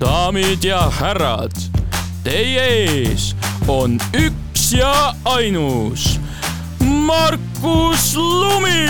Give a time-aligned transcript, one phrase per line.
[0.00, 1.52] daamid ja härrad,
[2.24, 3.30] teie ees
[3.68, 6.20] on üks ja ainus
[6.80, 8.86] Markus Lumi.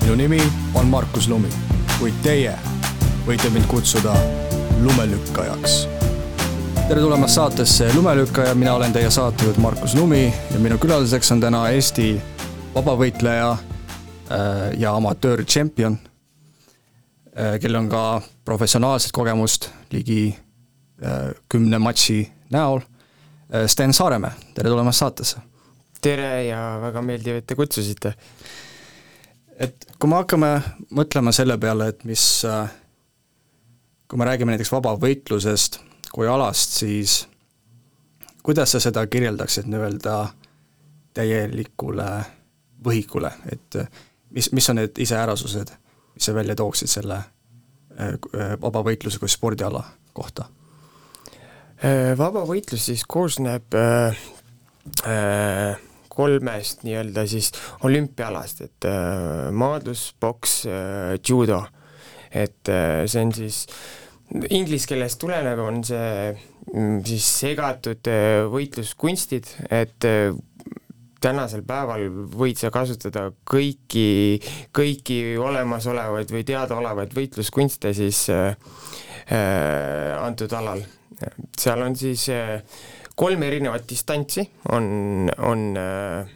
[0.00, 0.40] minu nimi
[0.74, 1.48] on Markus Lumi,
[1.98, 2.54] kuid teie
[3.26, 4.14] võite mind kutsuda
[4.82, 5.88] lumelükkajaks.
[6.88, 11.68] tere tulemast saatesse Lumelükkaja, mina olen teie saatejuht Markus Lumi ja minu külaliseks on täna
[11.68, 12.14] Eesti
[12.74, 15.98] vabavõitleja äh, ja amatöörtšempion,
[17.32, 20.34] kellel on ka professionaalset kogemust ligi
[21.04, 22.18] äh, kümne matši
[22.52, 22.80] näol.
[23.54, 25.40] Äh, Sten Saaremäe, tere tulemast saatesse!
[26.02, 28.14] tere ja väga meeldiv, et te kutsusite.
[29.54, 30.48] et kui me hakkame
[30.98, 32.24] mõtlema selle peale, et mis,
[34.10, 35.78] kui me räägime näiteks vabavõitlusest
[36.12, 37.28] kui alast, siis
[38.42, 40.16] kuidas sa seda kirjeldaksid nii-öelda
[41.14, 42.08] täielikule
[42.84, 43.78] võhikule, et
[44.30, 45.70] mis, mis on need iseärasused,
[46.14, 47.22] mis sa välja tooksid selle
[48.62, 49.84] vabavõitluse kui spordiala
[50.16, 50.48] kohta?
[52.16, 54.20] vabavõitlus siis koosneb äh,
[55.06, 55.80] äh,
[56.12, 57.52] kolmest nii-öelda siis
[57.86, 61.64] olümpiaalast, et äh, maadlus, poks äh,, judo.
[62.32, 63.66] et äh, see on siis
[64.50, 66.32] inglise keelest tulenev, on see
[66.72, 70.32] mm, siis segatud äh, võitluskunstid, et äh,
[71.22, 74.40] tänasel päeval võid sa kasutada kõiki,
[74.74, 78.56] kõiki olemasolevaid või teadaolevaid võitluskunste siis äh,
[79.30, 80.82] äh, antud alal.
[81.58, 82.58] seal on siis äh,
[83.16, 86.32] kolm erinevat distantsi, on, on äh,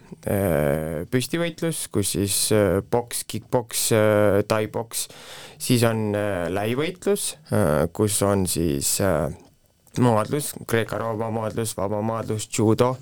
[1.10, 5.06] püstivõitlus, kus siis äh, poks, kick-poks äh,, tai-poks,
[5.62, 9.30] siis on äh, läivõitlus äh,, kus on siis äh,
[10.02, 12.96] maadlus, Kreeka-Rooma maadlus, vaba maadlus, judo,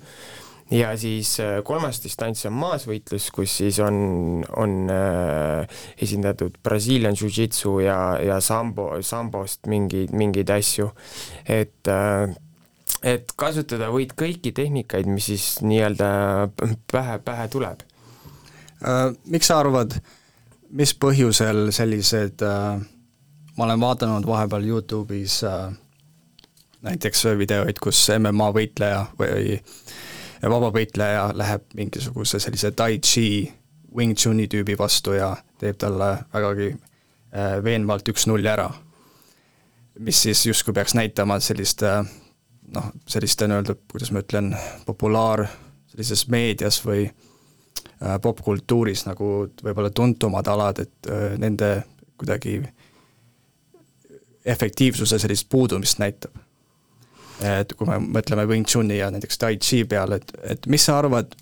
[0.74, 7.78] ja siis äh, kolmas distants on maasvõitlus, kus siis on, on äh, esindatud Brazilian Jiu-Jitsu
[7.84, 10.90] ja, ja sambo, sambost mingeid, mingeid asju,
[11.46, 12.34] et äh,
[13.04, 16.08] et kasutada võid kõiki tehnikaid, mis siis nii-öelda
[16.92, 17.84] pähe, pähe tuleb
[18.84, 19.12] äh,.
[19.32, 19.96] Miks sa arvad,
[20.74, 22.82] mis põhjusel sellised äh,
[23.56, 25.72] ma olen vaadanud vahepeal Youtube'is äh,
[26.82, 29.58] näiteks videoid, kus MMA võitleja või
[30.50, 33.52] vabavõitleja läheb mingisuguse sellise tai chi,
[33.94, 38.70] wing chun'i tüübi vastu ja teeb talle vägagi äh, veenvalt üks-null ära.
[39.98, 42.02] mis siis justkui peaks näitama sellist äh,
[42.74, 44.54] noh, selliste nii-öelda, kuidas ma ütlen,
[44.86, 45.46] populaar
[45.90, 49.30] sellises meedias või äh, popkultuuris nagu
[49.62, 51.76] võib-olla tuntumad alad, et äh, nende
[52.18, 52.60] kuidagi
[54.44, 56.34] efektiivsuse sellist puudumist näitab.
[57.42, 60.98] Et kui me mõtleme Wing Chun'i ja näiteks Tai Chi peale, et, et mis sa
[61.00, 61.34] arvad,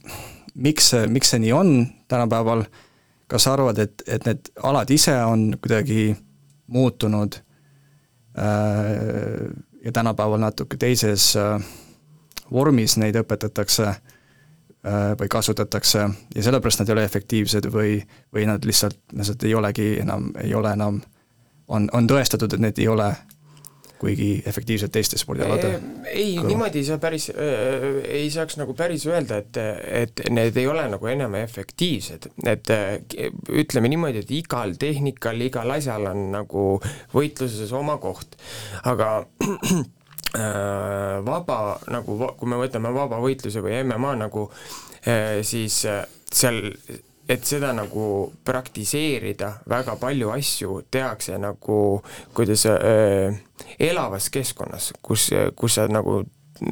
[0.54, 1.75] miks see, miks see nii on
[2.08, 2.64] tänapäeval,
[3.28, 6.12] kas sa arvad, et, et need alad ise on kuidagi
[6.72, 7.36] muutunud
[8.38, 9.52] äh,
[9.84, 11.56] ja tänapäeval natuke teises äh,
[12.52, 17.98] vormis neid õpetatakse äh, või kasutatakse ja sellepärast nad ei ole efektiivsed või,
[18.34, 21.00] või nad lihtsalt, lihtsalt ei olegi enam, ei ole enam,
[21.69, 23.12] on, on tõestatud, et need ei ole
[24.02, 25.78] kuigi efektiivsed teiste spordialadel?
[26.10, 27.86] ei, niimoodi ei saa päris äh,,
[28.18, 29.60] ei saaks nagu päris öelda, et,
[30.02, 32.96] et need ei ole nagu enam efektiivsed, et äh,
[33.62, 36.66] ütleme niimoodi, et igal tehnikal, igal asjal on nagu
[37.14, 38.36] võitluses oma koht,
[38.90, 39.12] aga
[40.42, 41.60] äh, vaba
[41.92, 45.82] nagu, kui me võtame vabavõitluse või MMA nagu äh,, siis
[46.32, 46.62] seal
[47.32, 48.04] et seda nagu
[48.44, 51.78] praktiseerida, väga palju asju tehakse nagu
[52.37, 53.41] kuidas äh,
[53.78, 56.22] elavas keskkonnas, kus, kus sa nagu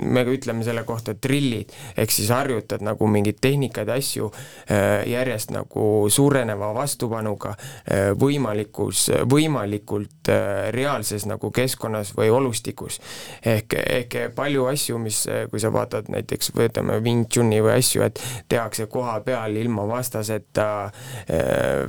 [0.05, 6.07] me ütleme selle kohta trillid, ehk siis harjutad nagu mingeid tehnikaid asju äh, järjest nagu
[6.11, 13.01] suureneva vastupanuga äh, võimalikus, võimalikult äh, reaalses nagu keskkonnas või olustikus.
[13.45, 18.23] ehk, ehk palju asju, mis, kui sa vaatad näiteks, võtame Wing Chun'i või asju, et
[18.49, 20.91] tehakse koha peal ilma vastaseta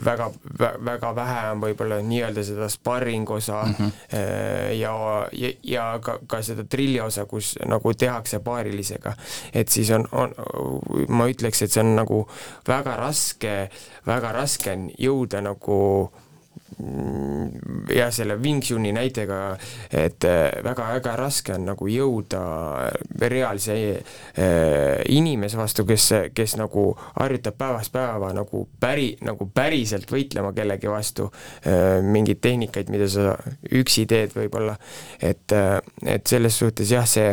[0.06, 0.30] väga,
[0.86, 3.92] väga vähe on võib-olla nii-öelda seda sparring osa mm -hmm.
[4.80, 4.94] ja,
[5.32, 9.14] ja, ja ka, ka seda trilli osa, kus nagu nagu tehakse paarilisega.
[9.54, 10.34] et siis on, on,
[11.10, 12.24] ma ütleks, et see on nagu
[12.68, 13.70] väga raske,
[14.08, 16.12] väga raske on jõuda nagu
[16.80, 19.58] mm, jah, selle Wing Chun'i näitega,
[19.92, 20.24] et
[20.64, 22.42] väga-väga raske on nagu jõuda
[23.20, 30.54] reaalse äh, inimese vastu, kes, kes nagu harjutab päevast päeva nagu päri, nagu päriselt võitlema
[30.56, 33.36] kellegi vastu äh,, mingeid tehnikaid, mida sa
[33.72, 34.78] üksi teed võib-olla,
[35.20, 37.32] et äh,, et selles suhtes jah, see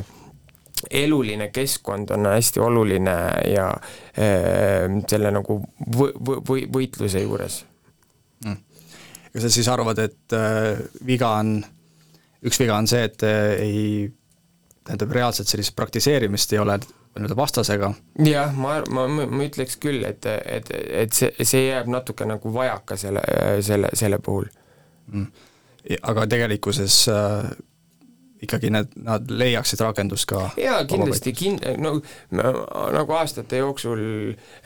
[0.91, 3.17] eluline keskkond on hästi oluline
[3.53, 5.61] ja äh, selle nagu
[5.97, 7.63] võ-, võ-, võitluse juures.
[8.45, 8.61] Mm..
[9.33, 11.59] kas sa siis arvad, et äh, viga on,
[12.47, 13.83] üks viga on see, et äh, ei,
[14.87, 16.79] tähendab, reaalselt sellist praktiseerimist ei ole
[17.19, 17.93] nii-öelda vastasega?
[18.25, 22.99] jah, ma, ma, ma ütleks küll, et, et, et see, see jääb natuke nagu vajaka
[23.01, 23.23] selle,
[23.65, 24.49] selle, selle puhul.
[25.13, 25.47] Mm..
[26.13, 27.51] aga tegelikkuses äh,
[28.45, 31.99] ikkagi need, nad leiaksid rakendust ka jaa, kindlasti, kin-, no
[32.95, 34.03] nagu aastate jooksul,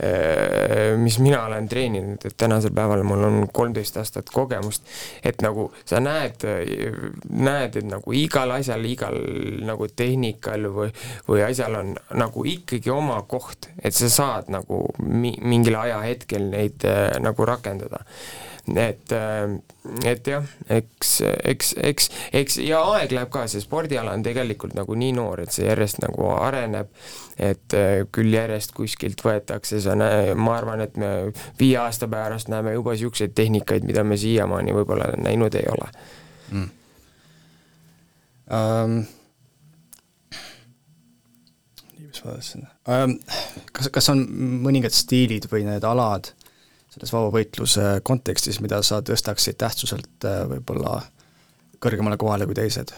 [0.02, 4.86] eh, mis mina olen treeninud, et tänasel päeval mul on kolmteist aastat kogemust,
[5.24, 6.44] et nagu sa näed,
[7.30, 9.18] näed, et nagu igal asjal, igal
[9.66, 10.92] nagu tehnikal või,
[11.28, 16.88] või asjal on nagu ikkagi oma koht, et sa saad nagu mi-, mingil ajahetkel neid
[16.88, 18.04] äh, nagu rakendada
[18.68, 19.58] et, äh,
[20.06, 21.10] et jah, eks,
[21.44, 25.54] eks, eks, eks ja aeg läheb ka, see spordiala on tegelikult nagu nii noor, et
[25.54, 26.92] see järjest nagu areneb,
[27.42, 32.52] et äh, küll järjest kuskilt võetakse, sa näe-, ma arvan, et me viie aasta pärast
[32.52, 35.90] näeme juba niisuguseid tehnikaid, mida me siiamaani võib-olla näinud ei ole.
[36.52, 36.70] Mm..
[38.52, 38.96] Um,
[41.96, 43.14] mis ma tahtsin um,,
[43.72, 44.26] kas, kas on
[44.62, 46.30] mõningad stiilid või need alad,
[46.92, 51.00] selles vabavõitluse kontekstis, mida sa tõstaksid tähtsuselt äh, võib-olla
[51.82, 52.92] kõrgemale kohale kui teised?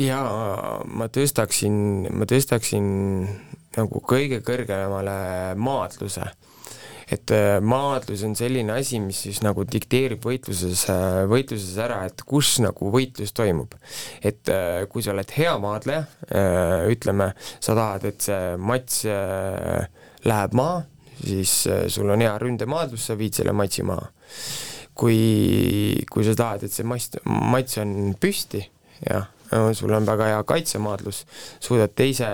[0.00, 1.74] jaa, ma tõstaksin,
[2.14, 2.84] ma tõstaksin
[3.76, 6.28] nagu kõige kõrgemale maadluse.
[7.10, 12.22] et äh, maadlus on selline asi, mis siis nagu dikteerib võitluses, äh, võitluses ära, et
[12.22, 13.74] kus nagu võitlus toimub.
[14.22, 14.54] et
[14.88, 16.06] kui sa oled hea maadleja,
[16.94, 19.02] ütleme, sa tahad, et see mats
[20.30, 20.84] läheb maha,
[21.24, 24.10] siis äh, sul on hea ründemaadlus, sa viid selle matsi maha.
[25.00, 28.58] kui, kui sa tahad, et see mast, mats on püsti,
[29.00, 29.30] jah,
[29.72, 31.22] sul on väga hea kaitsemaadlus,
[31.62, 32.26] suudad teise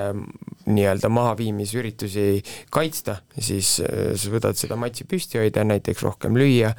[0.67, 2.43] nii-öelda mahaviimisüritusi
[2.75, 6.73] kaitsta, siis äh, sa suudad seda matsi püsti hoida, näiteks rohkem lüüa,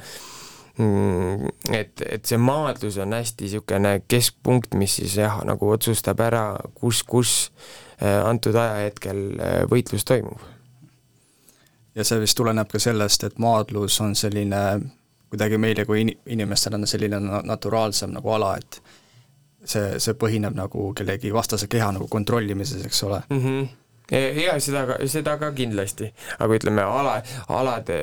[0.76, 6.44] mm, et, et see maadlus on hästi niisugune keskpunkt, mis siis jah, nagu otsustab ära,
[6.76, 7.34] kus, kus
[8.02, 9.24] äh, antud ajahetkel
[9.72, 10.57] võitlus toimub
[11.98, 14.62] ja see vist tuleneb ka sellest, et maadlus on selline
[15.28, 18.80] kuidagi meile kui in-, inimestele on selline naturaalsem nagu ala, et
[19.64, 23.44] see, see põhineb nagu kellegi vastase keha nagu kontrollimises, eks ole mm.
[23.44, 23.68] -hmm
[24.42, 26.06] ja seda ka, seda ka kindlasti,
[26.40, 27.18] aga ütleme, ala,
[27.52, 27.98] alade,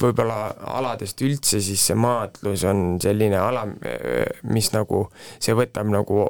[0.00, 3.66] võib-olla aladest üldse, siis see maadlus on selline ala,
[4.42, 5.02] mis nagu,
[5.38, 6.22] see võtab nagu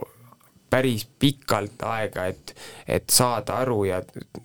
[0.71, 2.55] päris pikalt aega, et,
[2.87, 4.01] et saada aru ja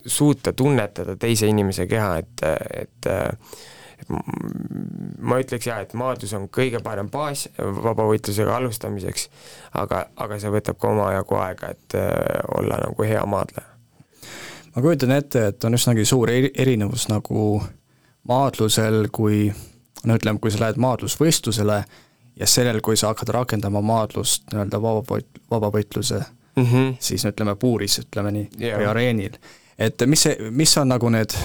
[0.06, 2.46] suuta tunnetada teise inimese keha, et,
[2.82, 3.12] et
[3.96, 4.10] et
[5.24, 9.30] ma ütleks jah, et maadlus on kõige parem baas vabavõitlusega alustamiseks,
[9.80, 12.12] aga, aga see võtab ka omajagu aega, et äh,
[12.58, 13.72] olla nagu hea maadleja.
[14.76, 17.62] ma kujutan ette, et on üsnagi suur erinevus nagu
[18.28, 19.48] maadlusel, kui
[20.04, 21.84] no ütleme, kui sa lähed maadlusvõistlusele
[22.40, 26.96] ja sellel, kui sa hakkad rakendama maadlust nii-öelda vabavõit-, vabavõitluse mm, -hmm.
[27.00, 29.38] siis ütleme puuris, ütleme nii yeah., või areenil.
[29.78, 31.36] et mis see, mis on nagu need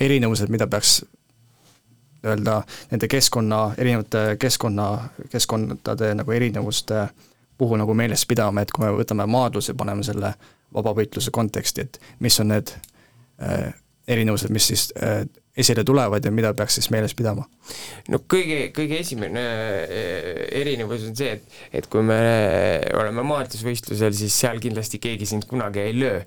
[0.00, 1.04] erinevused, mida peaks
[2.26, 7.08] öelda nende keskkonna, erinevate keskkonna, keskkondade nagu erinevuste
[7.58, 10.34] puhul nagu meeles pidama, et kui me võtame maadluse, paneme selle
[10.74, 12.72] vabavõitluse konteksti, et mis on need
[13.42, 13.72] äh,
[14.08, 15.22] erinevused, mis siis äh,
[15.56, 17.46] esile tulevad ja mida peaks siis meeles pidama?
[18.12, 22.18] no kõige, kõige esimene äh, erinevus on see, et, et kui me
[22.96, 26.20] oleme maadlusvõistlusel, siis seal kindlasti keegi sind kunagi ei löö.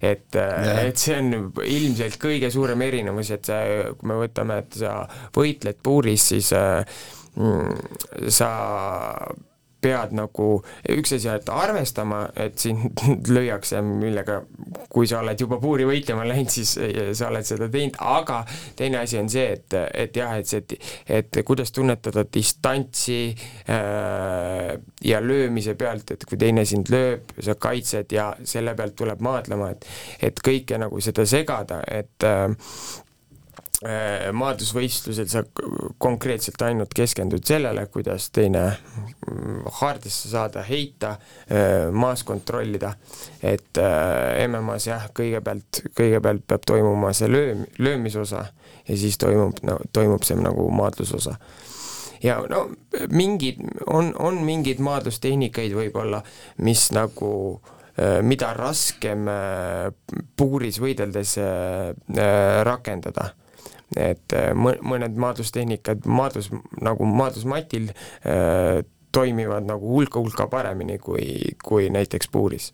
[0.00, 3.60] et, äh, et see on ilmselt kõige suurem erinevus, et sa,
[3.98, 4.96] kui me võtame, et sa
[5.36, 6.86] võitled puuris, siis äh,
[8.32, 8.50] sa
[9.86, 10.48] pead nagu,
[10.96, 13.02] üks asi, et arvestama, et sind
[13.36, 14.40] lüüakse, millega,
[14.92, 16.74] kui sa oled juba puuri võitlema läinud, siis
[17.18, 18.42] sa oled seda teinud, aga
[18.78, 20.80] teine asi on see, et, et jah, et see,
[21.20, 24.74] et kuidas tunnetada distantsi äh,
[25.06, 29.72] ja löömise pealt, et kui teine sind lööb, sa kaitsed ja selle pealt tuleb maadlema,
[29.72, 29.84] et
[30.26, 32.54] et kõike nagu seda segada, et Äh,
[34.32, 35.42] maadlusvõistlusel sa
[35.98, 41.16] konkreetselt ainult keskendud sellele, kuidas teine mm, haardesse saada, heita,
[41.50, 42.94] äh, maas kontrollida,
[43.42, 48.46] et äh, MM-as jah, kõigepealt, kõigepealt peab toimuma see lööm-, löömisosa
[48.88, 49.60] ja siis toimub,
[49.92, 51.36] toimub see nagu maadlusosa.
[52.24, 52.66] Ja no
[53.12, 53.60] mingid,
[53.92, 56.22] on, on mingeid maadlustehnikaid võib-olla,
[56.64, 57.30] mis nagu
[58.24, 59.28] mida raskem
[60.36, 61.36] puuris võideldes
[62.68, 63.30] rakendada
[63.94, 66.50] et äh, mõned maadlustehnikad maadlus,
[66.82, 68.82] nagu maadlusmatil äh,
[69.14, 72.72] toimivad nagu hulka-hulka paremini kui, kui näiteks puuris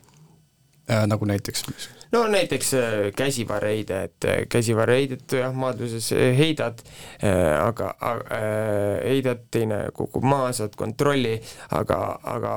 [0.88, 1.04] äh,?
[1.07, 1.66] nagu näiteks?
[2.12, 6.81] no näiteks äh, käsivarreide, et käsivarreidet jah, maadluses heidad
[7.21, 11.37] äh,, aga äh, heidad, teine kukub maha, saad kontrolli,
[11.76, 12.54] aga, aga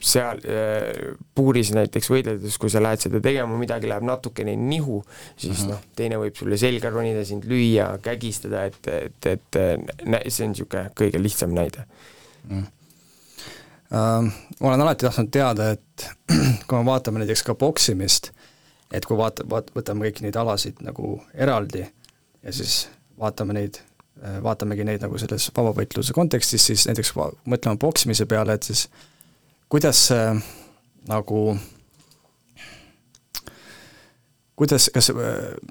[0.00, 5.02] seal äh, puuris näiteks võideldes, kui sa lähed seda tegema, midagi läheb natukene nihu,
[5.36, 5.72] siis -hmm.
[5.74, 9.60] noh, teine võib sulle selga ronida, sind lüüa, kägistada, et, et, et
[10.28, 11.86] see on niisugune kõige lihtsam näide
[12.48, 12.66] mm..
[13.90, 14.22] Uh,
[14.60, 16.06] ma olen alati tahtnud teada, et
[16.68, 18.30] kui me vaatame näiteks ka poksimist,
[18.92, 22.84] et kui vaata, vaat-, võtame kõiki neid alasid nagu eraldi ja siis
[23.18, 23.80] vaatame neid,
[24.42, 29.10] vaatamegi neid nagu selles vabavõitluse kontekstis, siis näiteks mõtleme poksimise peale, et siis äh,
[29.70, 30.24] kuidas see
[31.08, 31.56] nagu
[34.60, 35.12] kuidas, kas,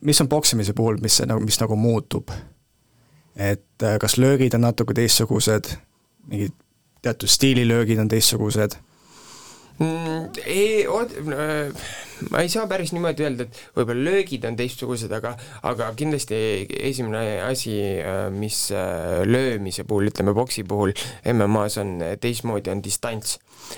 [0.01, 2.31] mis on poksimise puhul, mis nagu, mis nagu muutub?
[3.35, 5.69] et äh, kas löögid on natuke teistsugused,
[6.27, 6.55] mingid
[7.01, 8.75] teatud stiililöögid on teistsugused?
[9.79, 10.83] Ei,
[12.29, 15.35] ma ei saa päris niimoodi öelda, et võib-olla löögid on teistsugused, aga
[15.69, 16.35] aga kindlasti
[16.89, 20.91] esimene asi, äh, mis äh, löömise puhul, ütleme boksi puhul
[21.31, 23.37] MM-as on teistmoodi, on distants.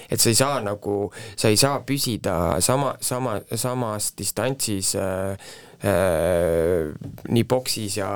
[0.10, 5.71] Et sa ei saa nagu, sa ei saa püsida sama, sama, samas distantsis äh, äh,
[5.82, 8.10] nii boksis ja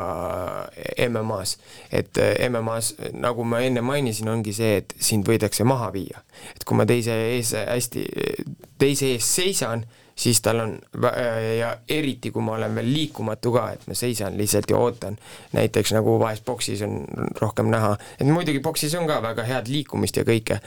[1.10, 1.57] MM-as.
[1.91, 6.22] et äh, MM-as, nagu ma enne mainisin, ongi see, et sind võidakse maha viia.
[6.55, 8.05] et kui ma teise ees hästi,
[8.77, 10.79] teise ees seisan, siis tal on
[11.60, 15.17] ja eriti, kui ma olen veel liikumatu ka, et ma seisan lihtsalt ja ootan,
[15.53, 17.01] näiteks nagu vahest boksis on
[17.41, 20.62] rohkem näha, et muidugi boksis on ka väga head liikumist ja kõike,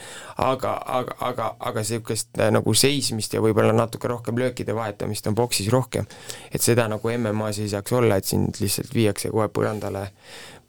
[0.45, 5.35] aga, aga, aga, aga niisugust äh, nagu seismist ja võib-olla natuke rohkem löökide vahetamist on
[5.35, 6.05] boksis rohkem.
[6.53, 10.11] et seda nagu MM-as ei saaks olla, et sind lihtsalt viiakse kohe põrandale,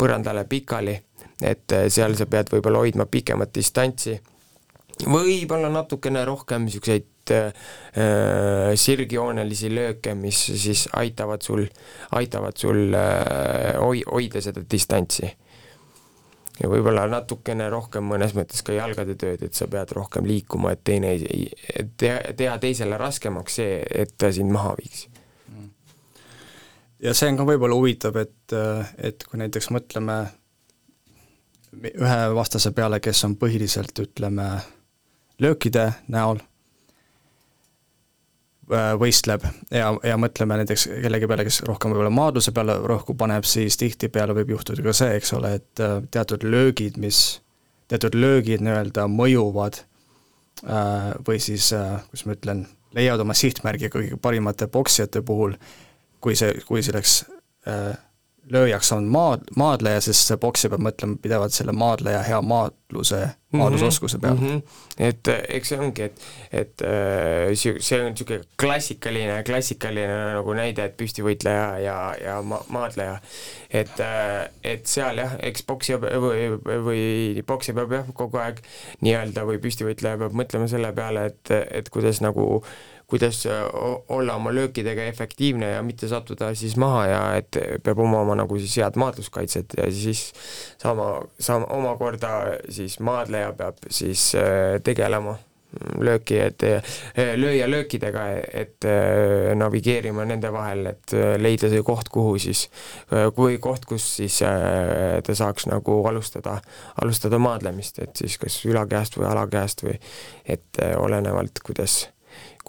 [0.01, 0.97] põrandale pikali,
[1.43, 4.17] et äh, seal sa pead võib-olla hoidma pikemat distantsi,
[5.05, 11.65] võib-olla natukene rohkem niisuguseid äh, sirgjoonelisi lööke, mis siis aitavad sul,
[12.17, 15.31] aitavad sul äh, hoi-, hoida seda distantsi.
[16.61, 20.85] ja võib-olla natukene rohkem mõnes mõttes ka jalgade tööd, et sa pead rohkem liikuma, et
[20.85, 21.47] teine ei,
[21.97, 25.07] teha, teha teisele raskemaks see, et ta sind maha viiks
[27.01, 28.55] ja see on ka võib-olla huvitav, et,
[29.01, 30.19] et kui näiteks mõtleme
[31.73, 34.51] ühe vastase peale, kes on põhiliselt, ütleme,
[35.41, 36.41] löökide näol
[38.71, 43.79] võistleb ja, ja mõtleme näiteks kellegi peale, kes rohkem võib-olla maadluse peale rõhku paneb, siis
[43.81, 47.41] tihtipeale võib juhtuda ka see, eks ole, et äh, teatud löögid, mis,
[47.91, 51.73] teatud löögid nii-öelda mõjuvad äh, või siis,
[52.11, 55.57] kuidas ma ütlen, leiavad oma sihtmärgi kõige parimate poksijate puhul,
[56.21, 57.21] kui see, kui selleks
[58.51, 63.21] lööjaks on maad, maadleja, sest see poksija peab mõtlema pidevalt selle maadleja hea maadluse,
[63.55, 64.49] maadlusoskuse peale mm.
[64.49, 64.63] -hmm.
[65.09, 66.25] et äh, eks see ongi, et,
[66.63, 73.19] et äh, see on niisugune klassikaline, klassikaline nagu näide, et püstivõitleja ja, ja ma-, maadleja.
[73.71, 76.47] et, äh, et seal jah, eks poksija või,
[76.87, 78.63] või poksija peab jah, kogu aeg
[79.01, 82.65] nii-öelda või püstivõitleja peab mõtlema selle peale, et, et kuidas nagu
[83.11, 83.53] kuidas äh,
[84.09, 88.77] olla oma löökidega efektiivne ja mitte sattuda siis maha ja et peab omama nagu siis
[88.79, 90.31] head maadluskaitset ja siis
[90.79, 95.39] sama, sama omakorda siis maadleja peab siis äh, tegelema
[96.03, 96.95] lööki, et äh,
[97.39, 98.25] lööja löökidega,
[98.59, 98.87] et
[99.55, 102.65] navigeerima nende vahel, et leida see koht, kuhu siis,
[103.37, 106.59] kui koht, kus siis ta saaks nagu alustada,
[107.03, 110.01] alustada maadlemist, et siis kas ülakäest või alakäest või
[110.43, 112.09] et olenevalt, kuidas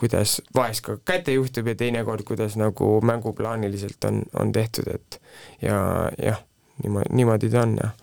[0.01, 5.21] kuidas vahest ka kätte juhtub ja teinekord, kuidas nagu mänguplaaniliselt on, on tehtud, et
[5.61, 5.77] ja
[6.17, 6.41] jah,
[6.83, 7.93] niimoodi, niimoodi ta on, jah.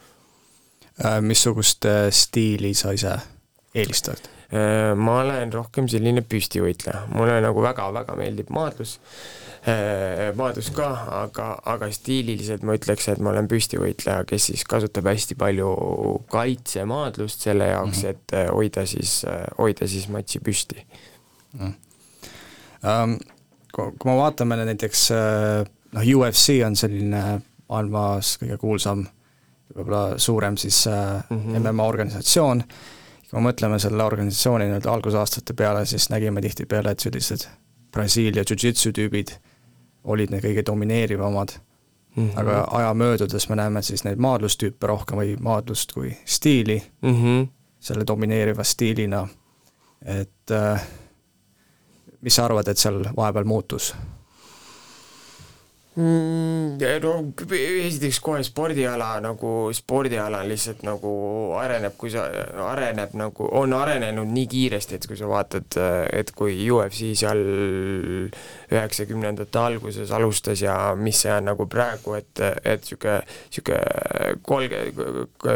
[1.04, 3.16] Äh, missugust äh, stiili sa ise
[3.74, 4.24] eelistad?
[4.50, 8.98] Äh, ma olen rohkem selline püstivõitleja, mulle nagu väga-väga meeldib maadlus,
[10.38, 10.86] maadlus ka,
[11.18, 15.72] aga, aga stiililiselt ma ütleks, et ma olen püstivõitleja, kes siis kasutab hästi palju
[16.32, 18.14] kaitsemaadlust selle jaoks -hmm.
[18.14, 19.18] et hoida siis,
[19.58, 20.86] hoida siis matši püsti
[21.58, 21.74] mm.
[22.82, 27.22] Kui, kui me vaatame näiteks äh, noh, UFC on selline
[27.68, 29.04] maailmas kõige kuulsam,
[29.74, 31.60] võib-olla suurem siis mm -hmm.
[31.60, 32.62] MMA organisatsioon,
[33.30, 37.48] kui me mõtleme selle organisatsiooni nii-öelda algusaastate peale, siis nägime tihtipeale, et sellised
[37.92, 39.36] Brasiilia jiu-jitsu tüübid
[40.04, 41.52] olid need kõige domineerivamad
[42.16, 42.40] mm, -hmm.
[42.40, 47.48] aga aja möödudes me näeme siis neid maadlustüüpe rohkem või maadlust kui stiili mm -hmm.
[47.80, 49.28] selle domineeriva stiilina,
[50.04, 50.82] et äh,
[52.22, 53.92] mis sa arvad, et seal vahepeal muutus?
[55.98, 56.78] mm,?
[57.02, 57.12] no
[57.58, 61.12] esiteks kohe spordiala nagu, spordiala lihtsalt nagu
[61.58, 62.26] areneb, kui sa,
[62.68, 65.78] areneb nagu, on arenenud nii kiiresti, et kui sa vaatad,
[66.14, 67.42] et kui UFC seal
[68.70, 75.50] üheksakümnendate alguses alustas ja mis see on nagu praegu, et, et niisugune, niisugune kolmkümmend,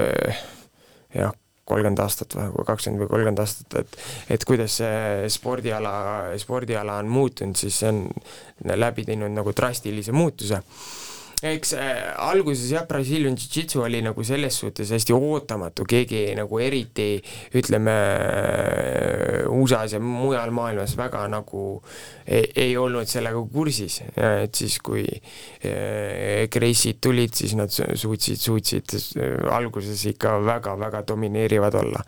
[1.14, 1.38] jah,
[1.72, 5.94] kolmkümmend aastat või kakskümmend või kolmkümmend aastat, et et kuidas see spordiala,
[6.40, 8.04] spordiala on muutunud, siis see on
[8.78, 10.62] läbi teinud nagu drastilise muutuse.
[11.42, 17.16] Eks äh, alguses jah, Brazilian Jiu-Jitsu oli nagu selles suhtes hästi ootamatu, keegi nagu eriti
[17.58, 21.64] ütleme äh, USA-s ja mujal maailmas väga nagu
[22.26, 28.96] ei, ei olnud sellega kursis, et siis kui äh, Grace'id tulid, siis nad suutsid, suutsid
[28.96, 32.04] äh, alguses ikka väga-väga domineerivad olla.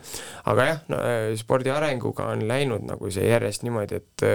[0.51, 4.27] aga jah no,, äh, spordi arenguga on läinud nagu see järjest niimoodi, et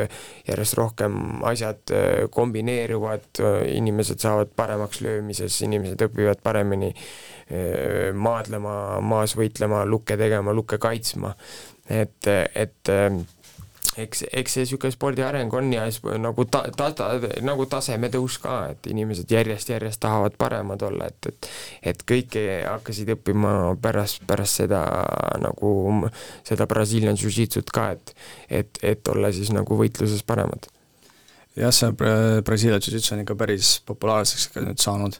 [0.49, 1.91] järjest rohkem asjad
[2.33, 3.41] kombineeruvad,
[3.73, 11.35] inimesed saavad paremaks löömises, inimesed õpivad paremini eh, maadlema, maas võitlema, lukke tegema, lukke kaitsma.
[11.89, 13.19] et, et eh,
[13.97, 15.85] eks, eks see niisugune spordi areng on ja
[16.21, 17.09] nagu ta-, ta-, ta,
[17.45, 21.49] nagu tasemetõus ka, et inimesed järjest-järjest tahavad paremad olla, et, et
[21.93, 24.83] et kõike hakkasid õppima pärast, pärast seda
[25.41, 25.71] nagu,
[26.47, 28.13] seda Brazilian Jiu-Jitsut ka, et
[28.49, 30.69] et, et olla siis nagu võitluses paremad.
[31.59, 31.91] Jah, see
[32.45, 35.17] Brasiilia jiu-jitsu on ikka päris populaarseks ka nüüd saanud,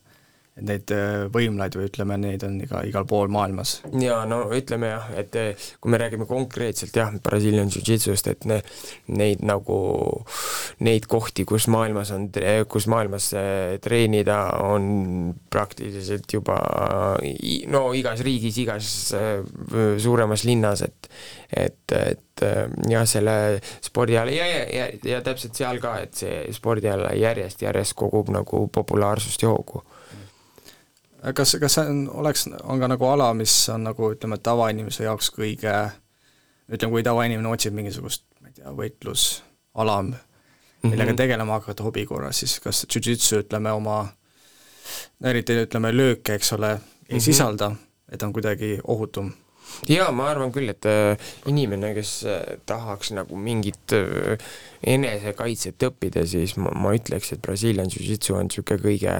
[0.66, 3.80] neid äh, võimlaid või ütleme, neid on iga, igal pool maailmas.
[4.02, 8.62] jaa, no ütleme jah, et äh, kui me räägime konkreetselt jah, Brazilian jiu-jitsust, et ne,
[9.12, 9.80] neid nagu,
[10.86, 12.30] neid kohti, kus maailmas on,
[12.72, 16.60] kus maailmas äh, treenida, on praktiliselt juba
[17.72, 18.94] no igas riigis, igas
[20.00, 21.10] suuremas linnas, et
[21.50, 22.44] et, et
[22.90, 23.36] jah, selle
[23.82, 29.44] spordiala ja, ja, ja, ja täpselt seal ka, et see spordiala järjest-järjest kogub nagu populaarsust
[29.46, 29.84] ja hoogu.
[31.36, 35.32] Kas, kas see on, oleks, on ka nagu ala, mis on nagu ütleme, tavainimese jaoks
[35.36, 35.74] kõige
[36.70, 41.18] ütleme, kui tavainimene otsib mingisugust, ma ei tea, võitlusala, millega mm -hmm.
[41.18, 44.08] tegelema hakata hobi korras, siis kas jujitsu, ütleme, oma
[45.24, 47.20] eriti ütleme, lööke, eks ole, ei mm -hmm.
[47.20, 47.72] sisalda,
[48.12, 49.32] et on kuidagi ohutum
[49.90, 51.18] jaa, ma arvan küll, et äh,
[51.50, 54.38] inimene, kes äh, tahaks nagu mingit äh,
[54.84, 59.16] enesekaitset õppida, siis ma, ma ütleks, et Brazilian Jiu-Jitsu on niisugune kõige,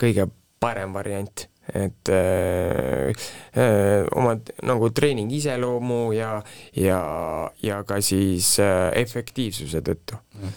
[0.00, 0.28] kõige
[0.64, 3.12] parem variant et öö,
[3.56, 6.42] öö, oma nagu treeningi iseloomu ja,
[6.76, 7.00] ja,
[7.62, 10.52] ja ka siis öö, efektiivsuse tõttu mm.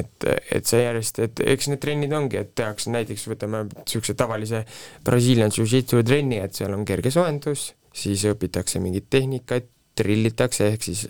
[0.00, 4.64] et, et see järjest, et eks need trennid ongi, et tehakse näiteks, võtame niisuguse tavalise
[5.06, 11.04] Brazilian Jiu-Jitsu trenni, et seal on kerge soojendus, siis õpitakse mingeid tehnikaid, drillitakse, ehk siis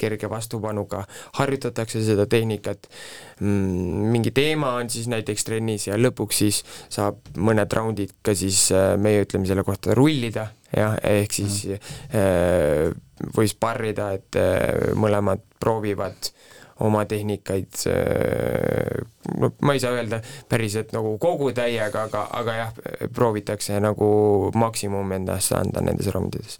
[0.00, 1.04] kerge vastupanuga
[1.38, 2.88] harjutatakse seda tehnikat,
[3.40, 8.68] mm, mingi teema on siis näiteks trennis ja lõpuks siis saab mõned raundid ka siis,
[8.74, 13.02] äh, meie ütleme selle kohta rullida, jah, ehk siis mm.
[13.36, 16.32] või sparrida, et äh, mõlemad proovivad
[16.84, 17.72] oma tehnikaid,
[19.40, 22.74] no ma ei saa öelda päriselt nagu kogu täiega, aga, aga jah,
[23.16, 24.08] proovitakse nagu
[24.54, 26.58] maksimum endast anda nendes raundides.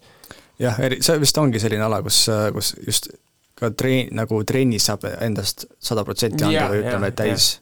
[0.62, 3.10] Jah, eri, see vist ongi selline ala, kus, kus just
[3.56, 7.54] ka treen-, nagu trennis saab endast sada protsenti anda või ütleme, täis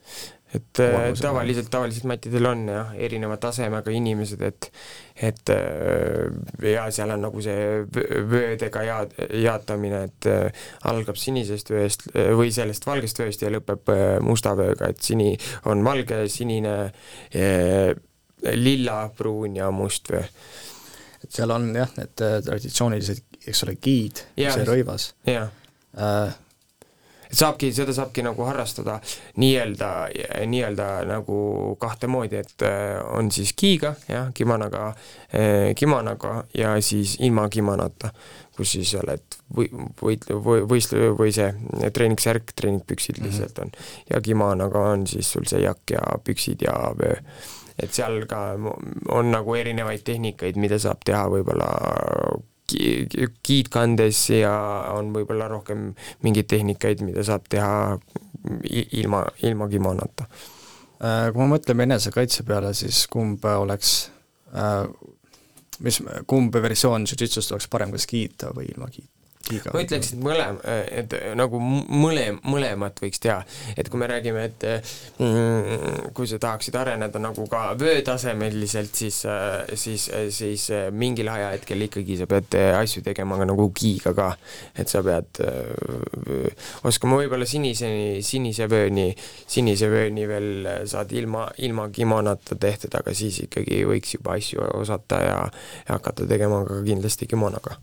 [0.55, 4.69] et äh, tavaliselt, tavaliselt matidel on jah, erineva tasemega inimesed, et
[5.15, 7.83] et äh, ja seal on nagu see
[8.31, 13.91] vöödega jaad-, jaotamine, et äh, algab sinisest vööst või sellest valgest vööst ja lõpeb
[14.25, 15.33] musta vööga, et sini
[15.71, 16.75] on valge, sinine,
[18.55, 20.23] lilla, pruun ja must vöö.
[21.25, 25.11] Et seal on jah, need traditsioonilised, eks ole, giid, see rõivas.
[25.27, 25.51] jah
[27.35, 28.99] et saabki, seda saabki nagu harrastada
[29.41, 29.89] nii-öelda,
[30.47, 31.37] nii-öelda nagu
[31.81, 34.87] kahte moodi, et äh, on siis kiiga, jah, kimonaga,
[35.33, 38.13] äh, kimonaga ja siis ilma kimonota,
[38.55, 39.67] kus siis oled või,
[40.01, 41.51] võit-, või, võistlu- või see
[41.93, 43.27] treeningsärk, treeningpüksid mhm.
[43.27, 43.75] lihtsalt on.
[44.09, 47.19] ja kimonaga on siis sul see jakk ja püksid ja vöö
[47.81, 48.55] et seal ka
[49.11, 51.69] on nagu erinevaid tehnikaid, mida saab teha võib-olla
[52.65, 54.53] giid kandes ja
[54.95, 55.91] on võib-olla rohkem
[56.25, 57.97] mingeid tehnikaid, mida saab teha
[59.01, 60.27] ilma, ilma kimonota.
[60.95, 63.95] Äh, kui me mõtleme enesekaitse peale, siis kumb oleks,
[64.55, 64.85] äh,
[65.85, 69.09] mis, kumb versioon jiu-jitsust oleks parem, kas giid või ilma giid?
[69.73, 73.41] Ma ütleks, et mõlem-, et nagu mõle-, mõlemat võiks teha.
[73.77, 74.65] et kui me räägime, et
[75.19, 79.21] mm, kui sa tahaksid areneda nagu ka vöötasemeliselt, siis,
[79.73, 84.31] siis, siis mingil ajahetkel ikkagi sa pead asju tegema ka nagu kiiga ka.
[84.75, 86.49] et sa pead öö,
[86.87, 89.11] oskama võib-olla siniseni, sinise vööni,
[89.47, 95.21] sinise vööni veel saad ilma, ilma kimonata tehtud, aga siis ikkagi võiks juba asju osata
[95.23, 95.39] ja,
[95.85, 97.79] ja hakata tegema ka kindlasti kimonoga.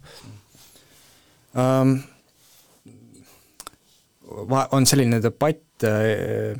[4.77, 6.57] On selline debatt äh,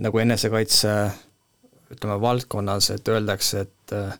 [0.00, 0.94] nagu enesekaitse
[1.90, 4.14] ütleme valdkonnas, et öeldakse, et äh,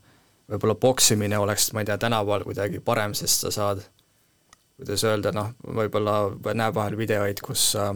[0.50, 3.84] võib-olla poksimine oleks, ma ei tea, tänaval kuidagi parem, sest sa saad,
[4.80, 6.16] kuidas öelda, noh, võib-olla
[6.58, 7.92] näeb vahel videoid, kus äh,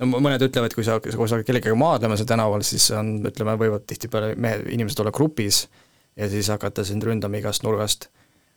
[0.00, 3.86] no mõned ütlevad, kui sa, kui sa kellegagi maadlema seal tänaval, siis on, ütleme, võivad
[3.90, 5.64] tihtipeale mehed, inimesed olla grupis
[6.18, 8.08] ja siis hakata sind ründama igast nurgast.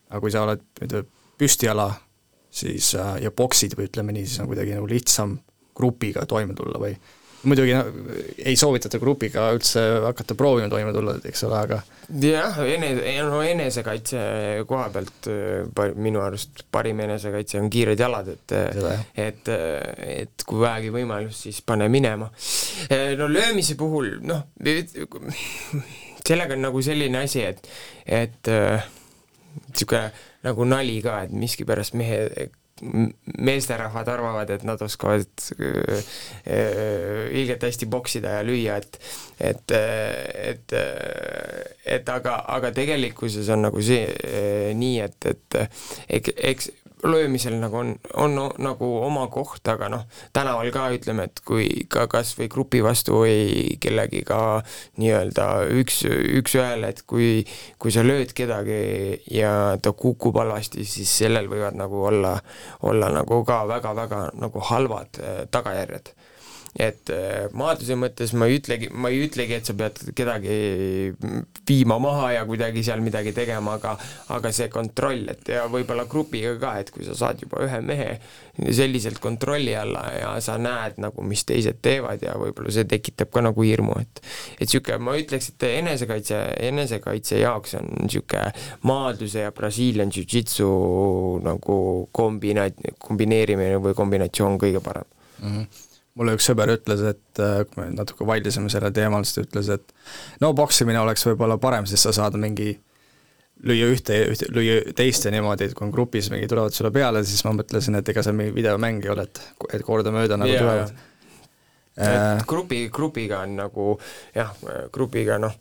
[0.10, 0.62] aga kui sa oled,
[1.42, 1.88] püstijala,
[2.54, 5.38] siis äh, ja boksid või ütleme nii, siis on kuidagi nagu lihtsam
[5.74, 6.94] grupiga toime tulla või
[7.44, 7.82] muidugi no,
[8.46, 11.80] ei soovitata grupiga üldse hakata proovima toime tulla, eks ole, aga
[12.24, 14.22] jah, enese, no enesekaitse
[14.70, 15.30] koha pealt
[15.76, 19.52] par, minu arust parim enesekaitse on kiired jalad, et Seda, et,
[20.08, 22.30] et kui vähegi võimalus, siis pane minema.
[23.20, 24.46] no löömise puhul, noh,
[26.24, 27.72] sellega on nagu selline asi, et,
[28.08, 28.54] et
[29.70, 30.10] niisugune
[30.44, 32.50] nagu nali ka, et miskipärast mehe
[33.38, 35.28] meesterahvad arvavad, et nad oskavad
[35.62, 36.00] äh,
[36.50, 39.00] äh, ilgelt hästi poksida ja lüüa, et
[39.44, 40.74] et, et,
[41.86, 46.70] et aga, aga tegelikkuses on nagu see nii, et, et eks
[47.04, 52.06] löömisel nagu on, on nagu oma koht, aga noh, tänaval ka ütleme, et kui ka
[52.12, 54.40] kas või grupi vastu või kellegiga
[55.02, 55.48] nii-öelda
[55.82, 57.44] üks, üks-ühele, et kui,
[57.82, 58.82] kui sa lööd kedagi
[59.34, 62.38] ja ta kukub halvasti, siis sellel võivad nagu olla,
[62.88, 66.14] olla nagu ka väga-väga nagu halvad eh, tagajärjed
[66.74, 70.56] et äh, maadluse mõttes ma ei ütlegi, ma ei ütlegi, et sa pead kedagi
[71.70, 73.94] viima maha ja kuidagi seal midagi tegema, aga
[74.34, 78.10] aga see kontroll, et ja võib-olla grupiga ka, et kui sa saad juba ühe mehe
[78.74, 83.46] selliselt kontrolli alla ja sa näed nagu, mis teised teevad ja võib-olla see tekitab ka
[83.46, 84.24] nagu hirmu, et
[84.58, 88.50] et niisugune, ma ütleks, et enesekaitse, enesekaitse jaoks on niisugune
[88.90, 90.74] maadluse ja Brasiilian Jiu-Jitsu
[91.46, 91.80] nagu
[92.12, 95.06] kombina-, kombineerimine või kombinatsioon kõige parem
[95.40, 95.50] mm.
[95.50, 95.83] -hmm
[96.20, 99.70] mulle üks sõber ütles, et äh, kui me natuke vaidlesime sellel teemal, siis ta ütles,
[99.74, 102.76] et no poksimine oleks võib-olla parem, sest sa saad mingi
[103.64, 107.24] lüüa ühte, ühte, lüüa teist ja niimoodi, et kui on grupis mingi tulevad sulle peale,
[107.26, 110.64] siis ma mõtlesin, et ega see mingi videomäng ei ole, et, et kordamööda nagu yeah.
[110.64, 111.12] tulevad
[111.98, 112.46] et äh.
[112.48, 113.84] grupi, grupiga on nagu
[114.34, 114.50] jah,
[114.94, 115.54] grupiga noh,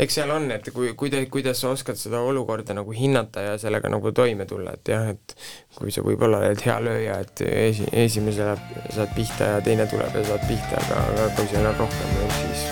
[0.00, 3.88] eks seal on, et kui, kuida-, kuidas sa oskad seda olukorda nagu hinnata ja sellega
[3.88, 5.36] nagu toime tulla, et jah, et
[5.78, 8.50] kui sa võib-olla oled hea lööja, et esi, esimese
[8.92, 12.12] saad pihta ja teine tuleb ja saad pihta, aga, aga kui seal on rohkem,
[12.42, 12.66] siis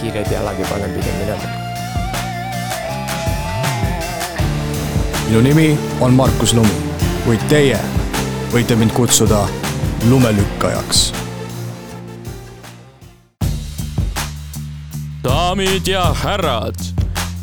[0.00, 1.52] kiired jalad ja panen pigem minema.
[5.24, 5.68] minu nimi
[6.04, 6.80] on Markus Lumi,
[7.24, 7.80] kuid teie
[8.52, 9.42] võite mind kutsuda
[10.08, 11.23] lumelükkajaks
[15.24, 16.76] daamid ja härrad,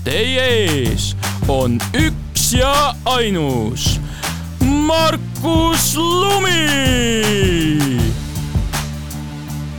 [0.06, 1.16] teie ees
[1.50, 4.00] on üks ja ainus
[4.62, 6.68] Markus Lumi.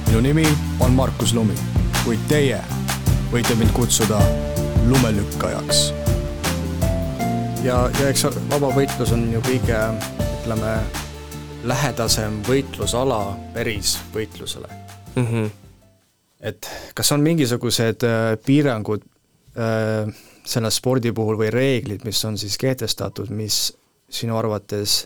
[0.06, 0.46] minu nimi
[0.80, 1.54] on Markus Lumi,
[2.02, 2.58] kuid teie
[3.30, 4.18] võite mind kutsuda
[4.90, 5.92] lumelükkajaks.
[7.62, 9.80] ja, ja eks vabavõitlus on ju kõige,
[10.42, 10.76] ütleme,
[11.62, 14.68] lähedasem võitlusala päris võitlusele
[15.14, 15.26] mm.
[15.26, 15.61] -hmm
[16.42, 19.04] et kas on mingisugused äh, piirangud
[19.56, 20.10] äh,
[20.44, 23.68] selle spordi puhul või reeglid, mis on siis kehtestatud, mis
[24.12, 25.04] sinu arvates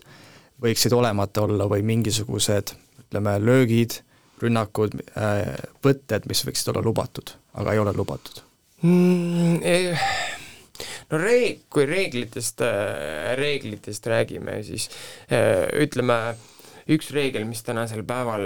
[0.62, 2.72] võiksid olemata olla või mingisugused
[3.04, 4.00] ütleme, löögid,
[4.40, 5.52] rünnakud, äh,
[5.84, 8.42] võtted, mis võiksid olla lubatud, aga ei ole lubatud
[8.80, 9.60] mm,?
[9.66, 10.08] Eh,
[11.12, 12.64] no reeg-, kui reeglitest,
[13.36, 14.88] reeglitest räägime, siis
[15.84, 16.18] ütleme,
[16.92, 18.44] üks reegel, mis tänasel päeval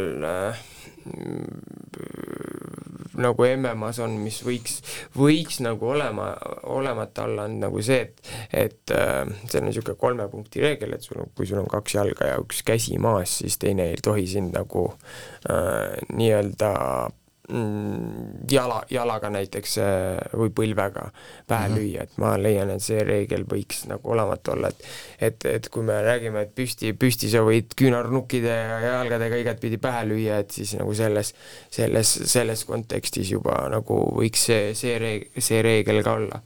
[3.18, 4.80] nagu MM-as on, mis võiks,
[5.16, 6.30] võiks nagu olema,
[6.70, 8.04] olemata olla, on nagu see,
[8.52, 11.70] et et äh, see on niisugune kolme punkti reegel, et sul on, kui sul on
[11.70, 14.86] kaks jalga ja üks käsi maas, siis teine ei tohi sind nagu
[15.50, 16.74] äh, nii-öelda
[18.50, 21.08] jala, jalaga näiteks äh, või põlvega
[21.48, 21.78] pähe mm -hmm.
[21.78, 24.86] lüüa, et ma leian, et see reegel võiks nagu olematu olla, et
[25.20, 30.06] et, et kui me räägime, et püsti, püsti sa võid küünarnukkide ja jalgadega igatpidi pähe
[30.08, 31.34] lüüa, et siis nagu selles,
[31.70, 36.42] selles, selles kontekstis juba nagu võiks see, see reeg-, see reegel ka olla.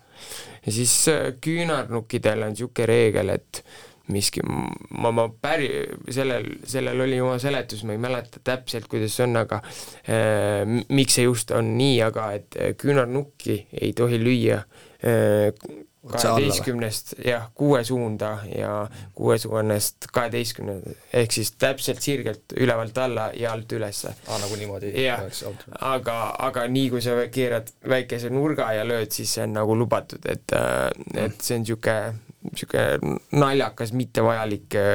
[0.66, 3.64] ja siis äh, küünarnukkidel on niisugune reegel, et
[4.12, 9.28] miski, ma, ma päri-, sellel, sellel oli oma seletus, ma ei mäleta täpselt, kuidas see
[9.28, 15.50] on, aga äh, miks see just on nii, aga et küünarnukki ei tohi lüüa äh,
[16.12, 23.52] kaheteistkümnest jah, kuue suunda ja kuue suunast kaheteistkümne, ehk siis täpselt sirgelt ülevalt alla ja
[23.52, 24.12] alt ülesse.
[24.26, 24.92] aa, nagu niimoodi?
[25.04, 25.24] jah,
[25.80, 30.28] aga, aga nii, kui sa keerad väikese nurga ja lööd, siis see on nagu lubatud,
[30.28, 30.56] et,
[31.14, 34.90] et see on niisugune niisugune naljakas, mittevajalik äh,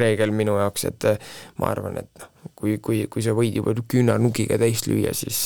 [0.00, 3.76] reegel minu jaoks, et äh, ma arvan, et noh, kui, kui, kui sa võid juba
[3.76, 5.44] küünarnukiga täis lüüa, siis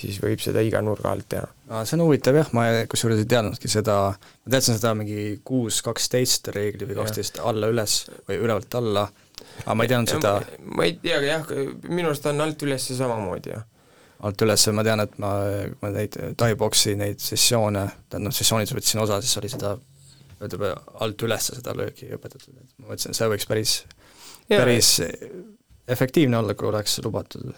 [0.00, 1.48] siis võib seda iga nurga alt teha.
[1.84, 6.48] see on huvitav jah, ma kusjuures ei teadnudki seda, ma teadsin seda mingi kuus, kaksteist
[6.54, 7.96] reegli või kaksteist alla-üles
[8.28, 9.08] või ülevalt alla,
[9.64, 10.32] aga ma ei teadnud seda.
[10.64, 11.44] Ma ei tea, jah,
[11.88, 13.66] minu arust on alt üles samamoodi, jah.
[14.28, 15.30] Alt üles, ma tean, et ma,
[15.80, 19.78] ma neid Tai-boksi neid sessioone, tähendab, sessioonis võtsin osa, siis oli seda
[20.46, 20.74] ütleme,
[21.04, 23.74] alt üles seda löögi õpetatud, et ma mõtlesin, see võiks päris,
[24.48, 24.94] päris
[25.90, 27.50] efektiivne olla, kui oleks lubatud,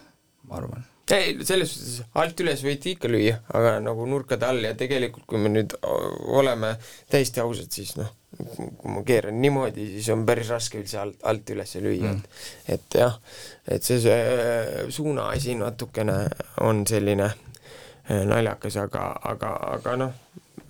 [0.49, 0.88] ma arvan.
[1.12, 5.40] ei, selles suhtes alt üles võite ikka lüüa, aga nagu nurkade all ja tegelikult, kui
[5.42, 6.75] me nüüd oleme
[7.12, 11.55] täiesti ausad, siis noh, kui ma keeran niimoodi, siis on päris raske üldse alt, alt
[11.55, 12.23] üles lüüa mm.,
[12.66, 13.18] et et jah,
[13.66, 16.16] et see, see suuna asi natukene
[16.64, 20.16] on selline eh, naljakas, aga, aga, aga noh,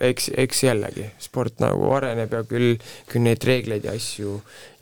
[0.03, 2.77] eks, eks jällegi, sport nagu areneb ja küll,
[3.11, 4.39] küll neid reegleid ja asju,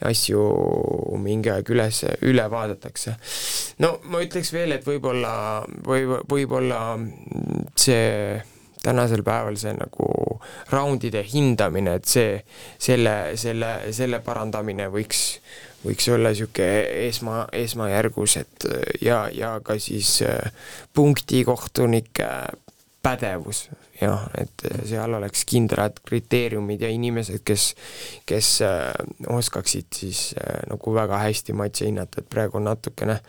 [0.09, 0.45] asju
[1.21, 3.17] mingi aeg üles, üle vaadatakse.
[3.85, 5.33] no ma ütleks veel, et võib-olla,
[5.87, 6.81] või võib-olla
[7.79, 8.41] see
[8.83, 10.09] tänasel päeval see nagu
[10.73, 12.39] raundide hindamine, et see,
[12.81, 15.25] selle, selle, selle parandamine võiks,
[15.85, 16.71] võiks olla niisugune
[17.11, 18.69] esma, esmajärgus, et
[19.05, 20.19] ja, ja ka siis
[20.97, 22.31] punktikohtunike
[23.05, 23.67] pädevus,
[24.01, 27.67] jah, et seal oleks kindlad kriteeriumid ja inimesed, kes,
[28.29, 28.87] kes äh,
[29.29, 33.21] oskaksid siis äh, nagu väga hästi matše hinnata, et praegu on natukene,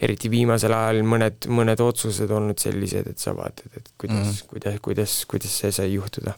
[0.00, 4.52] eriti viimasel ajal mõned, mõned otsused olnud sellised, et sa vaatad, et kuidas mm, -hmm.
[4.52, 6.36] kuidas, kuidas, kuidas see sai juhtuda.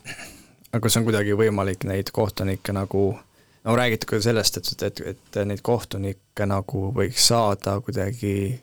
[0.72, 3.18] aga kas on kuidagi võimalik neid kohtunikke nagu
[3.64, 8.62] no räägiti ka sellest, et, et, et neid kohtunikke nagu võiks saada kuidagi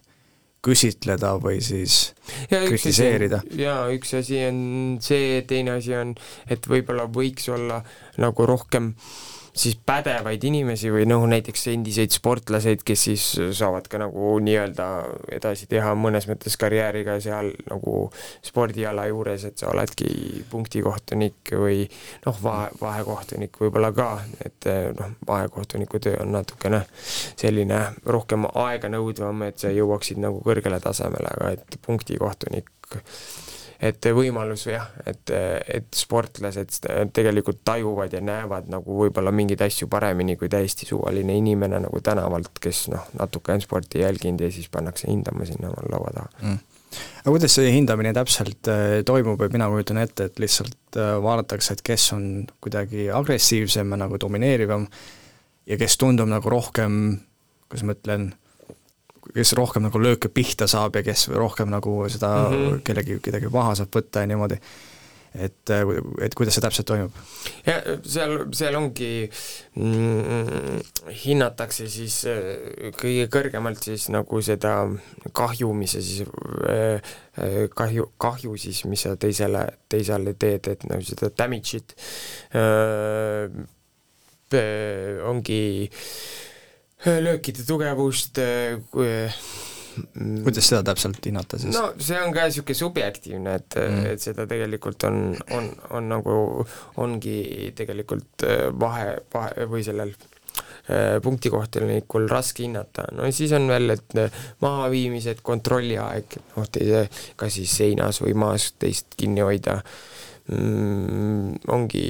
[0.66, 2.14] küsitleda või siis
[2.52, 3.42] ja kritiseerida.
[3.56, 4.62] jaa, üks asi on
[5.04, 6.16] see, teine asi on,
[6.52, 7.82] et võib-olla võiks olla
[8.20, 13.26] nagu rohkem äh, siis pädevaid inimesi või noh, näiteks endiseid sportlaseid, kes siis
[13.58, 14.88] saavad ka nagu nii-öelda
[15.36, 17.96] edasi teha mõnes mõttes karjääriga seal nagu
[18.46, 21.84] spordiala juures, et sa oledki punktikohtunik või
[22.26, 24.10] noh, vahe, vahekohtunik võib-olla ka,
[24.46, 26.84] et noh, vahekohtuniku töö on natukene
[27.40, 32.70] selline rohkem aeganõudvam, et sa jõuaksid nagu kõrgele tasemele, aga et punktikohtunik
[33.80, 36.82] et võimalus jah, et, et sportlased
[37.16, 42.60] tegelikult tajuvad ja näevad nagu võib-olla mingeid asju paremini kui täiesti suvaline inimene nagu tänavalt,
[42.62, 46.34] kes noh, natuke on sporti jälginud ja siis pannakse hindama sinna laua taha.
[46.44, 46.60] Mm.
[47.22, 48.68] Aga kuidas see hindamine täpselt
[49.06, 52.24] toimub, et mina kujutan ette, et lihtsalt vaadatakse, et kes on
[52.60, 54.88] kuidagi agressiivsem ja nagu domineerivam
[55.70, 57.20] ja kes tundub nagu rohkem,
[57.70, 58.32] kuidas ma ütlen,
[59.36, 62.80] kes rohkem nagu lööke pihta saab ja kes rohkem nagu seda mm -hmm.
[62.86, 64.60] kellegi, kedagi maha saab võtta ja niimoodi.
[65.36, 65.70] et,
[66.22, 67.14] et kuidas see täpselt toimub?
[67.66, 69.30] ja seal, seal ongi
[69.76, 70.80] mm,,
[71.24, 74.90] hinnatakse siis äh, kõige kõrgemalt siis nagu seda
[75.32, 76.26] kahju, mis sa siis
[76.66, 76.98] äh,
[77.38, 81.94] äh, kahju, kahju siis, mis sa teisele, teisele teed, et nagu seda damage'it
[85.30, 85.90] ongi
[87.06, 91.76] löökide tugevust mm, kuidas seda täpselt hinnata siis?
[91.76, 95.22] no see on ka niisugune subjektiivne, et mm., et seda tegelikult on,
[95.56, 96.36] on, on nagu,
[97.04, 103.96] ongi tegelikult äh, vahe, vahe või sellel äh, punktikohtunikul raske hinnata, no siis on veel,
[103.96, 107.06] et äh, mahaviimised, kontrolliaeg, noh, teise
[107.40, 109.80] kas siis seinas või maas teist kinni hoida
[110.52, 112.08] mm,, ongi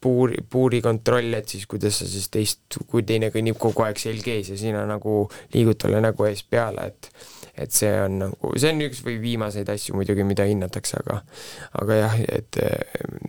[0.00, 4.26] puuri, puuri kontroll, et siis kuidas sa siis teist, kui teine kõnnib kogu aeg selg
[4.30, 7.10] ees ja sina nagu liigud talle nägu ees peale, et
[7.58, 11.16] et see on nagu, see on üks või viimaseid asju muidugi, mida hinnatakse, aga
[11.82, 12.60] aga jah, et,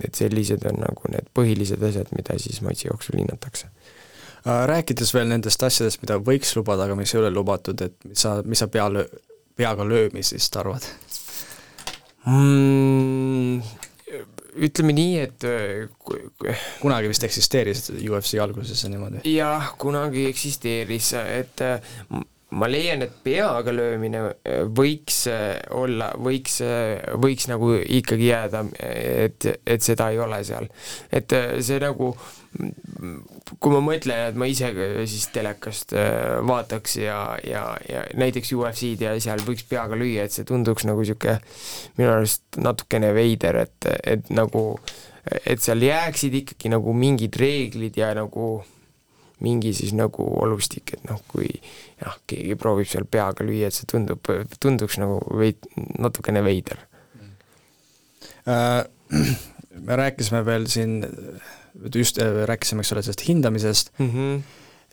[0.05, 5.33] et sellised on nagu need põhilised asjad, mida siis matši jooksul hinnatakse äh, rääkides veel
[5.33, 8.69] nendest asjadest, mida võiks lubada, aga mis ei ole lubatud, et mis sa, mis sa
[8.69, 8.85] pea,
[9.57, 10.85] peaga löömisest arvad
[12.27, 13.88] mm,?
[14.65, 19.23] Ütleme nii, et äh, kunagi vist eksisteeris UFC alguses niimoodi?
[19.33, 21.93] jah, kunagi eksisteeris, et äh,
[22.59, 25.23] ma leian, et peaga löömine äh, võiks
[25.75, 26.59] olla, võiks,
[27.21, 30.69] võiks nagu ikkagi jääda, et, et seda ei ole seal.
[31.11, 32.13] et see nagu
[32.57, 34.71] kui ma mõtlen, et ma ise
[35.09, 40.33] siis telekast äh, vaataks ja, ja, ja näiteks UFC-d ja seal võiks peaga lüüa, et
[40.33, 41.37] see tunduks nagu niisugune
[41.99, 44.63] minu arust natukene veider, et, et nagu,
[45.43, 48.49] et seal jääksid ikkagi nagu mingid reeglid ja nagu
[49.45, 51.47] mingi siis nagu olustik, et noh, kui
[52.01, 54.25] jah, keegi proovib seal peaga lüüa, et see tundub,
[54.59, 55.69] tunduks nagu veid-,
[56.01, 56.81] natukene veider
[58.49, 58.83] äh,.
[59.85, 60.99] me rääkisime veel siin
[61.95, 64.09] just äh, rääkisime, eks ole, sellest hindamisest mm.
[64.15, 64.41] -hmm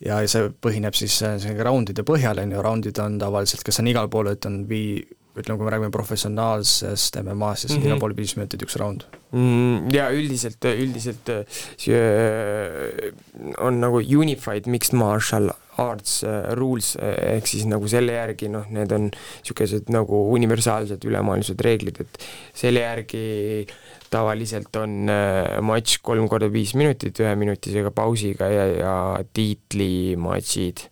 [0.05, 4.11] ja see põhineb siis äh, raundide põhjal, on ju, raundid on tavaliselt, kas on igal
[4.13, 7.87] pool, et on vii-, ütleme, kui me räägime professionaalsest MM-ast, siis mm -hmm.
[7.87, 9.89] igal pool viis minutit üks raund mm,.
[9.95, 11.33] Jaa, üldiselt, üldiselt
[11.81, 13.13] see
[13.57, 15.49] on nagu unified mixed martial
[15.83, 16.23] arts
[16.57, 22.27] rules, ehk siis nagu selle järgi noh, need on niisugused nagu universaalsed ülemaailmsed reeglid, et
[22.57, 23.27] selle järgi
[23.67, 23.77] äh,
[24.11, 28.95] tavaliselt on äh, matš kolm korda viis minutit üheminutisega pausiga ja, ja
[29.37, 30.85] tiitlimatšid,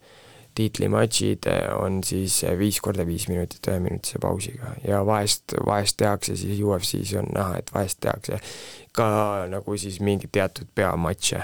[0.59, 4.75] tiitlimatšid äh, on siis äh, viis korda viis minutit üheminutise pausiga.
[4.87, 8.41] Ja vahest, vahest tehakse siis UFC-s on näha, et vahest tehakse
[8.95, 9.09] ka
[9.51, 11.41] nagu siis mingeid teatud peamatše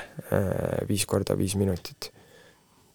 [0.88, 2.12] viis korda viis minutit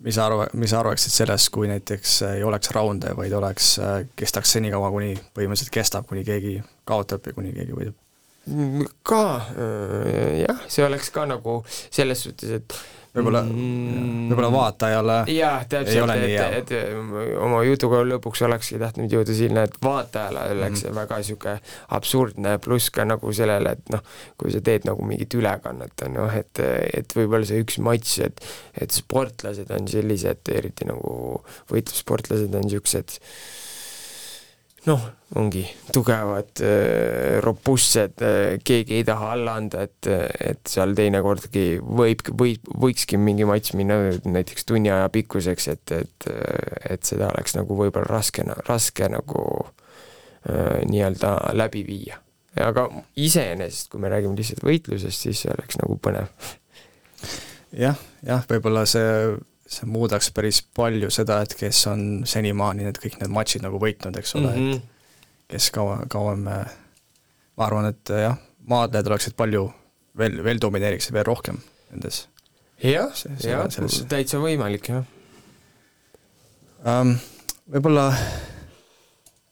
[0.04, 3.76] mis sa arva-, mis sa arvaksid sellest, kui näiteks ei oleks raunde, vaid oleks,
[4.20, 8.02] kestaks senikaua, kuni põhimõtteliselt kestab, kuni keegi kaotab ja kuni keegi võidab?
[9.02, 9.22] ka
[9.58, 12.76] äh, jah, see oleks ka nagu selles suhtes, et
[13.16, 16.74] võib-olla mm,, võib-olla vaatajale jah, täpselt, et, et,
[17.42, 21.00] oma jutuga lõpuks olekski tahtnud jõuda sinna, et vaatajale oleks see mm.
[21.00, 21.56] väga niisugune
[21.98, 24.04] absurdne, pluss ka nagu sellele, et noh,
[24.42, 26.64] kui sa teed nagu mingit ülekannet, on ju, et,
[27.02, 31.14] et võib-olla see üks matš, et et sportlased on sellised, eriti nagu
[31.72, 33.20] võitlussportlased on niisugused
[34.86, 41.66] noh, ongi tugevad, äh, robustsed, äh, keegi ei taha alla anda, et, et seal teinekordki
[41.82, 46.30] võib, võib, võikski mingi matš minna näiteks tunni aja pikkuseks, et, et,
[46.90, 52.22] et seda oleks nagu võib-olla raske, raske nagu äh, nii-öelda läbi viia.
[52.62, 57.90] aga iseenesest, kui me räägime lihtsalt võitlusest, siis see oleks nagu põnev ja,.
[57.90, 59.10] jah, jah, võib-olla see
[59.66, 64.18] see muudaks päris palju seda, et kes on senimaani need kõik need matšid nagu võitnud,
[64.20, 64.76] eks ole mm, -hmm.
[64.76, 64.92] et mhm.
[65.54, 68.38] kes kaua, kauem ma arvan, et jah,
[68.70, 69.66] maadlejad oleksid palju
[70.18, 71.58] veel, veel domineeriksid veel rohkem
[71.92, 72.28] nendes.
[72.84, 73.10] jah,
[73.42, 73.66] jah,
[74.10, 75.06] täitsa võimalik, jah
[76.86, 77.18] um,.
[77.66, 78.12] Võib-olla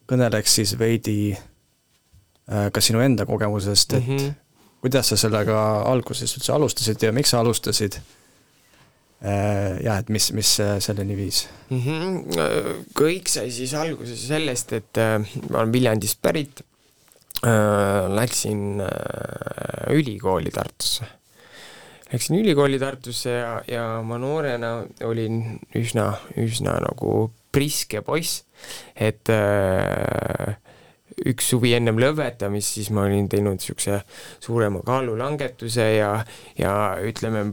[0.05, 4.33] kõneleks siis veidi äh, ka sinu enda kogemusest, et mm -hmm.
[4.81, 8.22] kuidas sa sellega alguses üldse alustasid ja miks sa alustasid Äh,
[9.23, 11.79] jah, et mis, mis äh, selleni viis mm?
[11.79, 12.85] -hmm.
[12.97, 16.61] kõik sai siis alguse sellest, et äh, ma olen Viljandist pärit
[17.45, 21.07] äh,, läksin äh, ülikooli Tartusse.
[22.11, 28.43] Läksin ülikooli Tartusse ja, ja ma noorena olin üsna, üsna nagu priske poiss,
[28.95, 30.57] et äh,
[31.29, 33.99] üks suvi ennem lõpetamist, siis ma olin teinud niisuguse
[34.43, 36.11] suurema kaalulangetuse ja,
[36.57, 36.73] ja
[37.05, 37.45] ütleme,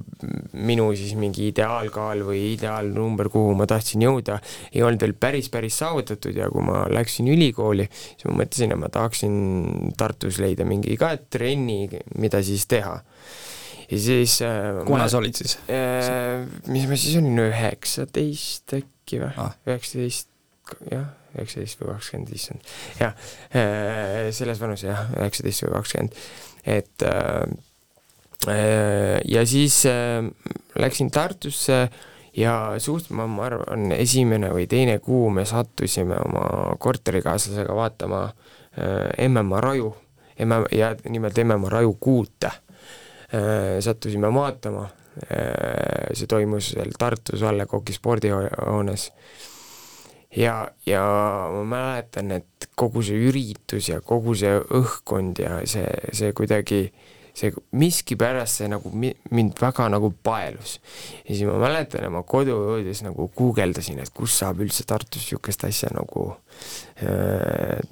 [0.56, 4.40] minu siis mingi ideaalkaal või ideaalnumber, kuhu ma tahtsin jõuda,
[4.72, 8.80] ei olnud veel päris, päris saavutatud ja kui ma läksin ülikooli, siis ma mõtlesin, et
[8.80, 9.38] ma tahaksin
[10.00, 11.84] Tartus leida mingi ka trenni,
[12.20, 12.98] mida siis teha
[13.90, 16.46] ja siis äh, kuna sa olid siis äh,?
[16.70, 20.29] mis ma siis olin, üheksateist äkki või ah., üheksateist,
[20.90, 23.16] jah üheksateist või kakskümmend, issand, jah,
[23.54, 26.20] äh, selles vanuses jah, üheksateist või kakskümmend,
[26.76, 27.42] et äh,
[28.50, 29.82] äh, ja siis
[30.80, 31.80] läksin Tartusse
[32.36, 38.28] ja suht, ma, arvan, esimene või teine kuu me sattusime oma korterikaaslasega vaatama
[39.26, 39.90] MMA Raju,
[40.40, 42.50] MM ja nimelt MMA Raju kuute.
[43.82, 44.86] sattusime vaatama,
[46.14, 49.10] see toimus seal Tartus Valle Koki spordihoones
[50.36, 51.04] ja, ja
[51.54, 56.84] ma mäletan, et kogu see üritus ja kogu see õhkkond ja see, see kuidagi,
[57.36, 60.78] see miskipärast see nagu mi-, mind väga nagu paelus.
[61.24, 65.66] ja siis ma mäletan, et ma koduõudes nagu guugeldasin, et kus saab üldse Tartus niisugust
[65.68, 66.30] asja nagu
[67.02, 67.82] äh,,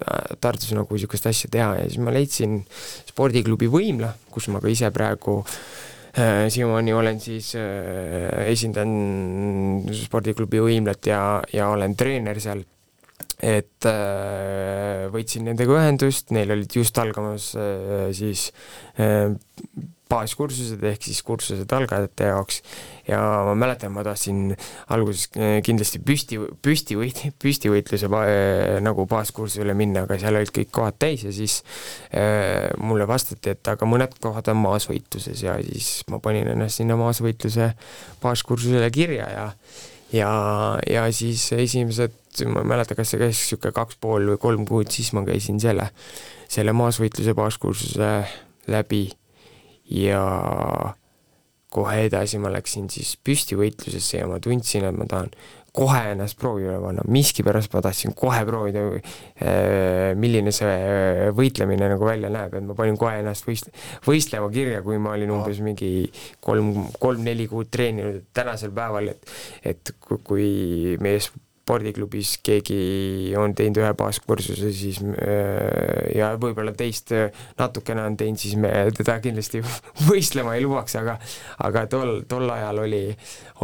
[0.41, 2.63] Tartus nagu niisugust asja teha ja siis ma leidsin
[3.11, 8.91] spordiklubi Võimla, kus ma ka ise praegu Äh, siiamaani olen siis, äh, esindan
[9.93, 11.21] spordiklubi Võimlat ja,
[11.53, 12.65] ja olen treener seal.
[13.39, 18.49] Et äh, võtsin nendega ühendust, neil olid just algamas äh, siis
[18.99, 19.31] äh,
[20.11, 22.63] baaskursused ehk siis kursused algajate jaoks
[23.09, 24.53] ja ma mäletan, ma tahtsin
[24.93, 30.73] alguses äh, kindlasti püsti, püstivõit-, püstivõitluse ba, äh, nagu baaskursusele minna, aga seal olid kõik
[30.75, 31.61] kohad täis ja siis
[32.13, 36.99] äh, mulle vastati, et aga mõned kohad on maasvõitluses ja siis ma panin ennast sinna
[37.01, 37.73] maasvõitluse
[38.23, 39.47] baaskursusele kirja ja
[40.13, 40.31] ja,
[40.89, 44.93] ja siis esimesed ma ei mäleta, kas see käis niisugune kaks pool või kolm kuud,
[44.93, 45.89] siis ma käisin selle,
[46.51, 48.13] selle maasvõitluse baaskursuse
[48.71, 49.09] läbi
[49.91, 50.23] ja
[51.73, 55.33] kohe edasi ma läksin siis püstivõitlusesse ja ma tundsin, et ma tahan
[55.79, 62.09] kohe ennast proovile panna, miskipärast ma tahtsin kohe proovida, äh, milline see äh, võitlemine nagu
[62.09, 63.71] välja näeb, et ma panin kohe ennast võist-,
[64.07, 65.93] võistlema kirja, kui ma olin umbes mingi
[66.45, 69.37] kolm, kolm-neli kuud treeninud, et tänasel päeval, et
[69.69, 69.93] et
[70.25, 71.21] kui meie
[71.69, 78.41] spordiklubis keegi on teinud ühe baaskursuse, siis äh, ja võib-olla teist äh, natukene on teinud,
[78.41, 79.61] siis me teda kindlasti
[80.09, 81.19] võistlema ei lubaks, aga
[81.67, 83.03] aga tol, tol ajal oli,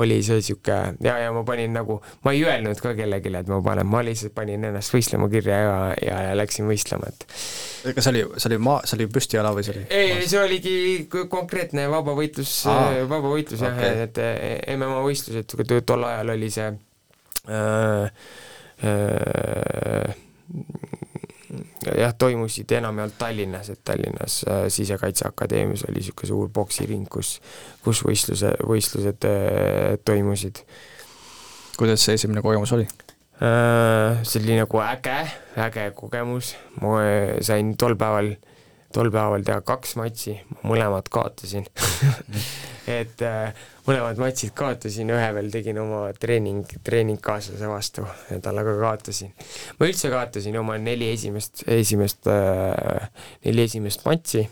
[0.02, 3.62] oli see niisugune ja, ja ma panin nagu, ma ei öelnud ka kellelegi, et ma
[3.64, 7.28] panen, ma lihtsalt panin ennast võistlema kirja ja, ja, ja läksin võistlema, et
[7.94, 9.86] kas see oli, see oli maa, see oli püstijala või see oli?
[9.88, 10.76] ei, see oligi
[11.32, 12.58] konkreetne vabavõitlus,
[13.08, 15.56] vabavõitlus jah okay., et MMA võistlused,
[15.88, 16.74] tol ajal oli see
[21.94, 27.36] jah, toimusid enamjaolt Tallinnas, et Tallinnas äh, Sisekaitseakadeemias oli niisugune suur poksiring, kus,
[27.84, 29.28] kus võistluse, võistlused
[30.04, 30.64] toimusid.
[31.76, 32.88] kuidas see esimene kogemus oli?
[33.34, 35.20] see oli nagu äge,
[35.58, 37.00] äge kogemus, ma
[37.42, 38.52] sain tol päeval äh,
[38.94, 40.36] tol päeval teha kaks matši,
[40.66, 41.66] mõlemad kaotasin
[43.00, 48.06] et äh, mõlemad matšid kaotasin, ühe veel tegin oma treening, treeningkaaslase vastu,
[48.42, 49.34] talle ka kaotasin.
[49.78, 53.08] ma üldse kaotasin oma neli esimest, esimest äh,,
[53.44, 54.46] neli esimest matši,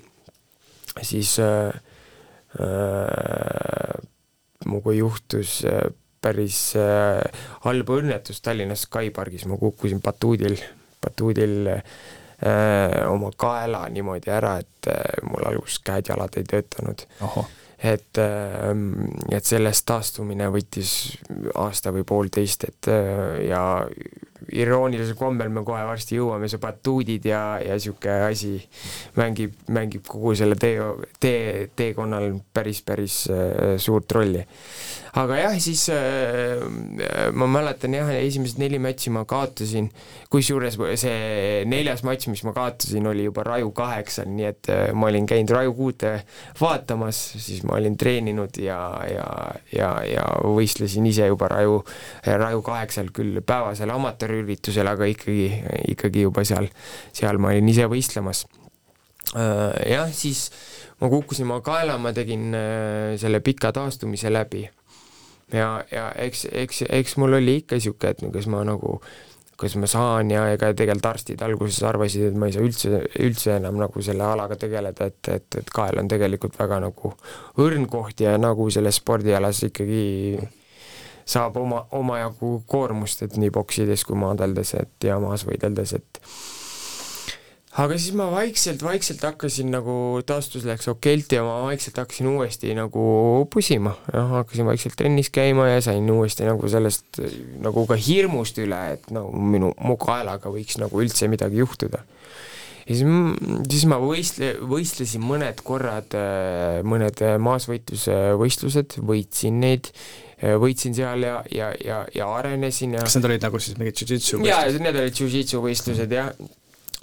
[1.00, 1.72] siis äh,
[2.60, 4.00] äh,
[4.66, 5.90] minuga juhtus äh,
[6.22, 7.22] päris äh,
[7.66, 10.58] halb õnnetus Tallinnas Sky pargis, ma kukkusin batuudil,
[11.02, 11.82] batuudil äh,
[13.08, 17.04] oma kaela niimoodi ära, et öö, mul alguses käed-jalad ei töötanud.
[17.82, 20.92] Et, et sellest taastumine võttis
[21.58, 22.90] aasta või poolteist, et
[23.48, 23.62] ja
[24.53, 28.55] iroonilisel kombel me kohe varsti jõuame, see batuudid ja, ja niisugune asi
[29.18, 30.78] mängib, mängib kogu selle tee,
[31.22, 34.43] tee, teekonnal päris, päris äh, suurt rolli.
[35.12, 36.62] Aga jah, siis äh,
[37.36, 39.90] ma mäletan jah, esimesed neli matši ma kaotasin,
[40.32, 45.11] kusjuures see neljas matš, mis ma kaotasin, oli juba Raju kaheksal, nii et äh, ma
[45.11, 46.14] olin käinud Raju kuute
[46.61, 49.26] vaatamas, siis ma olin treeninud ja, ja,
[49.74, 51.82] ja, ja võistlesin ise juba Raju,
[52.24, 53.93] Raju kaheksal küll päevasel
[54.32, 55.62] amatöörüritusel, aga ikkagi,
[55.92, 56.68] ikkagi juba seal,
[57.12, 58.46] seal ma olin ise võistlemas
[59.36, 59.92] äh,.
[59.92, 60.50] jah, siis
[61.00, 64.68] ma kukkusin oma kaela, ma tegin äh, selle pika taastumise läbi
[65.52, 68.98] ja, ja eks, eks, eks mul oli ikka niisugune, et kas ma nagu,
[69.60, 73.58] kas ma saan ja ega tegelikult arstid alguses arvasid, et ma ei saa üldse, üldse
[73.58, 77.14] enam nagu selle alaga tegeleda, et, et, et kael on tegelikult väga nagu
[77.62, 80.02] õrn koht ja nagu selles spordialas ikkagi
[81.24, 86.22] saab oma, omajagu koormust, et nii poksides kui maadeldes, et ja maas võideldes, et
[87.80, 89.94] aga siis ma vaikselt-vaikselt hakkasin nagu,
[90.28, 93.04] taastus läks okeilt ja ma vaikselt hakkasin uuesti nagu
[93.52, 97.22] pusima, jah, hakkasin vaikselt trennis käima ja sain uuesti nagu sellest
[97.64, 102.02] nagu ka hirmust üle, et no minu, mu kaelaga võiks nagu üldse midagi juhtuda.
[102.84, 103.06] ja siis,
[103.70, 106.12] siis ma võistle, võistlesin mõned korrad,
[106.84, 109.88] mõned maasvõitluse võistlused, võitsin neid,
[110.43, 114.40] võitsin seal ja, ja, ja, ja arenesin ja kas need olid nagu siis mingid jujitsu
[114.40, 114.51] võistlused?
[114.51, 116.32] jaa, need olid jujitsu võistlused jah,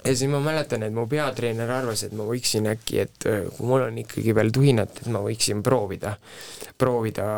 [0.04, 3.68] ja siis ma mäletan, et mu peatreener arvas, et ma võiksin äkki, et äh, kui
[3.68, 6.14] mul on ikkagi veel tuhinat, et ma võiksin proovida,
[6.80, 7.28] proovida,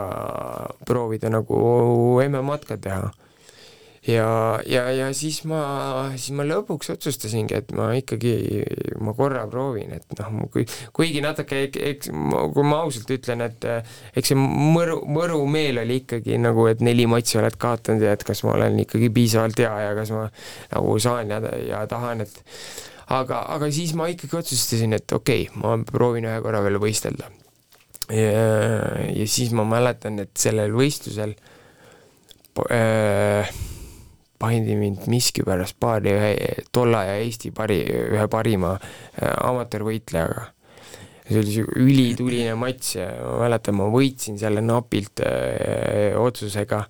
[0.88, 1.58] proovida nagu
[2.26, 3.10] MM-ad ka teha
[4.06, 5.60] ja, ja, ja siis ma,
[6.16, 8.34] siis ma lõpuks otsustasingi, et ma ikkagi,
[9.02, 13.66] ma korra proovin, et noh, kui, kuigi natuke, eks kui ma ausalt ütlen, et
[14.18, 18.26] eks see mõru, mõru meel oli ikkagi nagu, et neli matši oled kaotanud ja et
[18.26, 20.26] kas ma olen ikkagi piisavalt hea ja kas ma
[20.74, 22.42] nagu saan ja, ja tahan, et
[23.12, 27.30] aga, aga siis ma ikkagi otsustasin, et okei okay,, ma proovin ühe korra veel võistelda.
[28.10, 31.36] ja, siis ma mäletan, et sellel võistlusel
[32.66, 33.52] äh,
[34.42, 36.32] pandi mind miskipärast paari ühe
[36.74, 40.50] tolla ja Eesti pari, ühe parima äh, amatöörvõitlejaga.
[41.22, 46.82] see oli niisugune ülituline matš ja ma mäletan, ma võitsin selle napilt öö, äh, otsusega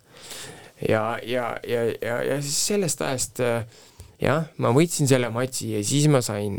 [0.89, 3.67] ja, ja, ja, ja, ja siis sellest ajast äh,
[4.23, 6.57] jah, ma võitsin selle matši ja siis ma sain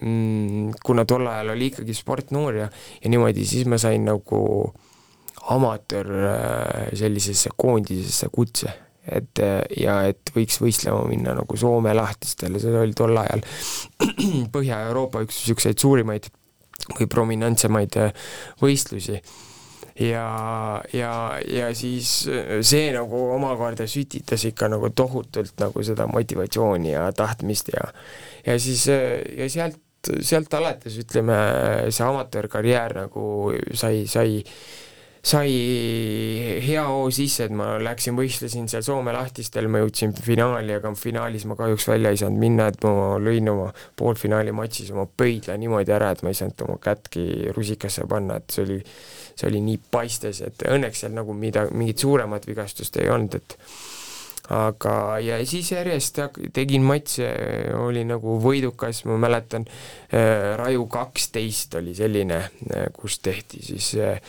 [0.00, 2.70] mm, kuna tol ajal oli ikkagi sportnoor ja,
[3.04, 4.40] ja niimoodi, siis ma sain nagu
[5.52, 6.08] amatöör
[6.96, 8.72] sellisesse koondisesse kutse
[9.04, 9.40] et
[9.76, 13.44] ja et võiks võistlema minna nagu Soome lahtistele, see oli tol ajal
[14.54, 16.30] Põhja-Euroopa üks niisuguseid suurimaid
[16.98, 18.12] või prominentsemaid äh,
[18.62, 19.20] võistlusi.
[20.00, 21.12] ja, ja,
[21.46, 27.70] ja siis äh, see nagu omakorda sütitas ikka nagu tohutult nagu seda motivatsiooni ja tahtmist
[27.72, 27.88] ja
[28.46, 29.80] ja siis, äh, ja sealt,
[30.20, 31.36] sealt alates ütleme,
[31.90, 34.42] see amatöörkarjäär nagu sai, sai
[35.24, 40.92] sai hea hoo sisse, et ma läksin, võistlesin seal Soome lahtistel, ma jõudsin finaali, aga
[40.98, 45.56] finaalis ma kahjuks välja ei saanud minna, et ma lõin oma poolfinaali matšis oma pöidla
[45.60, 48.78] niimoodi ära, et ma ei saanud oma kättki rusikasse panna, et see oli,
[49.32, 53.58] see oli nii paistes, et õnneks seal nagu mida, mingit suuremat vigastust ei olnud, et
[54.52, 54.94] aga,
[55.24, 56.20] ja siis järjest
[56.52, 57.30] tegin matše,
[57.80, 59.64] oli nagu võidukas, ma mäletan,
[60.12, 64.20] äh, Raju kaksteist oli selline, äh, kus tehti siis äh,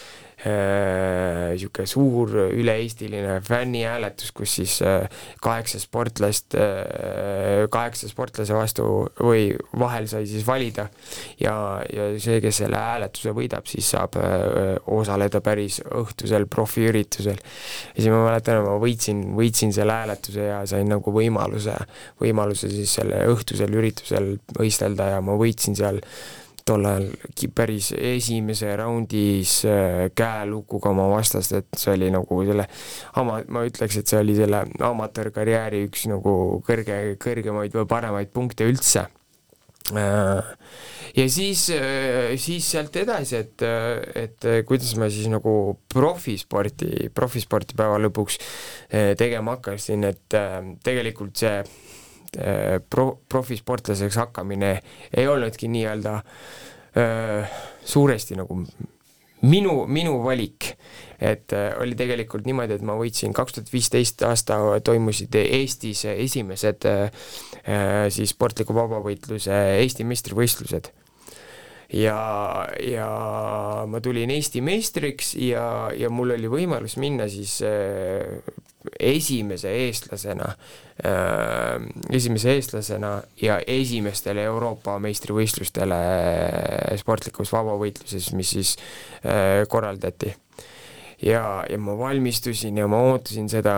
[0.44, 5.08] niisugune suur üle-eestiline fännihääletus, kus siis äh,
[5.42, 8.86] kaheksa sportlast, äh, kaheksa sportlase vastu
[9.20, 9.48] või
[9.80, 10.88] vahel sai siis valida
[11.42, 11.56] ja,
[11.92, 17.40] ja see, kes selle hääletuse võidab, siis saab äh, osaleda päris õhtusel profiüritusel.
[17.40, 21.78] ja siis ma mäletan, ma võitsin, võitsin selle hääletuse ja sain nagu võimaluse,
[22.22, 26.02] võimaluse siis selle õhtusel üritusel võistelda ja ma võitsin seal
[26.66, 27.12] tol ajal
[27.54, 32.66] päris esimese raundis äh, käelukuga oma vastast, et see oli nagu selle
[33.22, 36.34] ama-, ma ütleks, et see oli selle amatöörkarjääri üks nagu
[36.66, 39.06] kõrge, kõrgemaid või paremaid punkte üldse.
[39.94, 40.54] Äh,
[41.14, 43.66] ja siis, äh, siis sealt edasi, et,
[44.18, 48.42] et kuidas ma siis nagu profisporti, profisporti päeva lõpuks
[49.22, 50.40] tegema hakkasin, et
[50.86, 51.60] tegelikult see
[52.36, 54.80] Äh, pro-, profisportlaseks hakkamine
[55.16, 57.54] ei olnudki nii-öelda äh,
[57.86, 58.58] suuresti nagu
[59.46, 60.74] minu, minu valik,
[61.22, 66.90] et äh, oli tegelikult niimoodi, et ma võitsin kaks tuhat viisteist aasta toimusid Eestis esimesed
[68.14, 70.92] siis sportliku vabavõitluse Eesti meistrivõistlused.
[71.96, 72.18] Ja,
[72.82, 73.08] ja
[73.88, 77.60] ma tulin Eesti meistriks ja, ja mul oli võimalus minna siis
[79.00, 80.48] esimese eestlasena
[81.06, 81.82] äh,,
[82.12, 86.00] esimese eestlasena ja esimestele Euroopa meistrivõistlustele
[87.02, 88.74] sportlikus vabavõitluses, mis siis
[89.26, 90.34] äh, korraldati.
[91.26, 93.76] ja, ja ma valmistusin ja ma ootasin seda,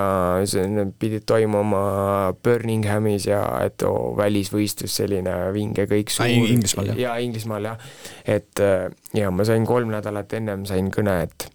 [0.50, 7.04] see pidi toimuma Birminghamis ja et oo, välisvõistlus, selline vinge kõik suur Inglismaal, jah?
[7.06, 7.92] jaa, Inglismaal, jah.
[8.26, 11.52] et äh, ja ma sain kolm nädalat ennem sain kõne, et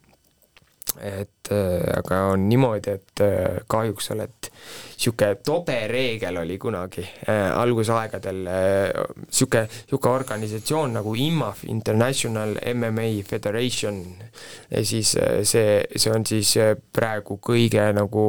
[1.02, 4.48] et äh, aga on niimoodi, et äh, kahjuks oled,
[4.92, 14.00] niisugune tobe reegel oli kunagi äh, algusaegadel niisugune, niisugune organisatsioon nagu IMAF, International MMA Federation,
[14.82, 16.54] siis see, see on siis
[16.94, 18.26] praegu kõige nagu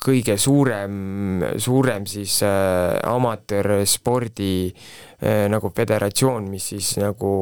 [0.00, 7.32] kõige suurem, suurem siis äh, amatöörspordi äh, nagu föderatsioon, mis siis nagu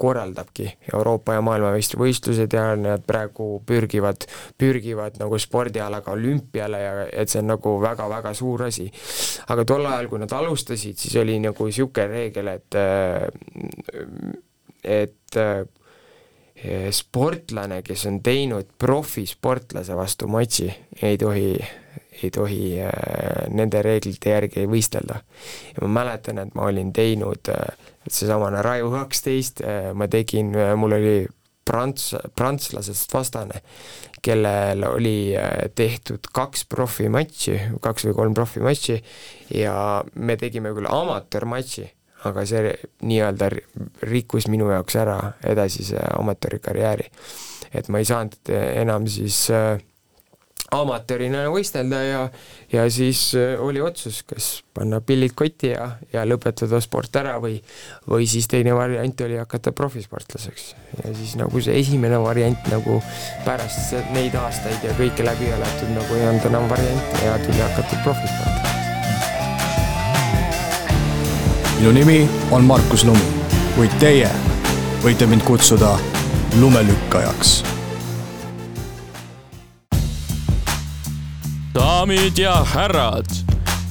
[0.00, 4.24] korraldabki Euroopa ja maailmameistrivõistlused ja nad praegu pürgivad,
[4.58, 8.88] pürgivad nagu spordialaga olümpiale ja et see on nagu väga-väga suur asi.
[9.52, 13.28] aga tol ajal, kui nad alustasid, siis oli nagu niisugune reegel, et äh,
[14.84, 15.66] et äh,
[16.92, 20.68] sportlane, kes on teinud profisportlase vastu matši,
[21.02, 21.54] ei tohi
[22.24, 22.92] ei tohi äh,
[23.52, 25.20] nende reeglite järgi võistelda.
[25.74, 30.96] ja ma mäletan, et ma olin teinud äh, seesamane Raju kaksteist, äh, ma tegin, mul
[30.96, 31.14] oli
[31.64, 33.62] prants, prantslasest vastane,
[34.22, 35.32] kellel oli
[35.74, 38.98] tehtud kaks profimatši, kaks või kolm profimatši
[39.56, 39.74] ja
[40.14, 41.86] me tegime küll amatöörmatši,
[42.28, 42.74] aga see
[43.06, 43.48] nii-öelda
[44.10, 47.08] rikkus minu jaoks ära edasise amatöörikarjääri.
[47.72, 49.78] et ma ei saanud enam siis äh,
[50.70, 52.20] amatöörina võistelda ja,
[52.72, 57.58] ja siis äh, oli otsus, kas panna pillid kotti ja, ja lõpetada sport ära või,
[58.10, 60.74] või siis teine variant oli hakata profisportlaseks.
[61.02, 63.00] ja siis nagu see esimene variant nagu
[63.46, 68.04] pärast neid aastaid ja kõike läbi elatud nagu ei olnud enam variante ja tuli hakata
[68.04, 68.78] profisportlaseks.
[71.80, 72.22] minu nimi
[72.54, 73.34] on Markus Lumi,
[73.74, 74.30] kuid teie
[75.02, 75.96] võite mind kutsuda
[76.60, 77.79] lumelükkajaks
[81.74, 83.26] daamid ja härrad,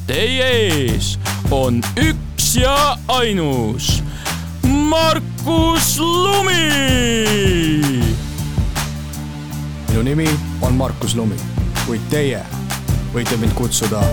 [0.07, 1.13] teie ees
[1.51, 4.03] on üks ja ainus
[4.63, 6.71] Markus Lumi.
[9.87, 10.27] minu nimi
[10.61, 11.39] on Markus Lumi,
[11.85, 12.43] kuid teie
[13.13, 14.03] võite mind kutsuda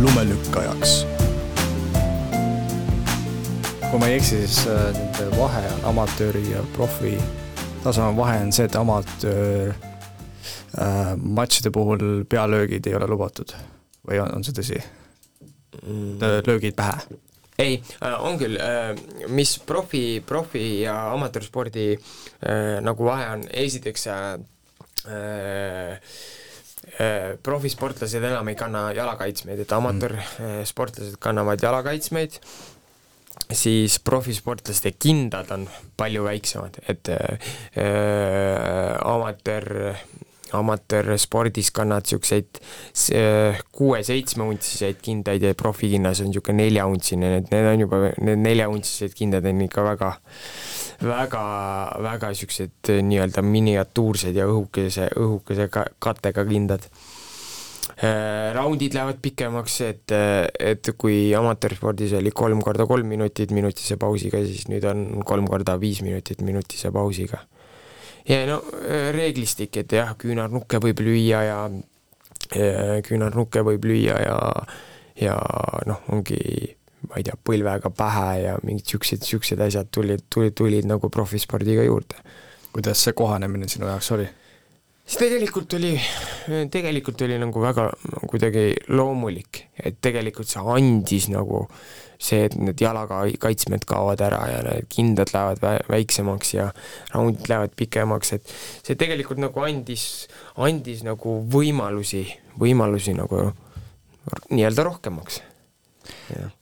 [0.00, 1.04] lumelükkajaks.
[3.90, 7.18] kui ma ei eksi, siis äh, nende vahe on amatööri ja profi
[7.82, 9.89] taseme vahe on see, et amatöör äh,
[11.40, 13.54] matšide puhul pealöögid ei ole lubatud
[14.08, 16.44] või on, on see tõsi mm.?
[16.46, 17.18] löögid pähe?
[17.60, 17.80] ei,
[18.24, 18.56] on küll,
[19.28, 21.92] mis profi, profi ja amatöörspordi
[22.84, 24.06] nagu vahe on, esiteks
[25.08, 26.00] äh,
[27.00, 32.40] äh, profisportlased enam ei kanna jalakaitsmeid, et amatöörsportlased kannavad jalakaitsmeid,
[33.52, 37.50] siis profisportlaste kindad on palju väiksemad, et äh,
[39.04, 39.94] amatöör
[40.56, 42.60] amatöörspordis kannad niisuguseid
[43.76, 49.64] kuue-seitsmeuntsiseid kindaid ja profikinnas on niisugune neljauntsine, need, need on juba, need neljauntsised kindad on
[49.66, 50.14] ikka väga
[51.04, 51.44] väga,
[52.02, 56.86] väga niisugused nii-öelda miniatuursed ja õhukese, õhukese ka-, kattega kindad.
[58.00, 64.40] Äh, raundid lähevad pikemaks, et, et kui amatöörspordis oli kolm korda kolm minutit minutise pausiga,
[64.46, 67.42] siis nüüd on kolm korda viis minutit minutise pausiga
[68.28, 71.62] ja no äh, reeglistik, et jah, küünarnukke võib lüüa ja
[73.06, 74.36] küünarnukke võib lüüa ja,
[75.20, 75.36] ja
[75.86, 76.40] noh, ongi
[77.08, 81.84] ma ei tea, põlvega pähe ja mingid siuksed, siuksed asjad tulid, tulid, tulid nagu profispordiga
[81.86, 82.20] juurde.
[82.72, 84.28] kuidas see kohanemine sinu jaoks oli?
[85.10, 85.94] see tegelikult oli,
[86.70, 87.88] tegelikult oli nagu väga
[88.30, 91.64] kuidagi loomulik, et tegelikult see andis nagu
[92.20, 96.68] see, et need jalaga kaitsmed kaovad ära ja need kindad lähevad väiksemaks ja
[97.14, 98.54] raundid lähevad pikemaks, et
[98.86, 100.06] see tegelikult nagu andis,
[100.60, 102.26] andis nagu võimalusi,
[102.60, 103.48] võimalusi nagu
[104.50, 105.40] nii-öelda rohkemaks.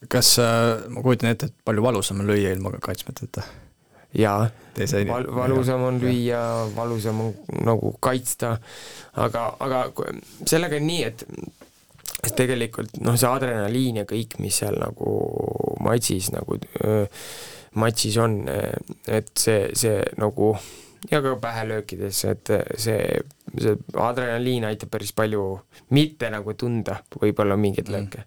[0.07, 3.43] kas äh,, ma kujutan ette, et palju valusam on lüüa ilma kaitsmeteta?
[4.15, 4.49] jaa,
[5.07, 6.41] val-, valusam on lüüa,
[6.75, 7.33] valusam on
[7.65, 8.55] nagu kaitsta,
[9.21, 9.83] aga, aga
[10.49, 11.25] sellega on nii, et
[12.19, 15.13] sest tegelikult noh, see adrenaliin ja kõik, mis seal nagu
[15.83, 16.59] matšis nagu
[17.79, 18.41] matšis on,
[19.07, 20.53] et see, see nagu
[21.11, 23.21] ja ka pähelöökides, et see,
[23.59, 25.45] see adrenaliin aitab päris palju
[25.95, 27.95] mitte nagu tunda võib-olla mingeid mm.
[27.95, 28.25] lööke.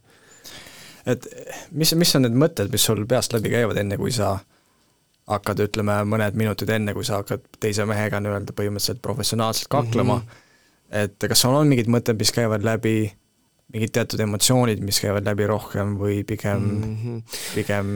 [1.07, 1.28] et
[1.70, 4.36] mis, mis on need mõtted, mis sul peast läbi käivad, enne kui sa
[5.32, 10.22] hakkad, ütleme, mõned minutid enne, kui sa hakkad teise mehega nii-öelda põhimõtteliselt professionaalselt kaklema mm,
[10.22, 11.05] -hmm.
[11.05, 13.12] et kas sul on mingid mõtted, mis käivad läbi
[13.72, 17.22] mingid teatud emotsioonid, mis käivad läbi rohkem või pigem mm, -hmm.
[17.54, 17.94] pigem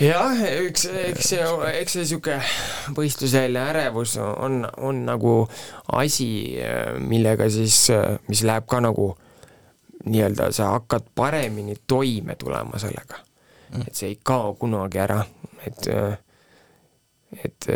[0.00, 1.48] jah, eks, eks see,
[1.80, 5.34] eks see niisugune võistluseelne ärevus on, on nagu
[6.00, 6.30] asi,
[7.04, 7.82] millega siis,
[8.28, 9.12] mis läheb ka nagu
[10.08, 13.84] nii-öelda, sa hakkad paremini toime tulema sellega mm..
[13.86, 15.20] et see ei kao kunagi ära,
[15.66, 15.92] et
[17.44, 17.68] et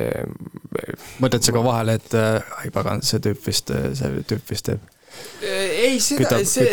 [1.22, 4.93] mõtled sa ka vahele, et ai pagan, see tüüp vist, see tüüp vist teeb
[5.44, 6.70] ei, seda, see,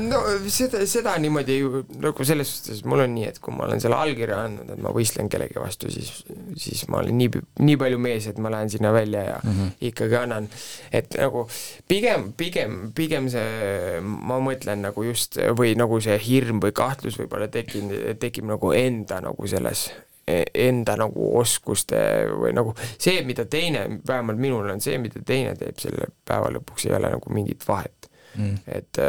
[0.00, 0.20] no
[0.50, 3.98] seda, seda niimoodi ju nagu selles suhtes mul on nii, et kui ma olen selle
[4.00, 6.22] allkirja andnud, et ma võistlen kellegi vastu, siis,
[6.60, 9.72] siis ma olen nii, nii palju mees, et ma lähen sinna välja ja mm -hmm.
[9.90, 10.50] ikkagi annan,
[10.92, 11.46] et nagu
[11.88, 17.48] pigem, pigem, pigem see, ma mõtlen nagu just, või nagu see hirm või kahtlus võib-olla
[17.48, 19.90] tekib, tekib nagu enda nagu selles
[20.28, 22.00] enda nagu oskuste
[22.30, 26.86] või nagu see, mida teine, vähemalt minul on see, mida teine teeb selle päeva lõpuks,
[26.86, 28.56] ei ole nagu mingit vahet mm..
[28.66, 29.00] et,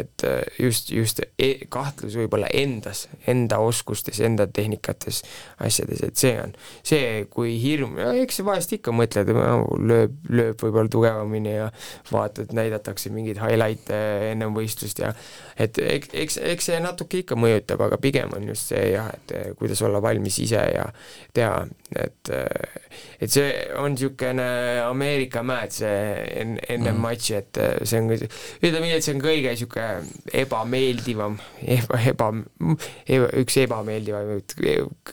[0.00, 0.26] et
[0.58, 5.22] just, just e kahtlus võib-olla endas, enda oskustes, enda tehnikates,
[5.64, 11.56] asjades, et see on see, kui hirm, eks vahest ikka mõtled, lööb, lööb võib-olla tugevamini
[11.56, 11.70] ja
[12.10, 14.00] vaatad, näidatakse mingeid highlight'e
[14.32, 15.14] ennem võistlust ja
[15.60, 19.82] et eks, eks, see natuke ikka mõjutab, aga pigem on just see jah, et kuidas
[19.86, 20.88] olla valmis ise ja
[21.34, 21.64] teha,
[21.94, 22.32] et
[23.22, 24.46] et see on niisugune
[24.84, 25.98] Ameerika mäed, see
[26.42, 27.00] enne mm.
[27.04, 28.10] matši, et see on
[28.64, 31.36] ütleme nii, et see on kõige niisugune ebameeldivam,
[31.76, 32.28] eba, eba,
[33.10, 34.54] eba, üks ebameeldivaid,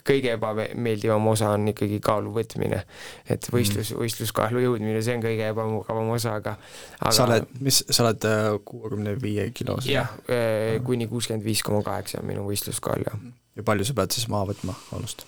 [0.07, 2.83] kõige ebameeldivam osa on ikkagi kaalu võtmine.
[3.27, 6.55] et võistlus mm., võistluskaalu jõudmine, see on kõige ebamugavam osa, aga,
[6.99, 9.89] aga sa oled, mis, sa oled äh, kuuekümne viie kilos?
[9.89, 13.23] jah, äh, kuni kuuskümmend viis koma kaheksa on minu võistluskaal, jah.
[13.59, 15.25] ja palju sa pead siis maha võtma kaalust?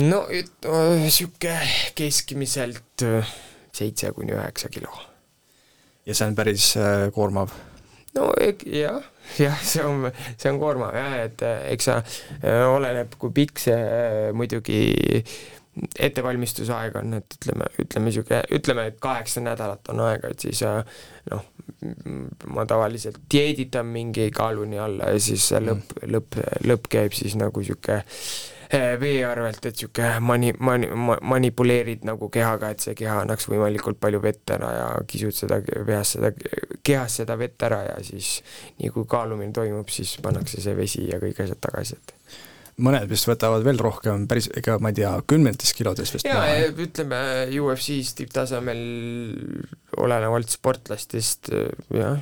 [0.00, 1.60] no niisugune
[1.98, 3.38] keskmiselt äh,
[3.72, 5.09] seitse kuni üheksa kilo
[6.10, 7.54] ja see on päris äh, koormav?
[8.16, 8.32] no
[8.66, 8.98] jah,
[9.44, 13.62] jah, see on, see on koormav jah, et äh, eks sa äh,, oleneb, kui pikk
[13.62, 13.78] see
[14.36, 14.82] muidugi
[16.02, 20.64] ettevalmistusaeg on, et ütleme, ütleme niisugune, ütleme, et kaheksa nädalat on aega, et siis
[21.30, 21.44] noh,
[22.50, 27.62] ma tavaliselt dieeditan mingi kaaluni alla ja siis lõpp mm., lõpp, lõpp käib siis nagu
[27.62, 28.02] niisugune
[28.70, 30.90] vee arvelt, et niisugune mani-, mani-,
[31.22, 36.14] manipuleerid nagu kehaga, et see keha annaks võimalikult palju vett ära ja kisud seda peas
[36.16, 36.30] seda,
[36.86, 38.36] kehas seda vett ära ja siis
[38.78, 42.14] nii kui kaalumine toimub, siis pannakse see vesi ja kõik asjad tagasi, et
[42.80, 47.20] mõned vist võtavad veel rohkem, päris, ega ma ei tea, kümnendates kilodes vist jaa, ütleme
[47.58, 48.84] UFC-s tipptasemel
[50.00, 52.20] olenevalt sportlastest jah.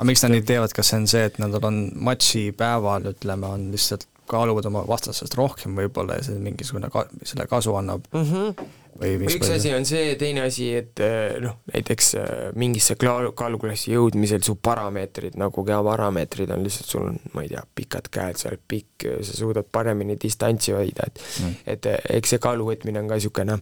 [0.00, 3.52] aga miks nad nii teevad, kas see on see, et nad on matši päeval, ütleme,
[3.58, 8.28] on lihtsalt kaaluvad oma vastasest rohkem võib-olla ja see mingisugune ka-, selle kasu annab mm?
[8.30, 12.96] -hmm või mis üks asi on see, teine asi, et eh, noh, näiteks eh, mingisse
[13.00, 18.10] kaalu, kaaluklassi jõudmisel su parameetrid, nagu kehaparameetrid on lihtsalt sul on, ma ei tea, pikad
[18.12, 21.58] käed, sa oled pikk, sa suudad paremini distantsi hoida, et mm.
[21.74, 23.58] et eks see kaalu võtmine on ka niisugune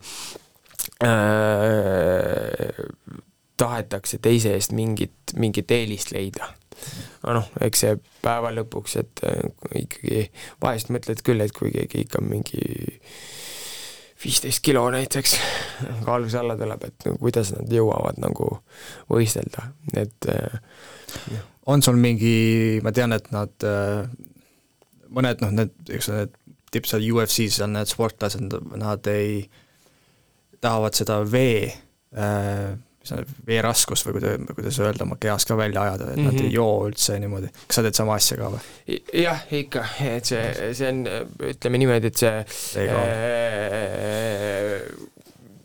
[1.05, 2.65] äh,
[3.59, 6.51] tahetakse teise eest mingit, mingit eelist leida
[7.23, 9.23] aga noh, eks see päeva lõpuks, et
[9.83, 10.29] ikkagi
[10.63, 12.63] vahest mõtled küll, et kui keegi ikka mingi
[14.25, 15.37] viisteist kilo näiteks
[16.07, 18.51] kaalus alla tuleb, et no, kuidas nad jõuavad nagu
[19.11, 19.69] võistelda,
[19.99, 24.09] et äh, on sul mingi, ma tean, et nad äh,
[25.15, 26.35] mõned noh, need, eks need
[26.73, 29.43] tippsad UFC-s on need sportlased, nad ei,
[30.61, 32.75] tahavad seda vee äh,
[33.47, 36.25] veeraskust või kuidas, kuidas öelda, oma kehas ka välja ajada, et mm -hmm.
[36.27, 36.55] nad ei mhm.
[36.55, 37.49] joo üldse niimoodi.
[37.67, 38.61] kas sa teed sama asja ka või?
[39.23, 39.85] jah, ikka,
[40.17, 41.05] et see, see on,
[41.51, 42.97] ütleme niimoodi, et see äh,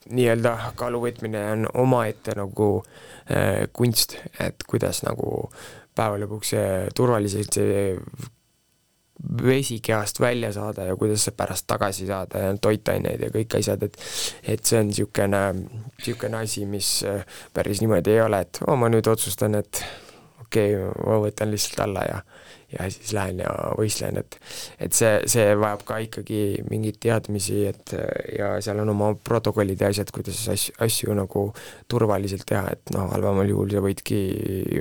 [0.10, 2.70] nii-öelda kaalu võtmine on omaette nagu
[3.32, 5.50] äh, kunst, et kuidas nagu
[5.96, 6.56] päeva lõpuks
[6.96, 7.98] turvaliselt see
[9.44, 13.98] vesi kehast välja saada ja kuidas pärast tagasi saada ja toitaineid ja kõik asjad, et
[14.44, 15.44] et see on niisugune,
[15.98, 19.84] niisugune asi, mis äh, päris niimoodi ei ole, et oo, ma nüüd otsustan, et
[20.44, 22.22] okei okay,, ma võtan lihtsalt alla ja
[22.74, 24.38] ja siis lähen ja võistlen, et
[24.82, 27.94] et see, see vajab ka ikkagi mingeid teadmisi, et
[28.38, 31.48] ja seal on oma protokollid ja asjad, kuidas asju, asju nagu
[31.92, 34.24] turvaliselt teha, et noh, halvemal juhul sa võidki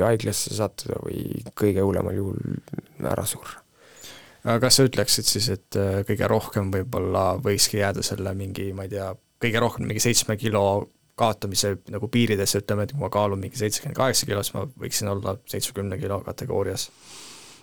[0.01, 2.57] haiglasse sattuda või kõige hullemal juhul
[3.13, 3.62] ära surra
[4.45, 8.87] aga kas sa ütleksid siis, et äh, kõige rohkem võib-olla võikski jääda selle mingi, ma
[8.89, 9.13] ei tea,
[9.43, 10.65] kõige rohkem mingi seitsme kilo
[11.19, 15.13] kaotamise nagu piiridesse, ütleme, et kui ma kaalun mingi seitsekümmend kaheksa kilo, siis ma võiksin
[15.13, 16.89] olla seitsmekümne kilo kategoorias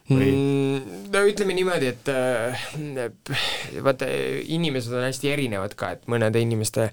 [0.09, 0.29] või?
[0.29, 2.63] Mm, no ütleme niimoodi, et äh,
[3.85, 4.07] vaata,
[4.55, 6.89] inimesed on hästi erinevad ka, et mõnede inimeste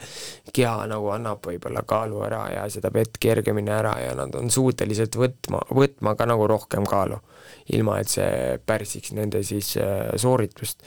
[0.53, 5.17] keha nagu annab võib-olla kaalu ära ja seda vett kergemini ära ja nad on suutelised
[5.19, 7.21] võtma, võtma ka nagu rohkem kaalu
[7.75, 10.85] ilma et see pärsiks nende siis äh, sooritust.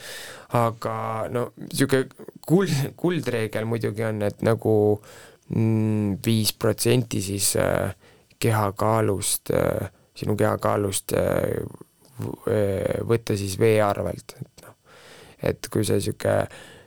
[0.58, 0.94] aga
[1.32, 2.08] no niisugune
[2.48, 4.74] kuld, kuldreegel muidugi on, et nagu
[5.50, 7.92] mm, viis protsenti siis äh,
[8.40, 11.14] kehakaalust äh,, sinu kehakaalust
[13.08, 14.74] võtta siis vee arvelt, et noh,
[15.48, 16.42] et kui sa niisugune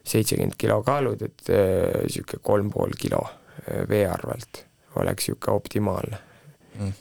[0.05, 3.23] seitsekümmend kilo kaalud, et niisugune kolm pool kilo
[3.89, 4.67] vee arvelt
[5.01, 6.21] oleks niisugune optimaalne.
[6.77, 6.93] Mm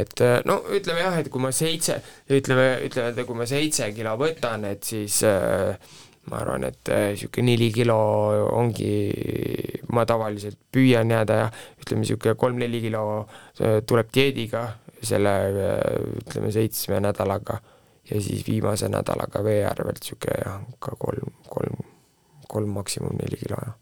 [0.00, 3.90] et äh, no ütleme jah, et kui ma seitse, ütleme, ütleme, et kui ma seitse
[3.96, 5.74] kilo võtan, et siis äh,
[6.30, 7.98] ma arvan, et niisugune äh, neli kilo
[8.54, 8.92] ongi,
[9.94, 14.66] ma tavaliselt püüan jääda ja ütleme, niisugune kolm-neli kilo äh, tuleb dieediga,
[15.00, 15.34] selle
[16.20, 17.56] ütleme seitsme nädalaga
[18.10, 21.80] ja siis viimase nädalaga vee arvelt niisugune jah, ka kolm, kolm,
[22.48, 23.78] kolm maksimum neli kilo, jah.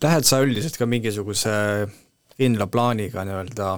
[0.00, 1.52] Lähed sa üldiselt ka mingisuguse
[2.40, 3.74] kindla plaaniga nii-öelda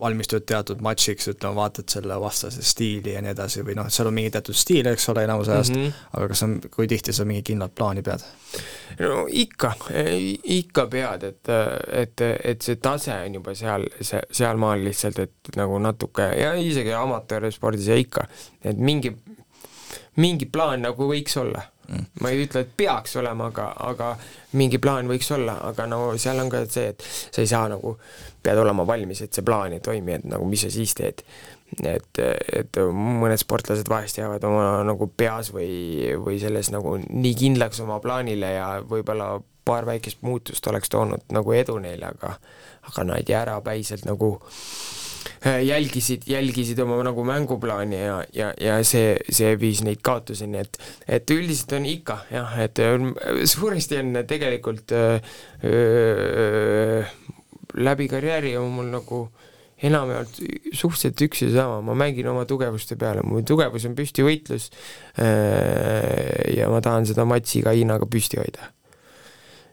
[0.00, 4.10] valmistud teatud matšiks, ütleme, vaatad selle vastase stiili ja nii edasi või noh, et seal
[4.10, 6.08] on mingi teatud stiil, eks ole, enamus ajast mm, -hmm.
[6.18, 8.24] aga kas on, kui tihti sa mingi kindlat plaani pead?
[9.00, 9.72] no ikka,
[10.56, 11.52] ikka pead, et,
[12.02, 16.92] et, et see tase on juba seal, see, sealmaal lihtsalt, et nagu natuke ja isegi
[16.92, 18.26] amatöörspordis ja ikka,
[18.64, 19.14] et mingi,
[20.16, 22.06] mingi plaan nagu võiks olla mm..
[22.20, 24.12] ma ei ütle, et peaks olema, aga, aga
[24.58, 27.96] mingi plaan võiks olla, aga no seal on ka see, et sa ei saa nagu,
[28.42, 31.24] pead olema valmis, et see plaan ei toimi, et nagu mis sa siis teed.
[31.82, 32.20] et,
[32.54, 37.98] et mõned sportlased vahest jäävad oma nagu peas või, või selles nagu nii kindlaks oma
[38.00, 39.32] plaanile ja võib-olla
[39.66, 42.36] paar väikest muutust oleks toonud nagu edu neile, aga
[42.86, 45.05] aga nad ei jää ärapäiselt nagu Äh,
[45.44, 50.78] jälgisid, jälgisid oma nagu mänguplaani ja, ja, ja see, see viis neid kaotuseni, et
[51.08, 52.80] et üldiselt on ikka jah, et
[53.44, 55.20] suuresti on tegelikult öö, äh,
[55.64, 57.16] öö, äh,
[57.76, 59.26] läbi karjääri on mul nagu
[59.82, 60.38] enamjaolt
[60.72, 64.70] suhteliselt üks ja sama, ma mängin oma tugevuste peale, mu tugevus on püstivõitlus
[66.56, 68.72] ja ma tahan seda matsi ka Hiinaga püsti hoida.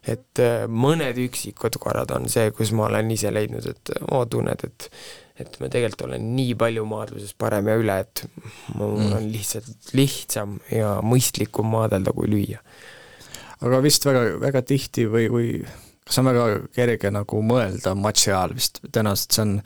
[0.04, 4.60] et äh, mõned üksikud korrad on see, kus ma olen ise leidnud, et oo, tunned,
[4.66, 4.88] et
[5.40, 8.24] et ma tegelikult olen nii palju maadluses parem ja üle, et
[8.76, 9.14] mul mm.
[9.18, 12.60] on lihtsalt lihtsam ja mõistlikum maadelda kui lüüa.
[13.64, 15.48] aga vist väga, väga tihti või, või
[16.04, 19.56] kas on väga kerge nagu mõelda matši ajal vist, tõenäoliselt see on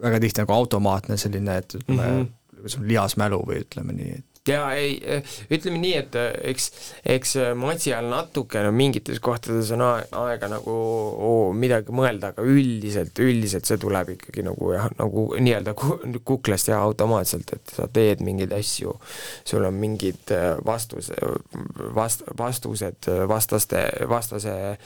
[0.00, 2.68] väga tihti nagu automaatne selline, et ütleme mm, -hmm.
[2.74, 5.22] sul lihas mälu või ütleme nii, et jaa, ei,
[5.52, 6.68] ütleme nii, et äh, eks,
[7.16, 13.18] eks äh, matsi ajal natukene mingites kohtades on aega nagu oo, midagi mõelda, aga üldiselt,
[13.22, 15.74] üldiselt see tuleb ikkagi nagu jah, nagu nii-öelda
[16.26, 18.94] kuklast ja automaatselt, et sa teed mingeid asju,
[19.46, 20.34] sul on mingid
[20.66, 21.10] vastus,
[21.96, 24.78] vast-, vastused vastaste, vastase,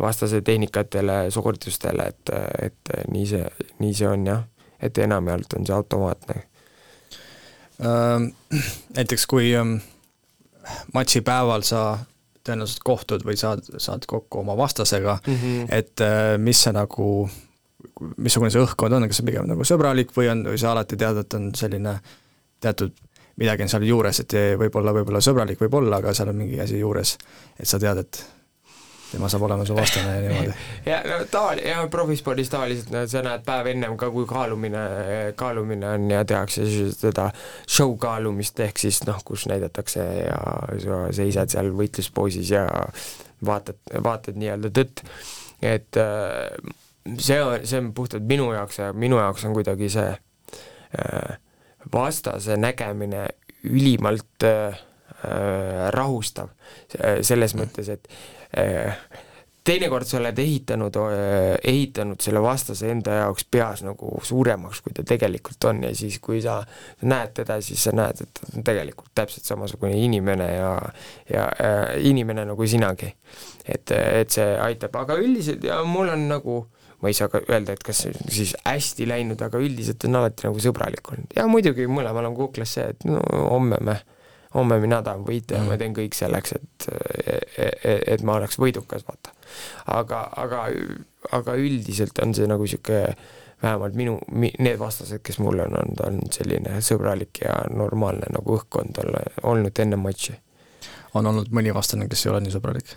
[0.00, 3.44] vastase tehnikatele, sooritustele, et, et nii see,
[3.78, 4.46] nii see on jah,
[4.82, 6.42] et enamjaolt on see automaatne
[8.96, 9.52] näiteks kui
[10.94, 11.82] matšipäeval sa
[12.46, 15.66] tõenäoliselt kohtud või saad, saad kokku oma vastasega mm, -hmm.
[15.70, 16.02] et
[16.42, 17.06] mis see nagu,
[18.16, 21.22] missugune see õhkkond on, kas see pigem nagu sõbralik või on, või sa alati tead,
[21.22, 21.96] et on selline
[22.62, 22.94] teatud
[23.36, 26.80] midagi on seal juures, et võib-olla, võib-olla sõbralik võib olla, aga seal on mingi asi
[26.80, 27.16] juures,
[27.58, 28.24] et sa tead, et
[29.12, 30.54] tema saab olema su vastane ja niimoodi.
[30.90, 34.84] ja no tavali-, jah, profispordis tavaliselt no sa näed päev ennem ka, kui kaalumine,
[35.38, 37.28] kaalumine on ja tehakse seda
[37.66, 40.40] show kaalumist, ehk siis noh, kus näidatakse ja
[40.84, 42.66] sa seisad seal võitluspoosis ja
[43.46, 45.02] vaatad, vaatad nii-öelda tõtt,
[45.62, 46.50] et äh,
[47.18, 51.36] see on, see on puhtalt minu jaoks ja minu jaoks on kuidagi see äh,
[51.92, 53.28] vastase nägemine
[53.62, 54.80] ülimalt äh,
[55.94, 56.48] rahustav,
[57.22, 58.08] selles mõttes, et
[59.64, 65.04] teinekord sa oled ehitanud, eh, ehitanud selle vastase enda jaoks peas nagu suuremaks, kui ta
[65.06, 65.82] tegelikult on.
[65.86, 66.58] Ja siis, kui sa
[67.02, 70.72] näed teda, siis sa näed, et ta on tegelikult täpselt samasugune inimene ja
[71.30, 73.14] ja äh, inimene nagu sinagi.
[73.64, 76.56] et, et see aitab, aga üldiselt ja mul on nagu
[77.02, 80.58] ma ei saa ka öelda, et kas siis hästi läinud, aga üldiselt on alati nagu
[80.62, 81.30] sõbralik olnud.
[81.36, 83.96] Ja muidugi mõlemal on kuklas see, et no homme me
[84.54, 85.70] homme mina tahan võita ja mm.
[85.70, 86.88] ma teen kõik selleks, et,
[87.26, 87.84] et,
[88.14, 89.32] et ma oleks võidukas, vaata.
[89.98, 90.66] aga, aga,
[91.38, 93.16] aga üldiselt on see nagu niisugune
[93.62, 98.98] vähemalt minu, need vastased, kes mul on olnud, on selline sõbralik ja normaalne nagu õhkkond
[99.04, 100.34] olla, olnud enne matši.
[101.14, 102.96] on olnud mõni vastane, kes ei ole nii sõbralik?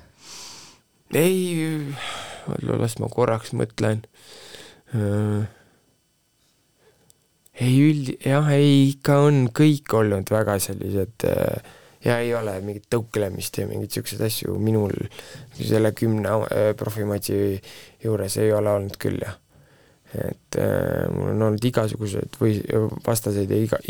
[1.13, 1.93] ei,
[2.65, 4.01] las ma korraks mõtlen
[4.95, 5.45] äh,
[7.63, 11.73] ei üld-, jah, ei ikka on kõik olnud väga sellised äh,
[12.05, 14.93] ja ei ole mingit tõuklemist ja mingeid niisuguseid asju minul
[15.57, 17.39] selle kümne äh, profimatši
[18.05, 19.37] juures ei ole olnud küll, jah.
[20.13, 22.59] et äh, mul on olnud igasuguseid või
[23.07, 23.81] vastaseid ja iga,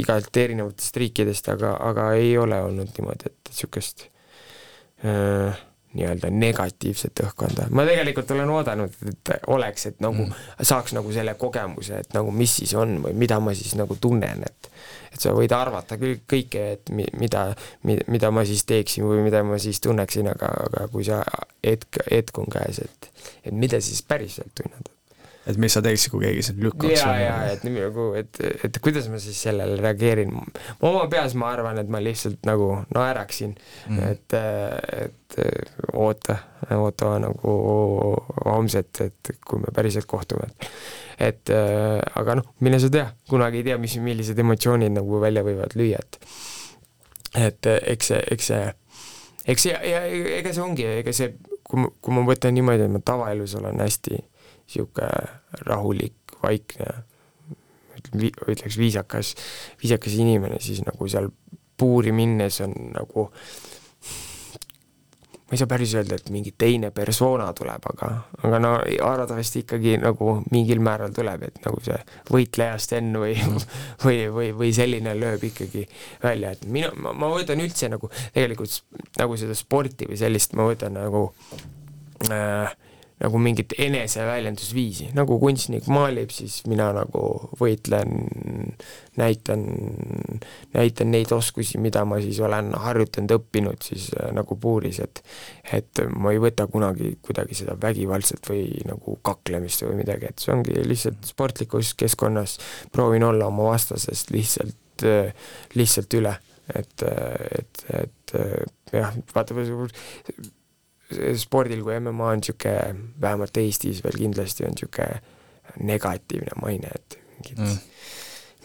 [0.00, 4.08] igalt erinevatest riikidest, aga, aga ei ole olnud niimoodi, et niisugust
[5.04, 7.66] äh, nii-öelda negatiivset õhkkonda.
[7.74, 10.62] ma tegelikult olen oodanud, et oleks, et nagu mm.
[10.70, 14.46] saaks nagu selle kogemuse, et nagu mis siis on või mida ma siis nagu tunnen,
[14.46, 14.70] et
[15.10, 17.48] et sa võid arvata küll kõike, et mi-, mida,
[17.82, 21.18] mida, mida ma siis teeksin või mida ma siis tunneksin, aga, aga kui see
[21.66, 23.12] hetk, hetk on käes, et
[23.44, 24.94] et mida siis päriselt tunned
[25.50, 26.94] et mis sa teeksid, kui keegi sind lükkaks?
[27.00, 30.32] jaa, jaa, et nagu, et, et kuidas ma siis sellele reageerin.
[30.86, 34.38] oma peas ma arvan, et ma lihtsalt nagu naeraksin mm., et,
[35.06, 35.38] et
[35.92, 36.36] oota,
[36.76, 37.56] oota nagu
[38.46, 40.50] homset, et kui me päriselt kohtume.
[41.18, 45.76] et aga noh, mine sa tea, kunagi ei tea, mis, millised emotsioonid nagu välja võivad
[45.78, 46.20] lüüa, et
[47.38, 48.64] et eks see, eks see,
[49.52, 50.02] eks see, ja
[50.40, 53.78] ega see ongi, ega see, kui ma, kui ma võtan niimoodi, et ma tavaelus olen
[53.78, 54.18] hästi
[54.70, 56.92] niisugune rahulik, vaikne,
[58.48, 59.34] ütleks viisakas,
[59.82, 61.28] viisakas inimene, siis nagu seal
[61.80, 63.28] puuri minnes on nagu
[65.50, 68.08] ma ei saa päris öelda, et mingi teine persona tuleb, aga,
[68.46, 71.96] aga no arvatavasti ikkagi nagu mingil määral tuleb, et nagu see
[72.30, 73.34] võitleja Sten või
[74.04, 75.88] või, või, või selline lööb ikkagi
[76.22, 78.78] välja, et mina, ma, ma võtan üldse nagu tegelikult
[79.18, 81.24] nagu seda sporti või sellist ma võtan nagu
[82.30, 82.70] äh,
[83.20, 87.24] nagu mingit eneseväljendusviisi, nagu kunstnik maalib, siis mina nagu
[87.60, 88.14] võitlen,
[89.20, 89.64] näitan,
[90.72, 95.22] näitan neid oskusi, mida ma siis olen harjutanud, õppinud siis äh, nagu puuris, et
[95.70, 100.54] et ma ei võta kunagi kuidagi seda vägivaldselt või nagu kaklemist või midagi, et see
[100.54, 102.56] ongi lihtsalt sportlikus keskkonnas
[102.92, 105.34] proovin olla oma vastasest lihtsalt, äh,
[105.76, 106.32] lihtsalt üle,
[106.72, 108.34] et, et, et
[108.94, 109.56] jah, vaata,
[111.40, 115.20] spordil kui MMA on niisugune, vähemalt Eestis veel kindlasti on niisugune
[115.86, 117.78] negatiivne maine, et mingid mm.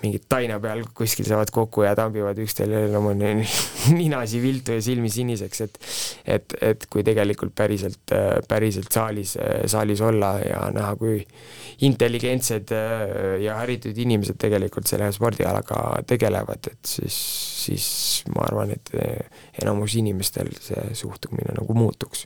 [0.03, 3.13] Mingid taina peal kuskil saavad kokku ja tambivad üksteisele oma
[3.99, 5.79] ninasi viltu ja silmi siniseks, et
[6.35, 8.13] et, et kui tegelikult päriselt,
[8.49, 9.35] päriselt saalis,
[9.71, 11.19] saalis olla ja näha, kui
[11.87, 12.73] intelligentsed
[13.43, 17.17] ja haritud inimesed tegelikult selle spordialaga tegelevad, et siis,
[17.65, 17.87] siis
[18.35, 18.93] ma arvan, et
[19.63, 22.25] enamus inimestel see suhtumine nagu muutuks.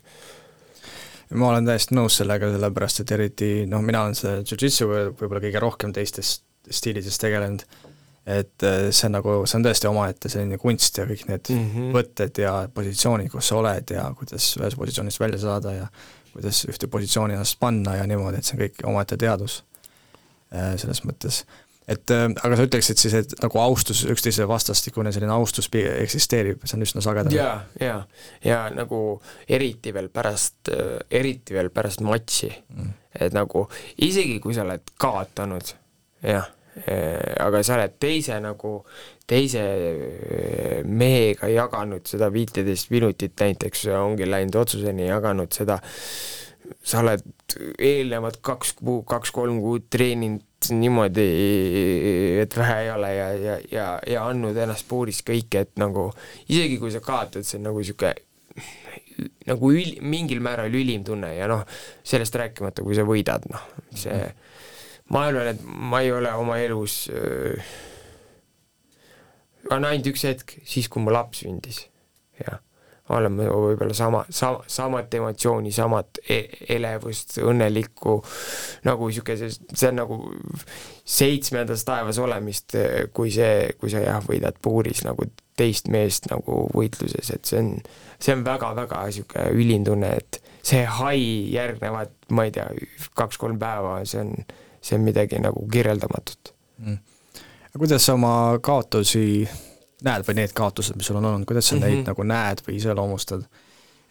[1.38, 5.62] Ma olen täiesti nõus sellega, sellepärast et eriti noh, mina olen selle jujitsu võib-olla kõige
[5.62, 7.64] rohkem teistest stiilidest tegelenud,
[8.26, 11.70] et äh, see on nagu, see on tõesti omaette selline kunst ja kõik need mm
[11.70, 11.94] -hmm.
[11.96, 15.88] võtted ja positsioonid, kus sa oled ja kuidas ühest positsioonist välja saada ja
[16.32, 19.64] kuidas ühte positsiooni ennast panna ja niimoodi, et see on kõik omaette teadus
[20.54, 21.44] äh, selles mõttes
[21.88, 26.76] et äh, aga sa ütleksid siis, et nagu austus, üksteise vastastikune selline austus eksisteerib, see
[26.76, 27.34] on üsna sagedane?
[27.34, 28.06] jaa, jaa,
[28.44, 30.68] ja nagu eriti veel pärast,
[31.10, 35.74] eriti veel pärast matši mm., et nagu isegi kui sa oled kaotanud,
[36.22, 36.50] jah,
[36.84, 38.80] äh, aga sa oled teise nagu,
[39.30, 39.64] teise
[40.88, 45.80] mehega jaganud seda viiteist minutit näiteks, ongi läinud otsuseni, jaganud seda,
[46.82, 47.24] sa oled
[47.78, 50.46] eelnevad kaks kuu, kaks-kolm kuud treeninud
[50.76, 51.28] niimoodi,
[52.42, 56.10] et vähe ei ole ja, ja, ja, ja andnud ennast puuris kõike, et nagu
[56.52, 58.12] isegi kui sa kaotad, see on nagu niisugune
[59.48, 61.64] nagu ül-, mingil määral ülim tunne ja noh,
[62.06, 63.66] sellest rääkimata, kui sa võidad, noh,
[63.96, 64.20] see
[65.10, 67.70] ma arvan, et ma ei ole oma elus äh,
[69.70, 71.84] on ainult üks hetk, siis kui mu laps sündis,
[72.40, 72.60] jah.
[73.10, 76.36] Oleme võib-olla sama, sama, samat emotsiooni, samat e
[76.76, 78.12] elevust, õnnelikku,
[78.86, 80.18] nagu niisugune, see on nagu
[81.02, 82.76] seitsmendas taevas olemist,
[83.10, 85.26] kui see, kui sa jah, võidad puuris nagu
[85.58, 87.74] teist meest nagu võitluses, et see on,
[88.22, 91.18] see on väga-väga niisugune ülim tunne, et see hai
[91.50, 92.70] järgnevad, ma ei tea,
[93.18, 94.36] kaks-kolm päeva, see on,
[94.80, 96.98] see on midagi nagu kirjeldamatut mm..
[97.78, 99.48] kuidas sa oma kaotusi
[100.04, 101.96] näed või need kaotused, mis sul on olnud, kuidas sa mm -hmm.
[101.96, 103.44] neid nagu näed või iseloomustad?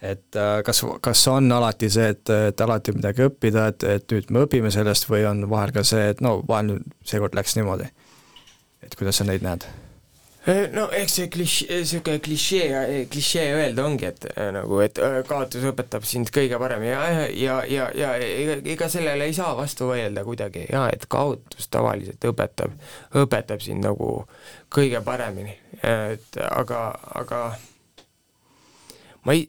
[0.02, 4.30] et äh, kas, kas on alati see, et, et alati midagi õppida, et, et nüüd
[4.30, 7.90] me õpime sellest või on vahel ka see, et no vahel nüüd seekord läks niimoodi?
[8.82, 9.66] et kuidas sa neid näed?
[10.48, 15.18] Äh, no eks see klišee, niisugune klišee, klišee öelda ongi, et äh, nagu, et äh,
[15.28, 17.02] kaotus õpetab sind kõige parem ja,
[17.36, 20.64] ja, ja, ja ega, ega sellele ei saa vastu vaielda kuidagi.
[20.72, 22.72] Ja et kaotus tavaliselt õpetab,
[23.20, 24.10] õpetab sind nagu
[24.72, 26.82] kõige paremini, et aga,
[27.20, 27.44] aga
[29.28, 29.44] ma ei,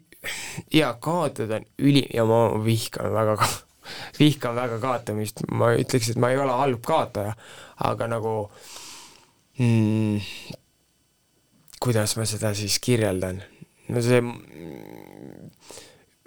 [0.76, 3.54] jaa, kaotada on üli- ja ma vihkan väga ka-,
[4.20, 7.38] vihkan väga kaotamist, ma ütleks, et ma ei ole halb kaotaja,
[7.80, 8.36] aga nagu
[9.56, 10.20] mm,
[11.82, 13.42] kuidas ma seda siis kirjeldan,
[13.90, 14.22] no see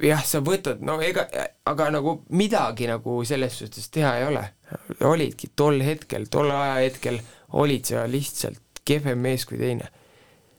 [0.02, 1.26] jah, sa võtad, no ega,
[1.68, 4.44] aga nagu midagi nagu selles suhtes teha ei ole.
[5.06, 7.20] olidki tol hetkel, tol ajahetkel
[7.60, 9.90] olid sa lihtsalt kehvem mees kui teine.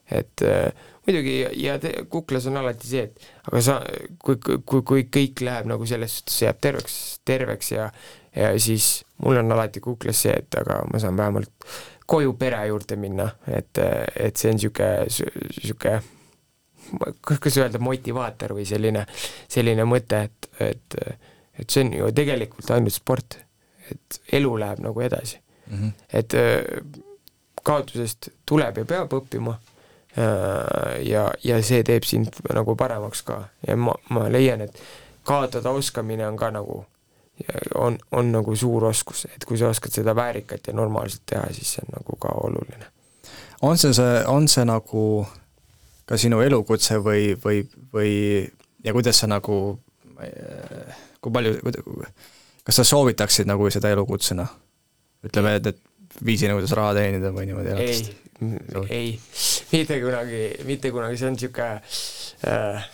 [0.06, 0.70] et äh,
[1.06, 3.80] muidugi ja te, kuklas on alati see, et aga sa,
[4.22, 6.94] kui, kui, kui kõik läheb nagu selles suhtes, jääb terveks,
[7.26, 7.90] terveks ja
[8.36, 11.68] ja siis mul on alati kuklas see, et aga ma saan vähemalt
[12.06, 13.78] koju pere juurde minna, et,
[14.16, 15.06] et see on niisugune,
[15.56, 16.02] niisugune
[17.26, 19.02] kuidas öelda, motivaator või selline,
[19.50, 21.00] selline mõte, et, et
[21.58, 23.38] et see on ju tegelikult ainult sport,
[23.90, 25.76] et elu läheb nagu edasi mm.
[25.78, 25.92] -hmm.
[26.12, 26.34] et
[27.62, 29.56] kaotusest tuleb ja peab õppima
[31.02, 34.82] ja, ja see teeb sind nagu paremaks ka ja ma, ma leian, et
[35.24, 36.84] kaotada oskamine on ka nagu
[37.74, 41.76] on, on nagu suur oskus, et kui sa oskad seda väärikalt ja normaalselt teha, siis
[41.76, 42.88] see on nagu ka oluline.
[43.62, 45.26] on see, see, on see nagu
[46.06, 47.62] ka sinu elukutse või, või,
[47.92, 48.12] või
[48.84, 49.78] ja kuidas sa nagu,
[51.20, 51.58] kui palju,
[52.64, 54.46] kas sa soovitaksid nagu seda elukutsena?
[55.26, 58.12] ütleme, et, et viisinõudes raha teenida või niimoodi elatist?
[58.88, 59.08] ei, ei,
[59.72, 61.70] mitte kunagi, mitte kunagi, see on niisugune
[62.46, 62.86] äh,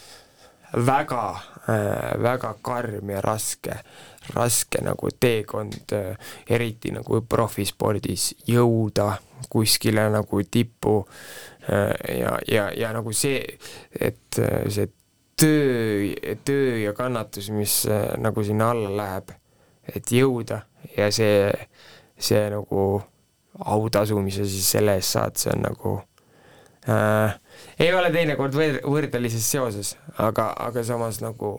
[0.86, 1.24] väga
[1.68, 9.16] äh,, väga karm ja raske äh, raske nagu teekond, äh, eriti nagu profispordis, jõuda
[9.50, 11.00] kuskile nagu tippu
[11.68, 13.42] äh, ja, ja, ja nagu see,
[13.98, 14.88] et äh, see
[15.36, 17.82] töö, töö ja kannatus, mis
[18.22, 19.32] nagu sinna alla läheb,
[19.90, 20.62] et jõuda
[20.96, 21.50] ja see,
[22.18, 23.02] see nagu
[23.58, 25.96] autasu, mis sa siis selle eest saad, see on nagu
[26.88, 27.34] äh,
[27.82, 31.56] ei ole teinekord võr-, võrdelises seoses, aga, aga samas nagu,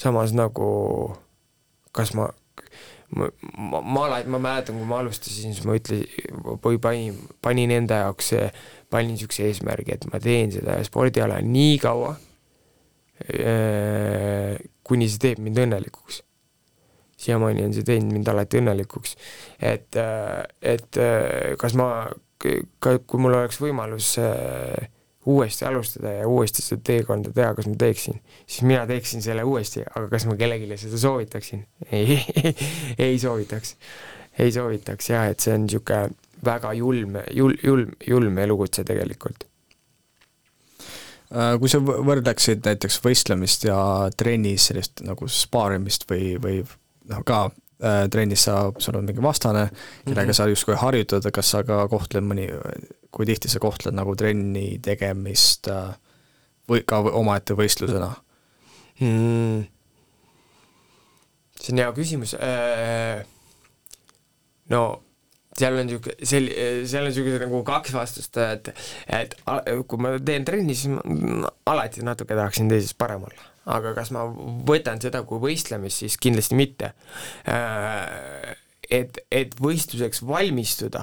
[0.00, 0.68] samas nagu
[1.96, 2.28] kas ma
[3.14, 6.06] ma, ma, ma ma mäletan, kui ma alustasin, siis ma ütlesin,
[6.64, 8.32] või panin, panin enda jaoks,
[8.90, 12.14] panin niisuguse eesmärgi, et ma teen seda spordiala nii kaua,
[14.86, 16.22] kuni see teeb mind õnnelikuks.
[17.16, 19.16] siiamaani on see teinud mind alati õnnelikuks.
[19.62, 19.96] et,
[20.62, 21.00] et
[21.58, 21.88] kas ma,
[22.36, 24.90] kui mul oleks võimalus äh,
[25.26, 29.82] uuesti alustada ja uuesti seda teekonda teha, kas ma teeksin, siis mina teeksin selle uuesti,
[29.86, 31.64] aga kas ma kellelegi seda soovitaksin?
[31.92, 32.20] ei
[33.08, 33.76] ei soovitaks,
[34.38, 36.14] ei soovitaks jah, et see on niisugune
[36.46, 39.46] väga julm, jul-, julm, julm elukutse tegelikult.
[41.34, 43.78] Äh, kui sa võrdleksid näiteks võistlemist ja
[44.16, 46.60] trennis sellist nagu spaarimist või, või
[47.10, 47.48] noh, ka
[48.10, 49.68] trennis sa, sul on mingi vastane,
[50.04, 50.36] kellega mm -hmm.
[50.36, 52.48] sa justkui harjutad, kas sa ka kohtled mõni,
[53.10, 55.94] kui tihti sa kohtled nagu trenni tegemist äh,
[56.68, 58.14] või ka omaette võistlusena
[59.00, 59.66] mm.?
[61.60, 63.24] see on hea küsimus äh,,
[64.68, 65.02] no
[65.56, 66.52] seal on niisugune, sel-,
[66.86, 68.72] seal on niisugused nagu kaks vastust, et
[69.08, 69.36] et
[69.88, 73.55] kui ma teen trenni, siis ma alati natuke tahaksin teises parem olla.
[73.66, 74.24] Aga kas ma
[74.66, 76.92] võtan seda kui võistlemist, siis kindlasti mitte.
[77.50, 78.54] Äh,
[78.86, 81.02] et, et võistluseks valmistuda,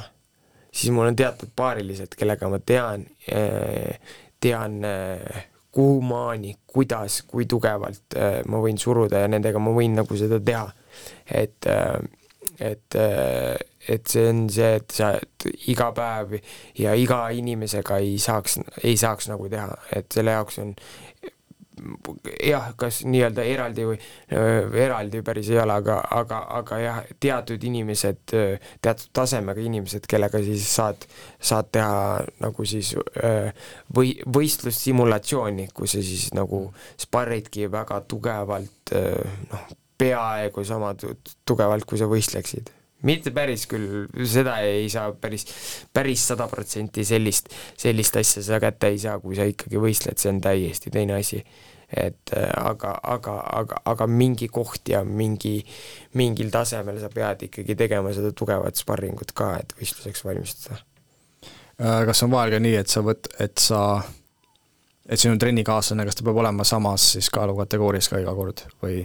[0.72, 5.43] siis mul on teatud paarilised, kellega ma tean, äh, tean äh,
[5.74, 10.68] kuhumaani, kuidas, kui tugevalt ma võin suruda ja nendega ma võin nagu seda teha.
[11.34, 11.66] et,
[12.61, 12.97] et
[13.88, 16.38] et see on see, et sa et iga päev
[16.80, 20.76] ja iga inimesega ei saaks, ei saaks nagu teha, et selle jaoks on
[22.44, 23.98] jah, kas nii-öelda eraldi või
[24.84, 28.36] eraldi päris ei ole, aga, aga, aga jah, teatud inimesed,
[28.84, 31.08] teatud tasemega inimesed, kellega siis saad,
[31.44, 32.94] saad teha nagu siis
[33.96, 36.66] või võistlussimulatsiooni, kus sa siis nagu
[37.00, 39.68] sparridki väga tugevalt noh,
[39.98, 42.74] peaaegu sama tugevalt, kui sa võistleksid
[43.08, 45.46] mitte päris küll, seda ei saa päris,
[45.94, 50.32] päris sada protsenti sellist, sellist asja sa kätte ei saa, kui sa ikkagi võistled, see
[50.32, 51.42] on täiesti teine asi.
[51.94, 55.60] Et äh, aga, aga, aga, aga mingi koht ja mingi,
[56.20, 60.82] mingil tasemel sa pead ikkagi tegema seda tugevat sparringut ka, et võistluseks valmistuda.
[61.82, 63.84] Äh, kas on vahel ka nii, et sa võt-, et sa
[65.10, 69.04] et sinu trennikaaslane, kas ta peab olema samas siis kaalukategoorias ka iga kord või?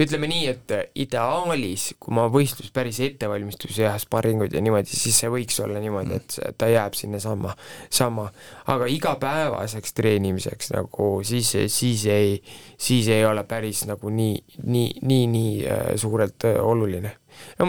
[0.00, 5.32] Ütleme nii, et ideaalis, kui ma võistlus päris ettevalmistus ja sparringud ja niimoodi, siis see
[5.32, 7.54] võiks olla niimoodi, et ta jääb sinnasamma,
[7.90, 8.28] sama,
[8.72, 12.38] aga igapäevaseks treenimiseks nagu siis, siis ei,
[12.78, 17.16] siis ei ole päris nagu nii, nii, nii, nii äh, suurelt äh, oluline.
[17.58, 17.66] No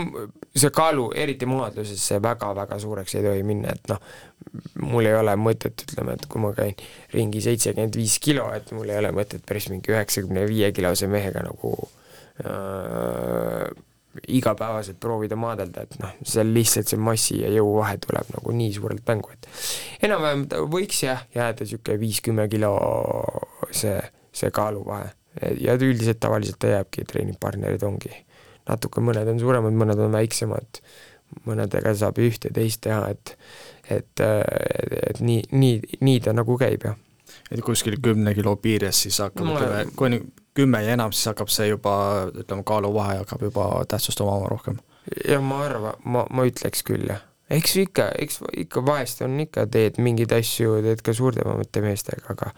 [0.56, 4.00] see kaalu, eriti maadluses, see väga-väga suureks ei tohi minna, et noh,
[4.82, 6.76] mul ei ole mõtet, ütleme, et kui ma käin
[7.14, 11.44] ringi seitsekümmend viis kilo, et mul ei ole mõtet päris mingi üheksakümne viie kilose mehega
[11.48, 11.74] nagu
[12.46, 13.70] äh,
[14.28, 18.72] igapäevaselt proovida maadelda, et noh, seal lihtsalt see massi ja jõu vahe tuleb nagu nii
[18.78, 19.50] suurelt mängu, et
[20.08, 22.76] enam-vähem võiks jah, jääda niisugune viis-kümme kilo
[23.76, 23.98] see,
[24.36, 25.12] see kaaluvahe.
[25.60, 28.14] Ja üldiselt tavaliselt ta jääbki, treeningpartnerid ongi.
[28.70, 30.80] Natuke, mõned on suuremad, mõned on väiksemad,
[31.44, 33.34] mõnedega saab ühte-teist teha, et
[33.90, 36.98] et, et nii, nii, nii ta nagu käib, jah.
[37.52, 40.20] et kuskil kümne kilo piires siis hakkab no,, ütleme, kui on
[40.56, 41.96] kümme ja enam, siis hakkab see juba,
[42.34, 44.82] ütleme, kaaluvahe hakkab juba tähtsust omama rohkem?
[45.28, 49.68] jah, ma arvan, ma, ma ütleks küll, jah eks ikka, eks ikka vahest on ikka,
[49.72, 52.52] teed mingeid asju, teed ka suuremate meestega, aga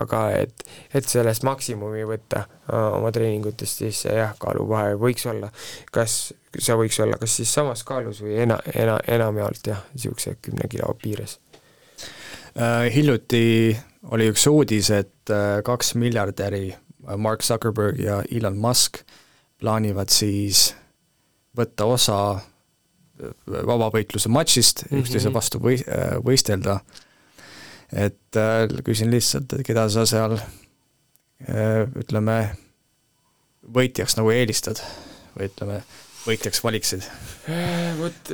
[0.00, 0.64] aga et,
[0.94, 5.50] et sellest maksimumi võtta äh, oma treeningutest, siis jah, kaaluvahe võiks olla,
[5.92, 10.68] kas see võiks olla kas siis samas kaalus või ena, ena, enamjaolt jah, niisuguse kümne
[10.70, 11.38] kilo piires
[12.56, 12.88] äh,.
[12.94, 13.76] Hiljuti
[14.10, 19.02] oli üks uudis, et äh, kaks miljardäri, äh, Mark Zuckerberg ja Elon Musk,
[19.60, 20.70] plaanivad siis
[21.56, 22.16] võtta osa
[23.46, 25.02] vabavõitluse matšist mm -hmm.
[25.02, 25.84] üksteise vastu või-,
[26.24, 26.78] võistelda
[27.92, 28.38] et
[28.84, 30.38] küsin lihtsalt, et keda sa seal
[32.00, 32.36] ütleme,
[33.74, 34.80] võitjaks nagu eelistad
[35.34, 35.80] või ütleme,
[36.26, 37.06] võitjaks valiksid?
[37.50, 38.32] Äh, vot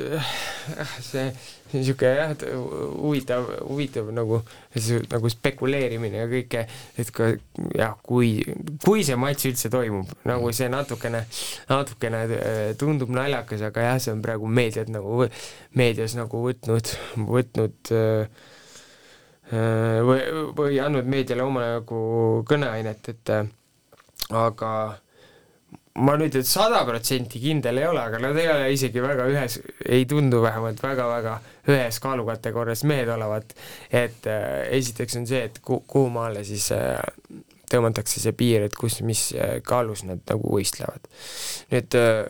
[1.06, 1.28] see
[1.72, 2.32] niisugune jah,
[3.00, 4.40] huvitav, huvitav nagu,
[5.10, 6.64] nagu spekuleerimine ja kõike,
[6.98, 7.32] et ka
[7.74, 8.38] jah, kui,
[8.84, 11.24] kui see matš üldse toimub, nagu see natukene,
[11.70, 12.22] natukene
[12.78, 15.26] tundub naljakas, aga jah, see on praegu meediat nagu,
[15.78, 16.94] meedias nagu võtnud,
[17.34, 18.44] võtnud äh,
[19.46, 20.22] Äh, või,
[20.58, 21.98] või andnud meediale omajagu
[22.50, 23.44] kõneainet, et äh,
[24.34, 24.70] aga
[25.96, 29.58] ma nüüd et sada protsenti kindel ei ole, aga nad ei ole isegi väga ühes,
[29.88, 31.38] ei tundu vähemalt väga-väga
[31.72, 33.56] ühes kaalukategoorias mehed olevat,
[33.90, 37.00] et äh, esiteks on see, et ku-, kuhu maale siis äh,
[37.70, 41.08] tõmmatakse see piir, et kus, mis äh, kaalus nad nagu võistlevad.
[41.72, 42.22] nüüd äh,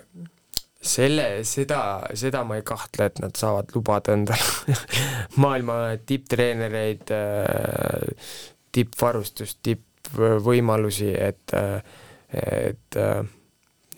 [0.86, 1.80] selle, seda,
[2.14, 4.76] seda ma ei kahtle, et nad saavad lubada endale
[5.42, 8.36] maailma tipptreenereid, äh,
[8.76, 11.80] tippvarustust, tippvõimalusi, et, äh,
[12.36, 13.24] et äh,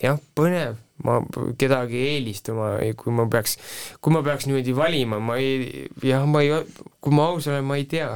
[0.03, 1.19] jah, põnev, ma
[1.59, 3.59] kedagi eelistama, kui ma peaks,
[4.03, 6.63] kui ma peaks niimoodi valima, ma ei, jah, ma ei,
[7.01, 8.11] kui ma aus olen, ma ei tea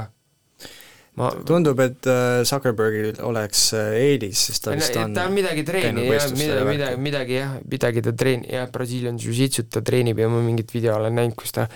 [1.19, 5.61] ma tundub, et äh, Zuckerbergil oleks äh, eelis, sest ta vist on ta on midagi
[5.67, 10.31] treeni jah, midagi, midagi, midagi jah, midagi ta treeni-, jah, Brasiilian Jiu-Jitsut ta treenib ja
[10.33, 11.67] ma mingit video olen näinud, kus ta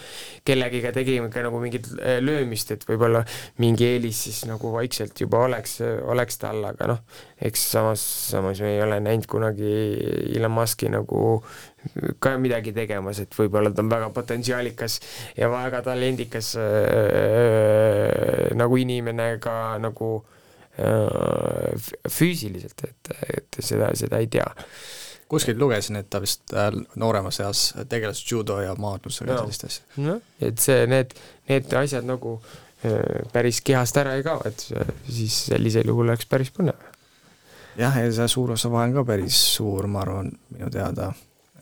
[0.48, 3.22] kellegiga tegi ka nagu mingit äh, löömist, et võib-olla
[3.62, 7.06] mingi eelis siis nagu vaikselt juba oleks, oleks tal, aga noh,
[7.38, 8.02] eks samas,
[8.34, 9.70] samas me ei ole näinud kunagi
[10.34, 11.44] Elon Musk'i nagu
[12.20, 15.00] ka midagi tegemas, et võib-olla ta on väga potentsiaalikas
[15.38, 16.68] ja väga talendikas äh,
[18.58, 20.10] nagu inimene ka nagu
[20.80, 24.48] äh, füüsiliselt, et, et seda, seda ei tea.
[25.28, 29.84] kuskilt lugesin, et ta vist äh, nooremas eas tegeles judo ja maadlusega ja sellist asja.
[30.06, 31.14] noh, et see, need,
[31.50, 34.70] need asjad nagu äh, päris kehast ära ei kao, et
[35.10, 36.80] siis sellisel juhul oleks päris põnev.
[37.78, 41.12] jah, ja see suur osa vahe on ka päris suur, ma arvan, minu teada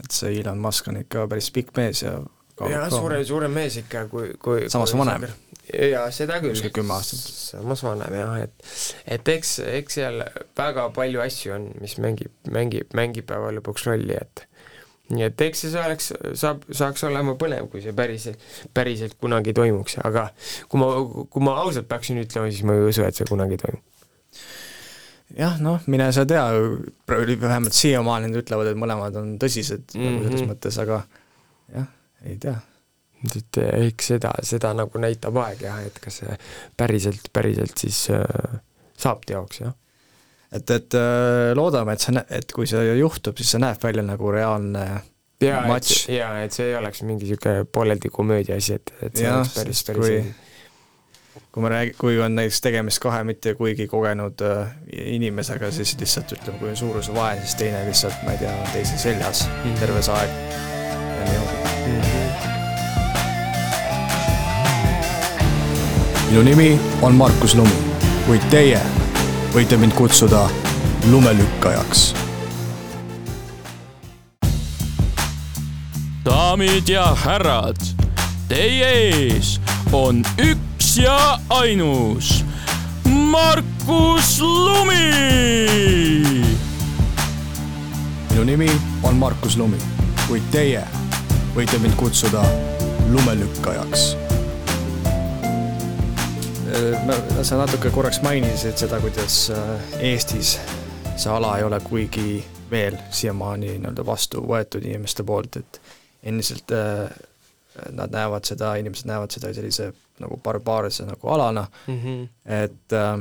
[0.03, 2.17] et see Elon Musk on ikka päris pikk mees ja
[2.63, 5.27] jah, suurem, suurem mees ikka, kui, kui samas kui vanem.
[5.65, 6.55] jaa, seda küll.
[6.55, 7.23] kuskil kümme aastat.
[7.51, 8.75] samas vanem jah, et
[9.17, 10.21] et eks, eks seal
[10.57, 14.45] väga palju asju on, mis mängib, mängib, mängib päeva lõpuks rolli, et
[15.13, 18.41] nii et eks see oleks, saab, saaks olema põnev, kui see päriselt,
[18.73, 20.29] päriselt kunagi toimuks, aga
[20.71, 20.93] kui ma,
[21.29, 23.83] kui ma ausalt peaksin ütlema, siis ma ei usu, et see kunagi toimub
[25.33, 26.43] jah, noh, mine sa tea,
[27.07, 30.11] vähemalt siiamaani nad ütlevad, et mõlemad on tõsised mm -hmm.
[30.11, 30.51] nagu selles mhm.
[30.53, 31.01] mõttes, aga
[31.73, 31.87] jah,
[32.25, 32.59] ei tea.
[33.25, 33.57] et
[33.87, 36.37] eks seda, seda nagu näitab aeg jah, et kas see
[36.77, 38.59] päriselt, päriselt siis äh,
[38.97, 39.73] saab teoks, jah.
[40.51, 44.31] et, et äh, loodame, et see, et kui see juhtub, siis see näeb välja nagu
[44.31, 44.85] reaalne
[45.41, 49.25] jaa, et, jaa, et see ei oleks mingi niisugune pooleldi komöödia asi, et, et see
[49.25, 50.44] ja, oleks päris, päris kui
[51.55, 56.31] kui ma räägin, kui on näiteks tegemist kahe mitte kuigi kogenud äh, inimesega, siis lihtsalt
[56.35, 59.53] ütleme, kui on suuruse vahe, siis teine lihtsalt, ma ei tea, on teise seljas mm
[59.63, 59.79] -hmm.
[59.79, 60.29] terve see aeg
[61.19, 61.57] ja niimoodi
[61.87, 62.01] mm.
[62.01, 62.29] -hmm.
[66.29, 67.79] minu nimi on Markus Lumi,
[68.27, 68.81] kuid teie
[69.53, 70.49] võite mind kutsuda
[71.11, 72.15] lumelükkajaks.
[76.25, 77.77] daamid ja härrad,
[78.47, 79.61] teie ees
[79.91, 82.45] on üks ja ainus
[83.09, 85.11] Markus Lumi.
[88.29, 88.71] minu nimi
[89.03, 89.77] on Markus Lumi,
[90.27, 90.83] kuid teie
[91.55, 92.43] võite mind kutsuda
[93.09, 94.05] lumelükkajaks.
[96.75, 100.59] Äh, sa natuke korraks mainisid seda, kuidas äh, Eestis
[101.15, 105.81] see ala ei ole kuigi veel siiamaani nii-öelda vastu võetud inimeste poolt, et
[106.23, 107.07] endiselt äh,
[107.91, 112.27] nad näevad seda, inimesed näevad seda sellise nagu barbaarse nagu alana mm, -hmm.
[112.63, 113.19] et äh,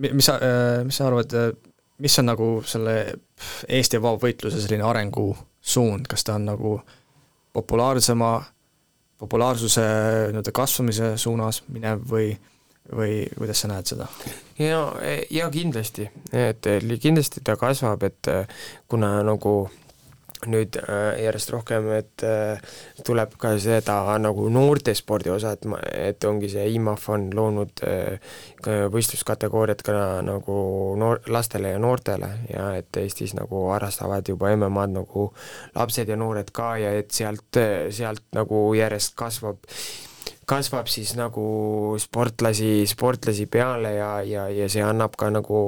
[0.00, 1.52] mis sa äh,, mis sa arvad, äh,
[1.98, 3.14] mis on nagu selle
[3.68, 6.80] Eesti vabavõitluse selline arengusuund, kas ta on nagu
[7.52, 8.44] populaarsema,
[9.18, 9.84] populaarsuse
[10.32, 12.34] nii-öelda kasvamise suunas minev või
[12.96, 14.06] või kuidas sa näed seda?
[14.58, 14.80] ja,
[15.30, 16.66] ja kindlasti, et
[17.00, 18.28] kindlasti ta kasvab, et
[18.88, 19.70] kuna nagu
[20.50, 22.62] nüüd äh, järjest rohkem, et äh,
[23.06, 28.38] tuleb ka seda nagu noortespordi osa, et ma, et ongi see IMAF on loonud äh,
[28.64, 30.56] võistluskategooriat ka nagu
[31.00, 35.28] noor, lastele ja noortele ja et Eestis nagu harrastavad juba MM-ad nagu
[35.74, 37.60] lapsed ja noored ka ja et sealt,
[37.94, 39.62] sealt nagu järjest kasvab
[40.48, 45.66] kasvab siis nagu sportlasi, sportlasi peale ja, ja, ja see annab ka nagu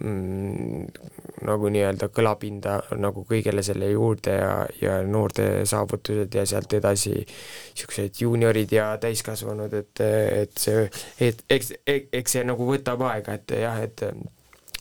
[0.00, 1.13] mm,
[1.44, 8.22] nagu nii-öelda kõlapinda nagu kõigele selle juurde ja, ja noorte saavutused ja sealt edasi niisugused
[8.22, 10.86] juuniorid ja täiskasvanud, et, et see,
[11.20, 14.06] et eks, eks see nagu võtab aega, et jah, et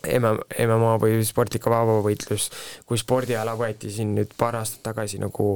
[0.04, 2.50] MMA või sportlik vabavõitlus,
[2.88, 5.48] kui spordiala võeti siin nüüd paar aastat tagasi nagu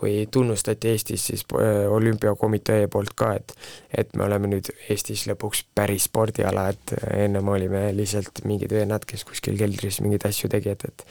[0.00, 3.54] või tunnustati Eestis siis äh, olümpiakomitee poolt ka, et
[3.94, 9.24] et me oleme nüüd Eestis lõpuks päris spordiala, et ennem olime lihtsalt mingid vennad, kes
[9.28, 11.06] kuskil keldris mingeid asju tegid, et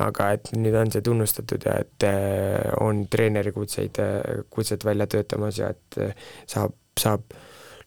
[0.00, 5.58] aga et nüüd on see tunnustatud ja et äh, on treenerikutseid, äh, kutset välja töötamas
[5.58, 5.98] ja et
[6.46, 7.34] saab, saab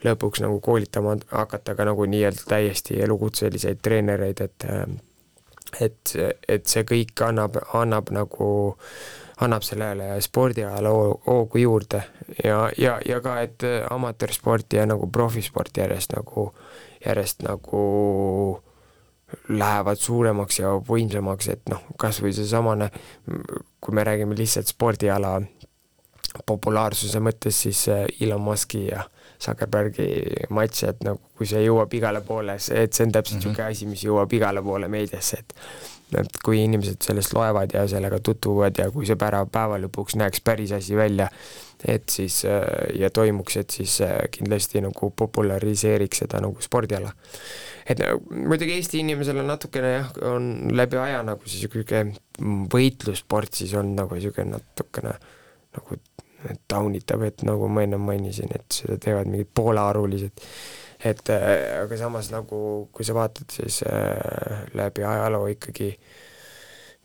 [0.06, 4.66] lõpuks nagu koolitama hakata ka nagu nii-öelda täiesti elukutseliseid treenereid, et
[5.82, 6.16] et,
[6.48, 8.50] et see kõik annab, annab nagu,
[9.44, 10.92] annab sellele spordialale
[11.26, 12.04] hoogu juurde.
[12.44, 16.52] Ja, ja, ja ka, et amatöörsporti ja nagu profisporti järjest nagu,
[17.06, 17.82] järjest nagu
[19.50, 22.92] lähevad suuremaks ja võimsamaks, et noh, kas või seesamane,
[23.82, 25.40] kui me räägime lihtsalt spordiala
[26.46, 27.86] populaarsuse mõttes, siis
[28.22, 29.04] Elon Musk'i ja
[29.42, 30.08] Zuckerbergi
[30.56, 33.72] matš, et nagu kui see jõuab igale poole, et see on täpselt niisugune mm -hmm.
[33.72, 35.54] asi, mis jõuab igale poole meediasse, et
[36.14, 40.44] et kui inimesed sellest loevad ja sellega tutvuvad ja kui see pära, päeva lõpuks näeks
[40.46, 41.28] päris asi välja,
[41.88, 42.44] et siis
[43.00, 43.98] ja toimuks, et siis
[44.32, 47.12] kindlasti nagu populariseeriks seda nagu spordiala.
[47.90, 48.00] et
[48.30, 53.96] muidugi Eesti inimesel on natukene jah, on läbi aja nagu see niisugune võitlussport siis on
[53.96, 55.18] nagu niisugune natukene
[55.76, 56.00] nagu
[56.68, 60.46] taunitav, et nagu ma ennem mainisin, et seda teevad mingid poolearulised,
[61.06, 61.50] et äh,
[61.82, 62.60] aga samas nagu
[62.94, 65.94] kui sa vaatad, siis äh, läbi ajaloo ikkagi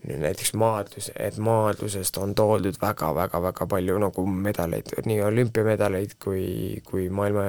[0.01, 6.45] näiteks maadlus, et maadlusest on toodud väga-väga-väga palju nagu medaleid, nii olümpiamedaleid kui,
[6.87, 7.45] kui maailma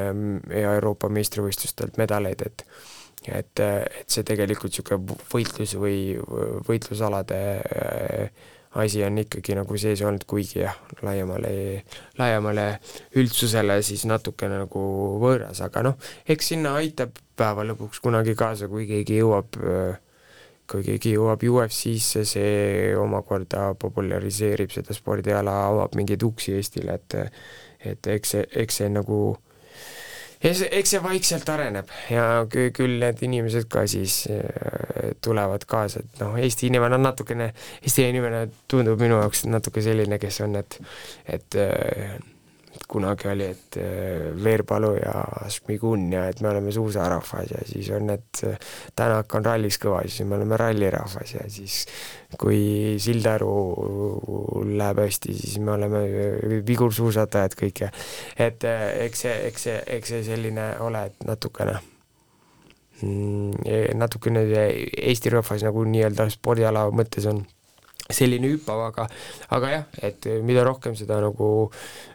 [0.51, 2.65] ja Euroopa meistrivõistlustelt medaleid, et
[3.29, 5.97] et, et see tegelikult niisugune võitlus või
[6.65, 8.47] võitlusalade äh,
[8.79, 11.51] asi on ikkagi nagu sees olnud, kuigi jah, laiemale,
[12.19, 12.67] laiemale
[13.19, 14.83] üldsusele siis natukene nagu
[15.21, 15.97] võõras, aga noh,
[16.29, 19.59] eks sinna aitab päeva lõpuks kunagi kaasa, kui keegi jõuab,
[20.71, 27.19] kui keegi jõuab UFC-sse, see omakorda populariseerib seda spordiala, avab mingeid uksi Eestile, et
[27.81, 29.17] et eks see, eks see nagu
[30.43, 36.21] eks, eks see vaikselt areneb ja küll need inimesed ka siis äh, tulevad kaasa, et
[36.23, 37.51] noh, Eesti inimene on natukene,
[37.81, 40.79] Eesti inimene tundub minu jaoks natuke selline, kes on, et
[41.37, 42.17] et äh,
[42.91, 48.09] kunagi oli, et äh, Veerpalu ja Šmigun ja et me oleme suusarahvas ja siis on,
[48.13, 48.57] et äh,
[48.95, 51.85] Tänak on rallis kõva, siis me oleme rallirahvas ja siis
[52.39, 53.53] kui Sildaru
[54.71, 57.93] läheb hästi, siis me oleme äh, vigursuusatajad kõik ja
[58.35, 58.67] et
[59.07, 61.79] eks see, eks see, eks see selline ole, et natukene
[63.01, 67.45] mm, natukene Eesti rahvas nagu nii-öelda spordiala mõttes on
[68.15, 69.07] selline hüpav, aga
[69.57, 71.49] aga jah, et mida rohkem seda nagu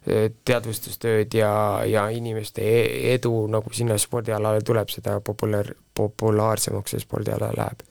[0.06, 1.52] eh, teadvustustööd ja,
[1.88, 7.86] ja inimeste e-, edu nagu sinna spordialale tuleb, seda populaar, populaarsemaks see spordiala läheb.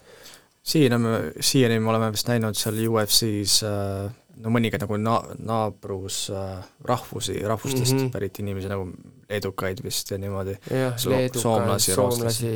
[0.66, 4.08] siiani me, siiani me oleme vist näinud seal UFC-s äh,
[4.42, 8.12] no mõningaid nagu na-, naabrus äh, rahvusi, rahvustest mm -hmm.
[8.12, 8.90] pärit inimesi nagu
[9.30, 10.56] leedukaid vist ja niimoodi.
[10.70, 12.52] jah, leedukaid, soomlasi, soomlasi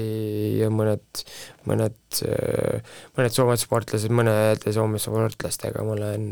[0.59, 1.23] ja mõned,
[1.69, 1.97] mõned,
[2.27, 6.29] äh, mõned Soome sportlased, mõnede Soome sportlastega ma olen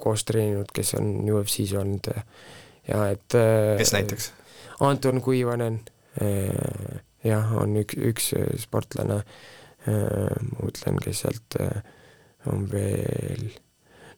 [0.00, 2.12] koos treeninud, kes on UFC-s olnud
[2.88, 4.30] ja et äh, kes näiteks?
[4.84, 5.80] Anton Kuivanen,
[6.20, 8.32] äh, jah, on üks, üks
[8.64, 9.22] sportlane,
[9.84, 11.58] ma mõtlen, kes sealt
[12.48, 13.50] on veel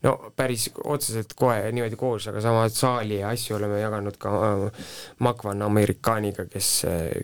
[0.07, 4.87] no päris otseselt kohe niimoodi koos, aga sama saali ja asju oleme jaganud ka äh,
[5.19, 6.71] Makvan Amerikaaniga, kes,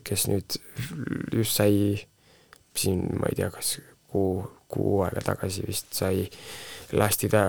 [0.04, 0.58] kes nüüd
[1.32, 1.94] just sai
[2.76, 3.76] siin, ma ei tea, kas
[4.12, 6.26] kuu, kuu aega tagasi vist sai
[6.92, 7.44] lasti ta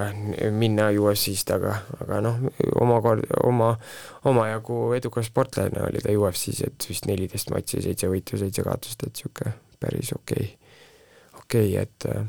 [0.55, 1.73] minna UFC-st, aga,
[2.03, 2.37] aga noh,
[2.79, 3.73] omakord, oma,
[4.29, 9.19] omajagu edukas sportlane oli ta UFC-s, et vist neliteist matši, seitse võitu, seitse kaotust, et
[9.19, 10.79] niisugune päris okei okay.,
[11.41, 12.23] okei okay,, et äh,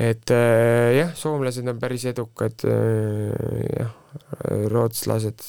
[0.00, 3.92] et äh, jah, soomlased on päris edukad äh,, jah,
[4.72, 5.44] rootslased,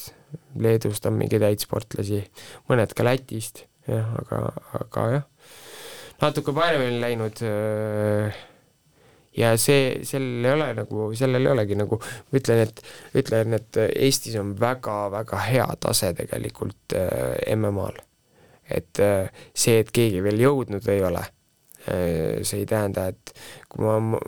[0.60, 2.22] Leedust on mingeid häid sportlasi,
[2.70, 4.44] mõned ka Lätist, jah, aga,
[4.78, 5.26] aga jah,
[6.22, 8.42] natuke paremini läinud äh,
[9.36, 12.82] ja see, sellel ei ole nagu, sellel ei olegi nagu, ma ütlen, et,
[13.18, 18.02] ütlen, et Eestis on väga-väga hea tase tegelikult äh, MM-al.
[18.68, 21.24] et äh, see, et keegi veel jõudnud ei ole
[21.82, 23.32] see ei tähenda, et
[23.72, 24.20] kui ma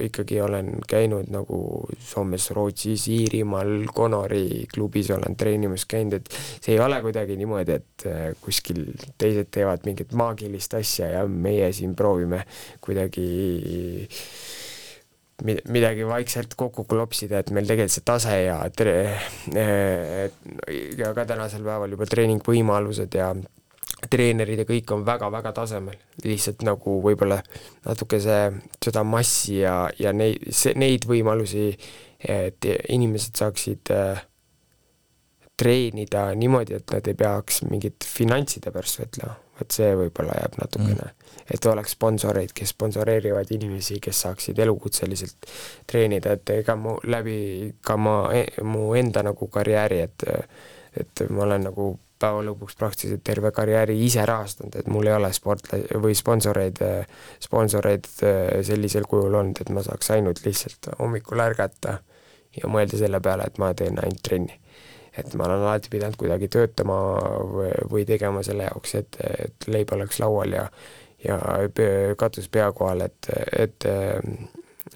[0.00, 1.58] ikkagi olen käinud nagu
[2.00, 8.06] Soomes, Rootsis, Iirimaal, Conori klubis olen treenimas käinud, et see ei ole kuidagi niimoodi, et
[8.08, 8.84] äh, kuskil
[9.20, 12.44] teised teevad mingit maagilist asja ja meie siin proovime
[12.80, 13.28] kuidagi
[15.42, 19.16] midagi vaikselt kokku klopsida, et meil tegelikult see tase ja tre-,
[19.58, 20.28] äh,
[20.98, 23.32] ja ka tänasel päeval juba treeningvõimalused ja
[24.12, 27.40] treenerid ja kõik on väga-väga tasemel, lihtsalt nagu võib-olla
[27.86, 28.50] natuke see,
[28.84, 31.70] seda massi ja, ja neid, see, neid võimalusi,
[32.22, 34.20] et inimesed saaksid äh,
[35.62, 41.08] treenida niimoodi, et nad ei peaks mingit finantside pärast võtlema, vot see võib-olla jääb natukene.
[41.08, 41.18] Mm.,
[41.52, 45.50] et oleks sponsoreid, kes sponsoreerivad inimesi, kes saaksid elukutseliselt
[45.90, 47.36] treenida, et ega mu läbi
[47.84, 50.28] ka ma, e, mu enda nagu karjääri, et
[50.92, 51.86] et ma olen nagu
[52.22, 56.80] päeva lõpuks praktiliselt terve karjääri ise rahastanud, et mul ei ole sportla- või sponsoreid,
[57.42, 61.98] sponsoreid äh, sellisel kujul olnud, et ma saaks ainult lihtsalt hommikul ärgata
[62.56, 64.58] ja mõelda selle peale, et ma teen ainult trenni.
[65.12, 66.94] et ma olen alati pidanud kuidagi töötama
[67.90, 70.68] või, tegema selle jaoks, et, et leib oleks laual ja
[71.22, 71.38] ja
[72.18, 73.84] katus pea kohal, et, et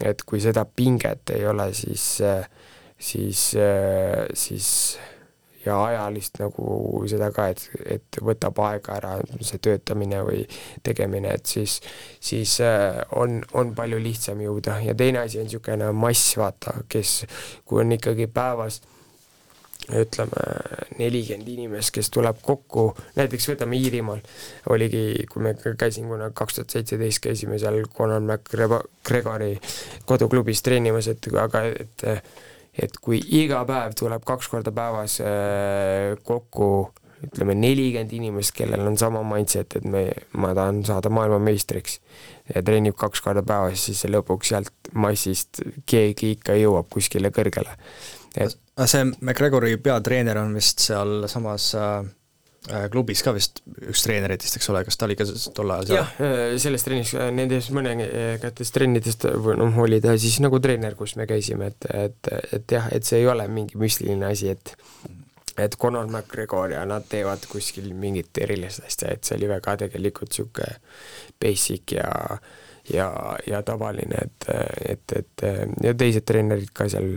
[0.04, 2.06] et kui seda pinget ei ole, siis,
[2.98, 3.42] siis,
[4.34, 4.70] siis
[5.66, 7.66] ja ajalist nagu seda ka, et,
[7.96, 9.14] et võtab aega ära
[9.44, 10.42] see töötamine või
[10.86, 11.78] tegemine, et siis,
[12.20, 14.80] siis äh, on, on palju lihtsam jõuda.
[14.86, 17.22] Ja teine asi on niisugune mass, vaata, kes,
[17.66, 18.82] kui on ikkagi päevas
[19.86, 20.42] ütleme,
[20.98, 24.22] nelikümmend inimest, kes tuleb kokku, näiteks võtame Iirimaal,
[24.74, 29.52] oligi, kui me käisin kunagi kaks tuhat seitseteist, käisime seal Conor McGregori
[30.08, 32.06] koduklubis treenimas, et aga et
[32.82, 36.70] et kui iga päev tuleb kaks korda päevas äh, kokku
[37.24, 40.04] ütleme nelikümmend inimest, kellel on sama mindset, et me,
[40.36, 41.98] ma tahan saada maailmameistriks
[42.52, 47.72] ja treenib kaks korda päevas, siis lõpuks sealt massist keegi ikka jõuab kuskile kõrgele.
[48.36, 48.52] Et
[48.84, 52.04] see McGregori peatreener on vist sealsamas äh,
[52.90, 55.98] klubis ka vist üks treeneritest, eks ole, kas ta oli ka tol ajal seal?
[56.00, 60.96] jah, äh, selles trennis, äh, nendes mõningates trennidest või noh, oli ta siis nagu treener,
[60.98, 64.76] kus me käisime, et, et, et jah, et see ei ole mingi müstiline asi, et
[65.56, 70.34] et Conor McGregor ja nad teevad kuskil mingit erilist asja, et see oli väga tegelikult
[70.34, 70.74] niisugune
[71.40, 72.10] basic ja
[72.92, 73.08] ja,
[73.46, 74.48] ja tavaline, et,
[74.88, 75.46] et, et
[75.82, 77.16] ja teised treenerid ka seal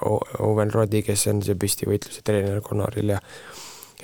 [0.00, 3.18] Owen Roddi, kes on see püstivõitluse treener Conoril ja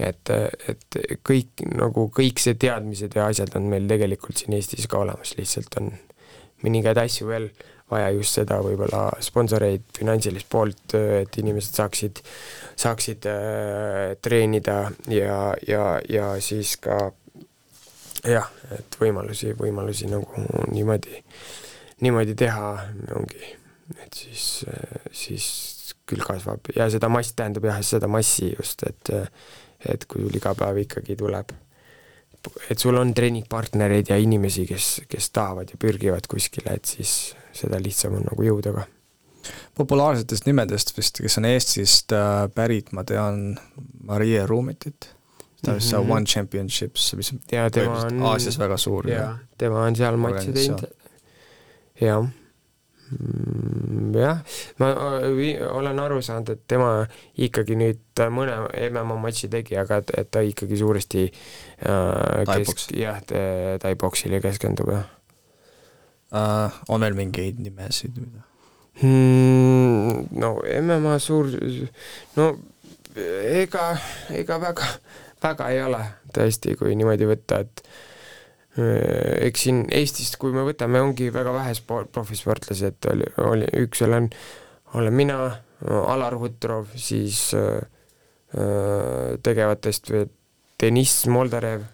[0.02, 0.32] et,
[0.70, 5.36] et kõik nagu kõik see teadmised ja asjad on meil tegelikult siin Eestis ka olemas,
[5.38, 5.92] lihtsalt on
[6.64, 7.50] mõningaid asju veel
[7.90, 12.22] vaja just seda võib-olla sponsoreid, finantsilist poolt, et inimesed saaksid,
[12.74, 14.80] saaksid äh, treenida
[15.12, 16.98] ja, ja, ja siis ka
[18.26, 20.42] jah, et võimalusi, võimalusi nagu
[20.72, 21.20] niimoodi,
[22.02, 22.72] niimoodi teha
[23.14, 23.52] ongi,
[24.02, 24.64] et siis,
[25.14, 25.46] siis
[26.06, 26.72] küll kasvab.
[26.76, 29.14] Ja seda mass tähendab jah, seda massi just, et
[29.92, 31.54] et kui sul iga päev ikkagi tuleb,
[32.70, 37.80] et sul on treeningpartnereid ja inimesi, kes, kes tahavad ja pürgivad kuskile, et siis seda
[37.82, 38.86] lihtsam on nagu jõuda ka.
[39.78, 43.58] populaarsetest nimedest vist, kes on Eestist äh, pärit, ma tean
[44.06, 45.10] Marie Ruumitit,
[45.62, 49.10] ta on vist seal One Championships, mis ja, on Aasias väga suur.
[49.10, 50.90] jaa, tema on seal matši teinud,
[52.00, 52.26] jah
[54.16, 54.40] jah,
[54.80, 54.90] ma
[55.70, 56.90] olen aru saanud, et tema
[57.38, 58.56] ikkagi nüüd mõne
[58.90, 63.20] MMA matši tegi, aga et, et ta ikkagi suuresti äh, kesk-, jah,
[63.82, 65.06] tai-boksile keskendub, jah
[66.32, 66.80] uh,.
[66.90, 68.42] On veel mingeid nimesid, mida
[69.02, 70.26] hmm,?
[70.36, 71.52] No MMA suur,
[72.36, 72.50] no
[73.16, 73.92] ega,
[74.34, 74.90] ega väga,
[75.44, 76.02] väga ei ole
[76.34, 78.05] tõesti, kui niimoodi võtta, et Äh,
[78.76, 84.28] eks siin Eestist, kui me võtame, ongi väga vähe sport, profisportlased, oli, oli, üks olen,
[84.94, 85.38] olen mina,
[85.86, 87.84] Alar Hutrov, siis äh,
[88.56, 90.12] äh tegevatest
[90.80, 91.84] Deniss Moldarev,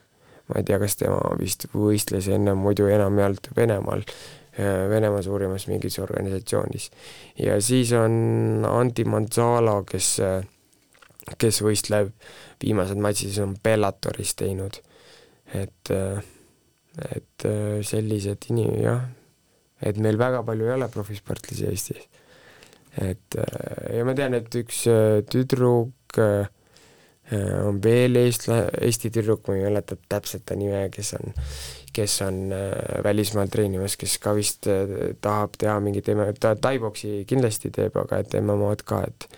[0.48, 4.04] ma ei tea, kas tema vist võistles enne muidu enamjaolt Venemaal,
[4.58, 6.90] äh, Venemaa suurimas mingis organisatsioonis.
[7.38, 10.16] ja siis on Anti Manzalo, kes,
[11.38, 12.10] kes võistleb,
[12.62, 14.82] viimased matšid on Bellatoris teinud,
[15.54, 16.22] et äh,
[16.98, 19.06] et äh, sellised inim-, jah,
[19.82, 22.08] et meil väga palju ei ole profisportlasi Eestis.
[23.00, 26.20] et äh, ja ma tean, et üks äh, tüdruk
[27.32, 31.30] on veel eestla-, Eesti tüdruk, ma ei mäleta täpselt ta nime, kes on,
[31.94, 32.50] kes on
[33.06, 34.68] välismaal treenimas, kes ka vist
[35.24, 36.10] tahab teha mingit,
[36.42, 39.28] ta tai-boksi kindlasti teeb, aga et MM-ad ka, et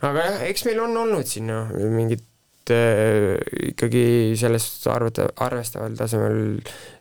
[0.00, 2.24] aga jah, eks meil on olnud siin noh, mingid
[2.72, 4.06] ikkagi
[4.40, 6.38] sellest arvata, arvestaval tasemel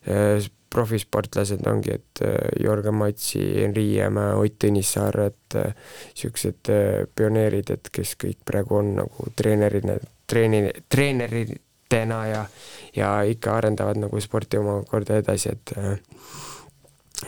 [0.09, 7.11] äh, profisportlased ongi, et äh, Jörgen Matsi, Henri Jäämäe, Ott Tõnissaar, et niisugused äh, äh,
[7.15, 9.99] pioneerid, et kes kõik praegu on nagu treenerina,
[10.29, 12.45] treeni, treeneritena ja
[12.93, 15.93] ja ikka arendavad nagu sporti omakorda edasi, et äh,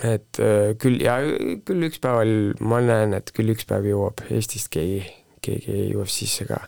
[0.03, 1.19] et äh, küll ja
[1.65, 5.05] küll üks päeval ma näen, et küll üks päev jõuab Eestist keegi
[5.45, 6.61] keegi UFC-sse ka.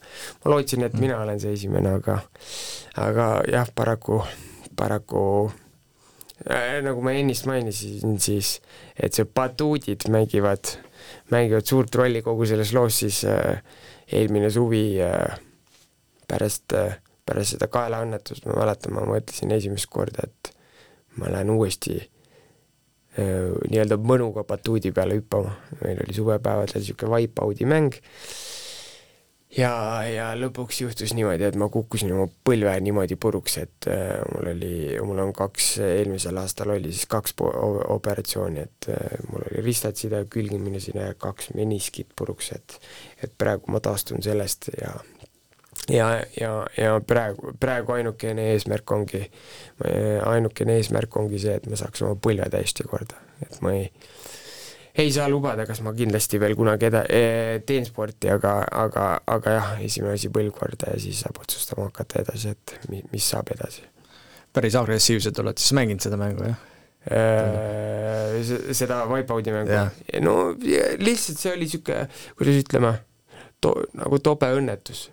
[0.43, 2.19] ma lootsin, et mina olen see esimene, aga
[3.03, 4.21] aga jah, paraku,
[4.77, 5.23] paraku
[6.49, 8.57] äh, nagu ma ennist mainisin, siis
[8.95, 10.77] et see batuudid mängivad,
[11.33, 13.61] mängivad suurt rolli kogu selles loos, siis äh,
[14.13, 15.37] eelmine suvi äh,
[16.27, 20.53] pärast äh,, pärast seda kaelaõnnetust ma mäletan, ma mõtlesin esimest korda, et
[21.19, 22.07] ma lähen uuesti äh,
[23.17, 27.97] nii-öelda mõnuga batuudi peale hüppama, meil oli suvepäevadel niisugune Wipeout'i mäng,
[29.55, 29.71] ja,
[30.09, 34.71] ja lõpuks juhtus niimoodi, et ma kukkusin oma põlve niimoodi puruks, et äh, mul oli,
[35.05, 40.81] mul on kaks, eelmisel aastal oli siis kaks operatsiooni, et äh, mul oli ristatside külgimine
[40.83, 42.79] sinna ja kaks meniskit puruks, et
[43.23, 44.93] et praegu ma taastun sellest ja
[45.89, 46.07] ja,
[46.39, 49.21] ja, ja praegu, praegu ainukene eesmärk ongi,
[50.25, 53.87] ainukene eesmärk ongi see, et ma saaks oma põlve täiesti korda, et ma ei
[54.97, 57.05] ei saa lubada, kas ma kindlasti veel kunagi eda-,
[57.67, 58.53] teen sporti, aga,
[58.85, 63.27] aga, aga jah, esimene asi põlvkorda ja siis saab otsustama hakata edasi, et mi-, mis
[63.33, 63.85] saab edasi.
[64.57, 66.63] päris agressiivselt oled siis mänginud seda mängu, jah?
[68.75, 69.83] seda Wipeout'i mängu?
[70.25, 70.33] no
[70.99, 72.07] lihtsalt see oli niisugune,
[72.39, 72.95] kuidas ütleme,
[73.61, 75.07] to-, nagu tobe õnnetus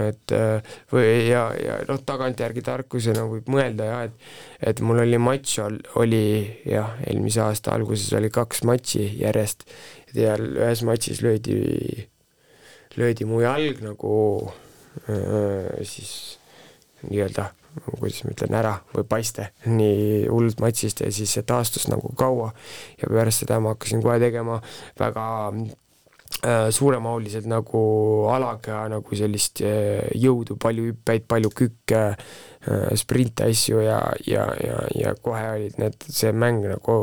[0.00, 5.20] et äh, või ja, ja noh, tagantjärgi tarkusena võib mõelda jah, et et mul oli
[5.22, 5.58] matš,
[6.00, 6.22] oli
[6.68, 9.68] jah, eelmise aasta alguses oli kaks matši järjest.
[10.16, 12.08] Ja ühes matšis löödi,
[12.96, 14.16] löödi mu jalg nagu
[15.04, 16.38] äh, siis
[17.04, 17.50] nii-öelda
[17.84, 22.50] kuidas ma ütlen, ära või paiste nii hullult matšist ja siis see taastus nagu kaua.
[23.00, 24.60] Ja pärast seda ma hakkasin kohe tegema
[24.98, 25.26] väga
[26.38, 27.80] Äh, suuremahulised nagu
[28.30, 34.76] alaga nagu sellist äh, jõudu, palju hüppeid, palju kükke, äh, sprinte asju ja, ja, ja,
[34.94, 36.98] ja kohe olid need, see mäng nagu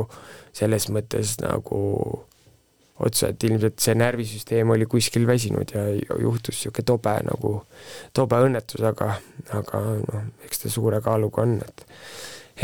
[0.56, 1.82] selles mõttes nagu
[2.96, 5.84] otsa, et ilmselt see närvisüsteem oli kuskil väsinud ja
[6.22, 7.54] juhtus niisugune tobe nagu,
[8.16, 9.18] tobe õnnetus, aga,
[9.58, 11.88] aga noh, eks ta suure kaaluga on, et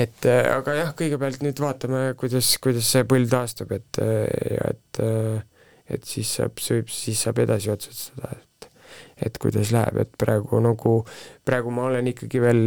[0.08, 5.42] et aga jah, kõigepealt nüüd vaatame, kuidas, kuidas see põld taastub, et ja et äh,
[5.94, 8.48] et siis saab, siis saab edasi otsustada, et
[9.22, 11.02] et kuidas läheb, et praegu nagu,
[11.46, 12.64] praegu ma olen ikkagi veel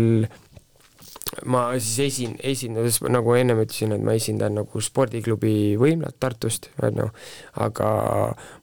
[1.50, 7.02] ma siis esin-, esindades, nagu ennem ütlesin, et ma esindan nagu spordiklubi Võimlat Tartust, on
[7.02, 7.08] ju,
[7.64, 7.88] aga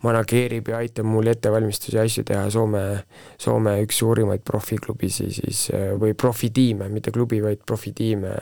[0.05, 2.85] manageerib ja aitab mul ettevalmistusi ja asju teha Soome,
[3.41, 5.67] Soome üks suurimaid profiklubisi siis,
[6.01, 8.35] või profitiime, mitte klubi, vaid profitiime,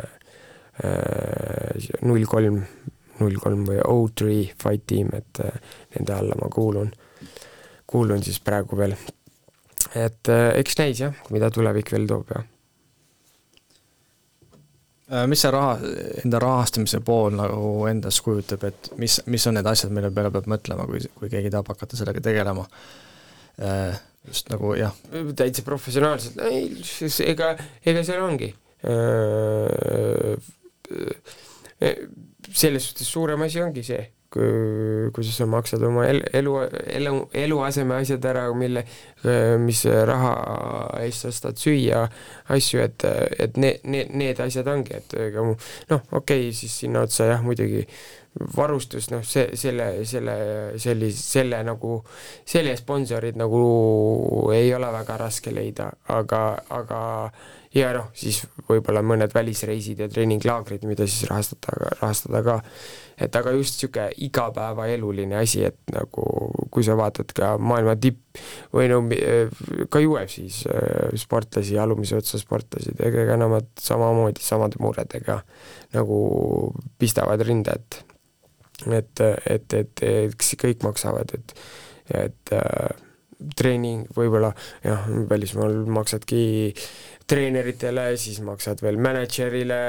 [2.08, 2.62] null kolm
[3.22, 5.58] null kolm või O3 Fight Team, et äh,
[5.96, 6.92] nende alla ma kuulun,
[7.90, 8.96] kuulun siis praegu veel.
[9.96, 12.48] et äh, eks näis jah, mida tulevik veel toob, jah.
[15.10, 15.78] Äh, mis see raha,
[16.24, 20.50] enda rahastamise pool nagu endas kujutab, et mis, mis on need asjad, mille peale peab
[20.52, 22.68] mõtlema, kui, kui keegi tahab hakata sellega tegelema?
[24.24, 24.94] just nagu jah.
[25.36, 26.70] täitsa professionaalselt, ei,
[27.28, 27.50] ega,
[27.84, 28.54] ega seal ongi
[32.54, 34.02] selles suhtes suurem asi ongi see,
[34.34, 36.56] kui, kuidas sa maksad oma el, elu,
[37.00, 38.86] elu, eluaseme asjad ära, mille,
[39.64, 40.34] mis raha
[41.02, 42.06] eest sa ostad süüa,
[42.56, 43.06] asju, et,
[43.40, 45.58] et need, need, need asjad ongi, et ega mu
[45.92, 47.86] noh, okei okay,, siis sinna otsa jah, muidugi
[48.56, 50.36] varustus, noh, see, selle, selle,
[50.80, 52.00] sellise, selle nagu,
[52.48, 53.64] selle sponsorid nagu
[54.56, 57.00] ei ole väga raske leida, aga, aga
[57.76, 62.56] ja noh, siis võib-olla mõned välisreisid ja treeninglaagrid, mida siis rahastada, rahastada ka.
[63.20, 66.26] et aga just niisugune igapäevaeluline asi, et nagu
[66.72, 68.40] kui sa vaatad ka maailma tipp
[68.74, 69.02] või no
[69.90, 75.42] ka UFC-s äh, sportlasi, alumise otsa sportlasi, ega nemad samamoodi samade muredega
[75.94, 76.20] nagu
[76.98, 78.06] pistavad rinda, et
[78.88, 81.54] et, et, et eks kõik maksavad, et,
[82.16, 83.08] et äh,
[83.56, 84.52] treening võib-olla
[84.84, 86.42] jah, välismaal maksadki
[87.30, 89.80] treeneritele, siis maksad veel mänedžerile,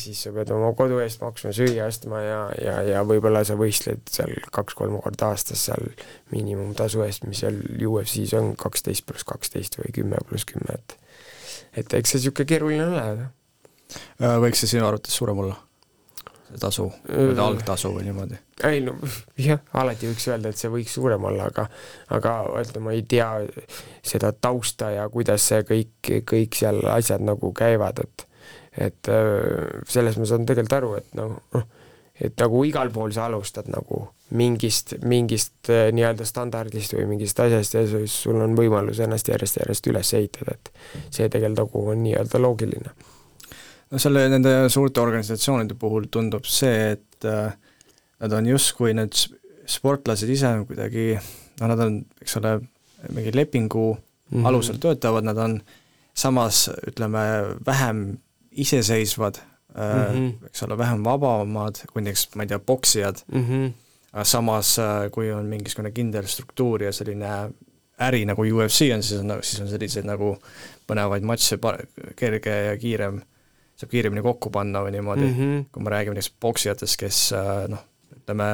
[0.00, 4.02] siis sa pead oma kodu eest maksma, süüa ostma ja, ja, ja võib-olla sa võistled
[4.10, 5.92] seal kaks-kolm korda aastas seal
[6.34, 10.98] miinimumtasu eest, mis seal UFC-s on kaksteist pluss kaksteist või kümme pluss kümme, et
[11.78, 13.28] et eks see niisugune keeruline ole.
[14.20, 15.56] Äh, võiks see sinu arvates suurem olla?
[16.60, 16.88] Tasu,
[17.44, 18.38] algtasu või niimoodi?
[18.68, 18.96] ei no
[19.48, 21.68] jah, alati võiks öelda, et see võiks suurem olla, aga
[22.16, 23.30] aga ütleme, ma ei tea
[24.04, 28.28] seda tausta ja kuidas see kõik, kõik seal asjad nagu käivad, et
[28.72, 29.08] et
[29.92, 31.64] selles ma saan tegelikult aru, et noh, noh,
[32.22, 34.06] et nagu igal pool sa alustad nagu
[34.36, 40.12] mingist, mingist nii-öelda standardist või mingist asjast ja siis sul on võimalus ennast järjest-järjest üles
[40.16, 40.72] ehitada, et
[41.10, 42.94] see tegelikult nagu on nii-öelda loogiline
[43.92, 47.52] no selle, nende suurte organisatsioonide puhul tundub see, et äh,
[48.22, 49.16] nad on justkui need
[49.68, 51.12] sportlased ise kuidagi,
[51.60, 52.56] noh, nad on, eks ole,
[53.12, 54.02] mingi lepingu mm
[54.38, 54.48] -hmm.
[54.48, 55.60] alusel töötavad, nad on
[56.14, 57.24] samas ütleme,
[57.66, 58.18] vähem
[58.50, 59.38] iseseisvad
[59.74, 59.82] mm,
[60.12, 60.46] -hmm.
[60.46, 63.72] eks ole, vähem vabamad kui näiteks, ma ei tea, poksijad mm, -hmm.
[64.12, 67.50] aga samas, äh, kui on mingisugune kindel struktuur ja selline
[68.00, 70.36] äri nagu UFC on, siis on, siis on selliseid nagu
[70.86, 71.58] põnevaid matše
[72.16, 73.20] kerge ja kiirem
[73.82, 75.64] saab kiiremini kokku panna või niimoodi mm, -hmm.
[75.74, 77.84] kui me räägime näiteks poksijatest, kes äh, noh,
[78.16, 78.48] ütleme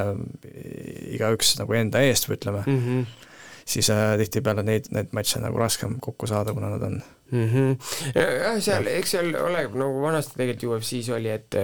[1.15, 3.31] igaüks nagu enda eest või ütleme mm, -hmm.
[3.69, 7.01] siis äh, tihtipeale neid, neid matše nagu raskem kokku saada, kuna nad on
[7.31, 7.49] mm.
[7.49, 7.77] -hmm.
[8.17, 11.55] jah, seal, eks seal oleneb, nagu vanasti tegelikult UFC-s oli, et,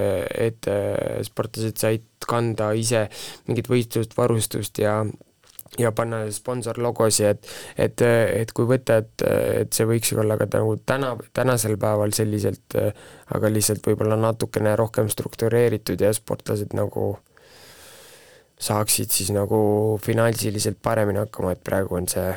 [0.49, 3.09] et äh, sportlased said kanda ise
[3.49, 5.05] mingit võistlust, varustust ja
[5.79, 7.47] ja panna sponsorlogosi, et
[7.77, 9.27] et, et kui võtta, et,
[9.63, 12.77] et see võiks ju olla ka nagu täna, tänasel päeval selliselt,
[13.35, 17.15] aga lihtsalt võib-olla natukene rohkem struktureeritud ja sportlased nagu
[18.65, 22.29] saaksid siis nagu finantsiliselt paremini hakkama, et praegu on see,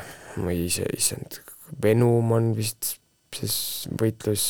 [0.42, 0.66] ma ei,
[0.96, 1.40] issand,
[1.82, 2.96] Venom on vist
[3.38, 4.44] see võitlus,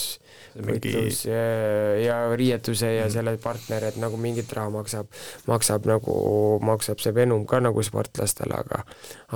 [0.64, 1.42] võitlus ja,
[2.02, 3.14] ja riietuse ja mm.
[3.14, 5.10] selle partner, et nagu mingit raha maksab,
[5.50, 6.18] maksab nagu,
[6.64, 8.84] maksab see Venom ka nagu sportlastele, aga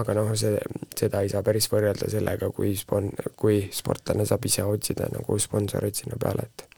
[0.03, 0.59] aga noh, see,
[0.99, 5.99] seda ei saa päris võrrelda sellega, kui spon-, kui sportlane saab ise otsida nagu sponsoreid
[6.03, 6.69] sinna peale, et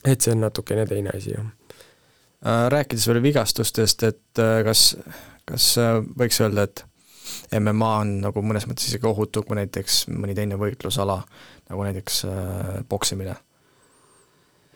[0.00, 1.48] et see on natukene teine asi, jah
[2.40, 4.94] Äh, rääkides veel vigastustest, et äh, kas,
[5.44, 6.80] kas äh, võiks öelda, et
[7.58, 11.20] MMA on nagu mõnes mõttes isegi ohutum kui näiteks mõni teine võitlusala,
[11.70, 12.24] nagu näiteks
[12.90, 13.34] poksimine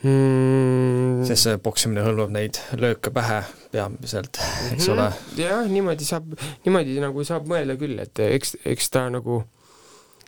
[0.05, 1.24] mm.?
[1.28, 3.40] sest see poksimine hõlmab neid lööke pähe
[3.72, 4.40] peamiselt,
[4.72, 5.09] eks ole.
[5.10, 5.40] Mhm.
[5.40, 6.34] jah, niimoodi saab,
[6.66, 9.42] niimoodi nagu saab mõelda küll, et eks, eks ta nagu,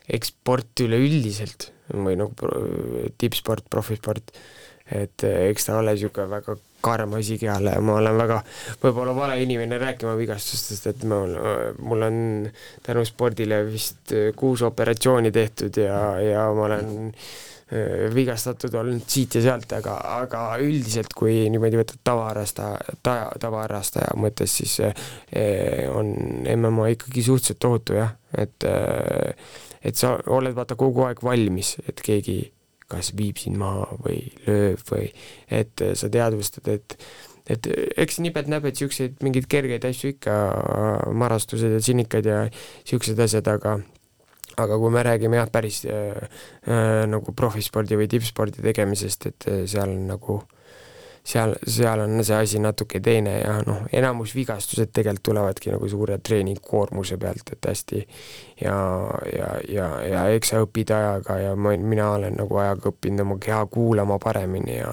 [0.07, 2.53] eks sport üleüldiselt või nagu
[3.21, 4.33] tippsport, profisport,
[4.91, 7.75] et eks ta ole niisugune väga karm asi kehale.
[7.77, 8.43] Ja ma olen väga
[8.83, 11.35] võib-olla vale inimene rääkima vigastustest, et mul,
[11.83, 12.23] mul on
[12.87, 17.29] tänu spordile vist kuus operatsiooni tehtud ja, ja ma olen äh,
[18.15, 24.55] vigastatud olnud siit ja sealt, aga, aga üldiselt, kui niimoodi võtad tavaharrastaja ta,, tavaharrastaja mõttes,
[24.61, 26.13] siis eh, on
[26.55, 28.69] MMA ikkagi suhteliselt ohutu jah, et
[29.87, 32.39] et sa oled vaata kogu aeg valmis, et keegi
[32.91, 35.11] kas viib sind maha või lööb või
[35.51, 36.99] et sa teadvustad, et
[37.47, 37.67] et
[38.03, 40.33] eks nipet-näpet niisuguseid mingeid kergeid asju ikka,
[41.15, 43.77] marastused ja sinikad ja niisugused asjad, aga
[44.59, 46.27] aga kui me räägime jah, päris äh,
[46.67, 50.56] äh, nagu profispordi või tippspordi tegemisest, et seal nagu äh,
[51.27, 56.19] seal, seal on see asi natuke teine ja noh, enamus vigastused tegelikult tulevadki nagu suure
[56.23, 58.03] treeningkoormuse pealt, et hästi
[58.63, 58.77] ja,
[59.33, 63.39] ja, ja, ja eks sa õpid ajaga ja ma, mina olen nagu ajaga õppinud oma
[63.43, 64.93] keha kuulama paremini ja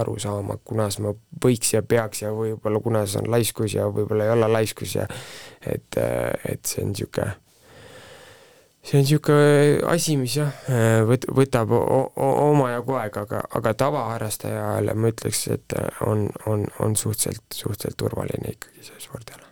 [0.00, 1.12] aru saama, kunas ma
[1.44, 5.08] võiks ja peaks ja võib-olla kunas on laiskus ja võib-olla ei ole laiskus ja
[5.60, 6.00] et,
[6.48, 7.43] et see on niisugune
[8.84, 10.52] see on niisugune asi, mis jah,
[11.08, 17.96] võt-, võtab omajagu aega, aga, aga tavaharrastajale ma ütleks, et on, on, on suhteliselt, suhteliselt
[18.00, 19.48] turvaline ikkagi see spordiala.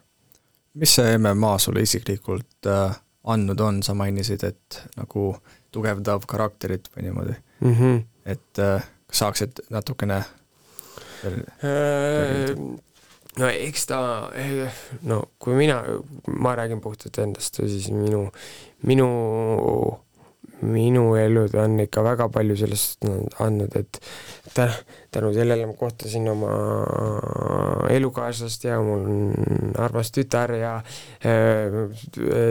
[0.74, 2.94] mis see MMA sulle isiklikult äh,
[3.32, 5.32] andnud on, sa mainisid, et nagu
[5.72, 8.00] tugevdav karakterit või niimoodi mm, -hmm.
[8.24, 10.22] et äh, kas saaksid natukene
[11.22, 12.56] veel äh,
[13.40, 13.98] no eks ta,
[15.08, 15.80] no kui mina,
[16.26, 18.26] ma räägin puhtalt endast, siis minu,
[18.88, 19.08] minu,
[20.62, 23.06] minu elud on ikka väga palju sellest
[23.40, 24.00] andnud, et
[24.54, 24.68] tä-,
[25.14, 26.52] tänu sellele ma kohtasin oma
[27.90, 30.76] elukaaslast ja mul on armas tütar ja
[31.24, 31.80] äh,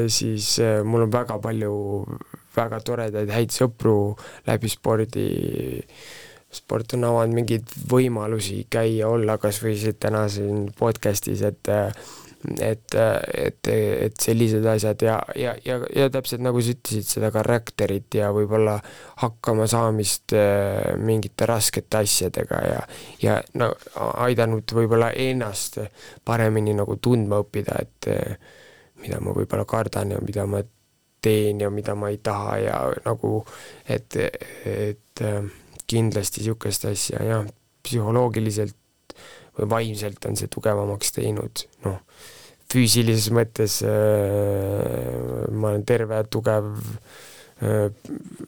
[0.09, 1.75] siis äh, mul on väga palju
[2.57, 3.95] väga toredaid häid sõpru
[4.49, 5.29] läbi spordi
[5.77, 6.19] äh,
[6.51, 11.71] sport on avanud mingeid võimalusi käia, olla kas või siin täna siin podcast'is, et
[12.59, 12.95] et,
[13.37, 18.31] et, et sellised asjad ja, ja, ja, ja täpselt nagu sa ütlesid, seda karakterit ja
[18.33, 18.77] võib-olla
[19.21, 22.81] hakkamasaamist äh, mingite raskete asjadega ja
[23.21, 23.71] ja no
[24.25, 25.77] aidanud võib-olla ennast
[26.25, 28.37] paremini nagu tundma õppida, et äh,
[29.01, 30.63] mida ma võib-olla kardan ja mida ma
[31.21, 33.43] teen ja mida ma ei taha ja nagu
[33.85, 34.17] et,
[34.65, 35.43] et äh,
[35.91, 37.49] kindlasti niisugust asja jah,
[37.85, 38.77] psühholoogiliselt
[39.57, 41.99] või vaimselt on see tugevamaks teinud, noh,
[42.71, 46.69] füüsilises mõttes äh, ma olen terve, tugev
[47.61, 47.89] äh,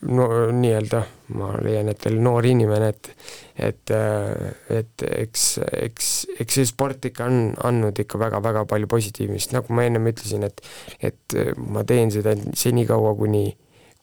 [0.07, 1.01] no nii-öelda,
[1.37, 3.11] ma leian, et veel noor inimene, et
[3.53, 5.43] et, äh, et eks,
[5.77, 10.47] eks, eks see sport ikka on andnud ikka väga-väga palju positiivset, nagu ma ennem ütlesin,
[10.47, 10.63] et
[11.11, 13.51] et ma teen seda senikaua, kuni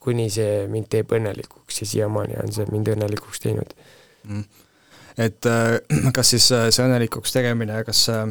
[0.00, 3.74] kuni see mind teeb õnnelikuks ja siiamaani on see mind õnnelikuks teinud.
[4.28, 4.44] Mm..
[5.20, 5.78] et äh,
[6.16, 8.26] kas siis äh, see õnnelikuks tegemine, kas äh,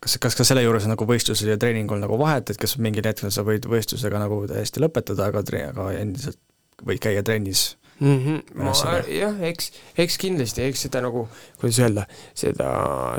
[0.00, 3.06] kas, kas ka selle juures on nagu võistlusel ja treeningul nagu vahet, et kas mingil
[3.06, 6.40] hetkel sa võid võistlusega nagu täiesti lõpetada, aga tre-, aga endiselt
[6.84, 8.18] võid käia trennis mm.
[8.18, 8.42] -hmm.
[8.54, 8.72] ma
[9.08, 11.26] jah, eks, eks kindlasti, eks seda nagu,
[11.60, 12.68] kuidas öelda, seda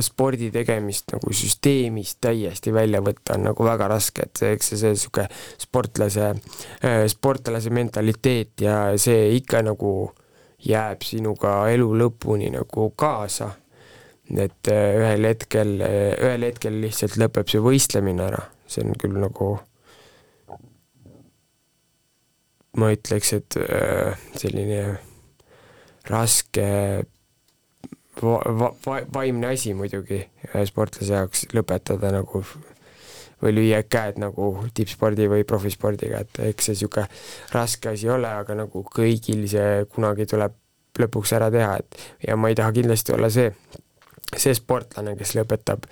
[0.04, 4.96] spordi tegemist nagu süsteemist täiesti välja võtta on nagu väga raske, et eks see, see
[4.96, 5.28] niisugune
[5.62, 6.34] sportlase,
[6.84, 9.92] äh, sportlase mentaliteet ja see ikka nagu
[10.66, 13.52] jääb sinuga elu lõpuni nagu kaasa.
[14.26, 19.20] et äh, ühel hetkel, äh, ühel hetkel lihtsalt lõpeb see võistlemine ära, see on küll
[19.22, 19.60] nagu
[22.80, 24.82] ma ütleks, et äh, selline
[26.10, 26.70] raske
[28.22, 30.22] va-, va-, vaimne asi muidugi
[30.68, 32.44] sportlase jaoks lõpetada nagu
[33.42, 37.08] või lüüa käed nagu tippspordi või profispordiga, et eks see niisugune
[37.54, 40.56] raske asi ole, aga nagu kõigil see kunagi tuleb
[41.02, 43.50] lõpuks ära teha, et ja ma ei taha kindlasti olla see,
[44.32, 45.84] see sportlane, kes lõpetab,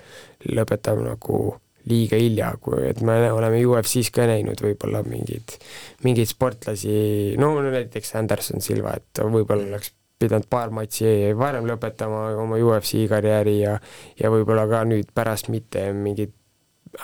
[0.48, 1.42] lõpetab nagu
[1.90, 5.56] liiga hilja, kui, et me oleme UFC-s ka näinud võib-olla mingeid,
[6.04, 6.94] mingeid sportlasi,
[7.40, 9.92] no näiteks Anderson Silva, et võib-olla oleks
[10.22, 13.76] pidanud paar matši varem lõpetama oma UFC karjääri ja
[14.20, 16.32] ja võib-olla ka nüüd pärast mitte mingeid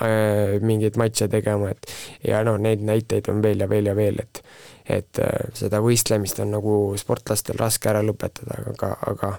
[0.01, 1.91] äh, mingeid matše tegema, et
[2.27, 4.43] ja noh, neid näiteid on veel ja veel ja veel, et
[4.91, 9.35] et äh, seda võistlemist on nagu sportlastel raske ära lõpetada, aga, aga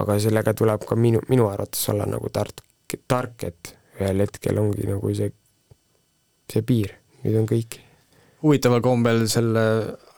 [0.00, 2.64] aga sellega tuleb ka minu, minu arvates olla nagu tark,
[3.08, 3.74] tark, et
[4.04, 5.32] ühel hetkel ongi nagu see,
[6.52, 7.78] see piir, nüüd on kõik.
[8.42, 9.64] huvitaval kombel selle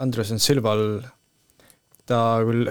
[0.02, 1.02] Andresen Silval,
[2.08, 2.70] ta küll,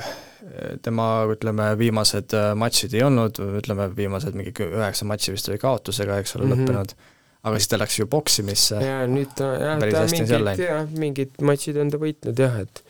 [0.85, 6.19] tema ütleme, viimased äh, matšid ei olnud, ütleme, viimased mingi üheksa matši vist oli kaotusega,
[6.19, 6.65] eks ole mm, -hmm.
[6.65, 6.95] lõppenud,
[7.43, 8.81] aga siis ta läks ju poksimisse.
[8.83, 12.83] jaa, nüüd ta, jah, ta mingid, jah, mingid matšid on ta võitnud jah, et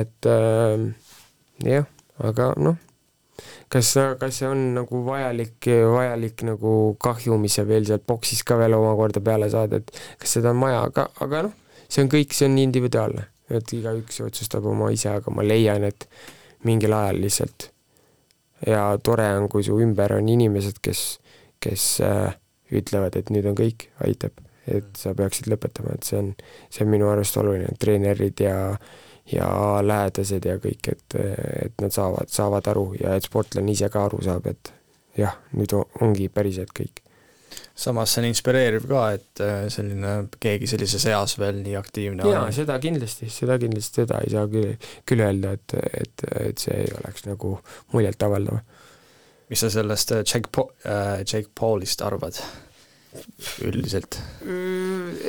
[0.00, 0.86] et äh,
[1.64, 1.88] jah,
[2.18, 2.78] aga noh
[3.70, 8.74] kas, kas see on nagu vajalik, vajalik nagu kahjumis ja veel sealt boksis ka veel
[8.78, 11.56] omakorda peale saada, et kas seda on vaja, aga, aga noh,
[11.86, 16.08] see on kõik, see on individuaalne, et igaüks otsustab oma ise, aga ma leian, et
[16.66, 17.70] mingil ajal lihtsalt
[18.66, 21.04] ja tore on, kui su ümber on inimesed, kes,
[21.62, 22.34] kes äh,
[22.76, 24.34] ütlevad, et nüüd on kõik, aitab,
[24.70, 26.34] et sa peaksid lõpetama, et see on,
[26.68, 28.90] see on minu arust oluline, treenerid ja äh,
[29.32, 29.48] ja
[29.84, 31.16] lähedased ja kõik, et,
[31.66, 34.72] et nad saavad, saavad aru ja et sportlane ise ka aru saab, et
[35.18, 37.02] jah, nüüd ongi päriselt kõik.
[37.74, 42.44] samas see on inspireeriv ka, et äh, selline, keegi sellises eas veel nii aktiivne jaa,
[42.54, 44.74] seda kindlasti, seda kindlasti, seda ei saa küll,
[45.08, 47.56] küll öelda, et, et, et see ei oleks nagu
[47.94, 48.60] muljetavaldav.
[49.50, 52.38] mis sa sellest Jake Po-, äh, Jake Paulist arvad?
[53.66, 54.18] Üldiselt?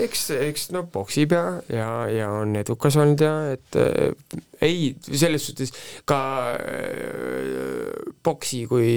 [0.01, 4.13] eks, eks no poksib ja, ja, ja on edukas olnud ja et äh,
[4.61, 5.73] ei, selles suhtes
[6.09, 6.21] ka
[6.53, 8.91] äh, poksi kui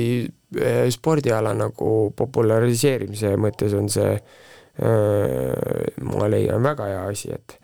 [0.60, 7.58] äh, spordiala nagu populariseerimise mõttes on see äh, ma leian väga hea asi, et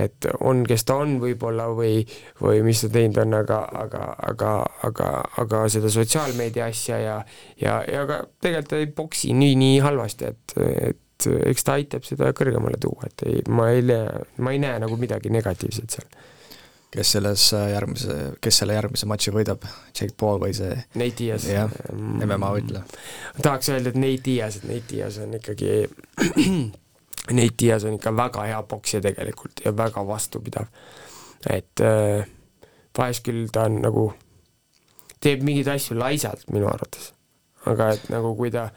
[0.00, 2.00] et on, kes ta on võib-olla või,
[2.40, 4.52] või mis ta teinud on, aga, aga, aga,
[4.88, 5.12] aga,
[5.42, 7.16] aga seda sotsiaalmeedia asja ja
[7.60, 10.58] ja, ja ka tegelikult ta ei boksi nii, nii halvasti, et,
[10.88, 14.80] et eks ta aitab seda kõrgemale tuua, et ei, ma ei näe, ma ei näe
[14.82, 16.08] nagu midagi negatiivset seal.
[16.92, 19.64] kes selles järgmise, kes selle järgmise matši võidab,
[19.96, 21.48] Jake Paul või see Nate Diaz?
[21.48, 22.84] jah, MMA võitleja.
[23.42, 25.74] tahaks öelda, et Nate Diaz, et Nate Diaz on ikkagi
[27.30, 30.66] Nate Diaz on ikka väga hea poksija tegelikult ja väga vastupidav.
[31.50, 32.26] et äh,
[32.98, 34.12] vahest küll ta on nagu,
[35.20, 37.12] teeb mingeid asju laisalt minu arvates,
[37.66, 38.68] aga et nagu kui ta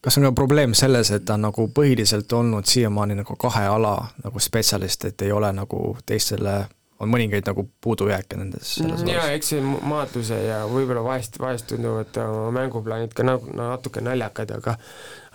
[0.00, 3.94] kas on ka probleem selles, et ta on nagu põhiliselt olnud siiamaani nagu kahe ala
[4.24, 6.64] nagu spetsialist, et ei ole nagu teistele
[7.00, 12.16] on mõningaid nagu puudujääke nendes selles jaa, eks see maadluse ja võib-olla vahest, vahest tunduvad
[12.22, 14.76] oma mänguplaanid ka nagu natuke naljakad, aga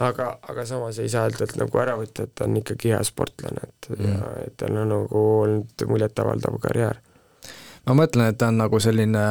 [0.06, 3.02] aga, aga samas ei saa öelda, et nagu ära võtta, et ta on ikkagi hea
[3.08, 4.12] sportlane, et mm.
[4.12, 7.02] ja et tal on nagu olnud muljetavaldav karjäär.
[7.88, 9.26] ma mõtlen, et ta on nagu selline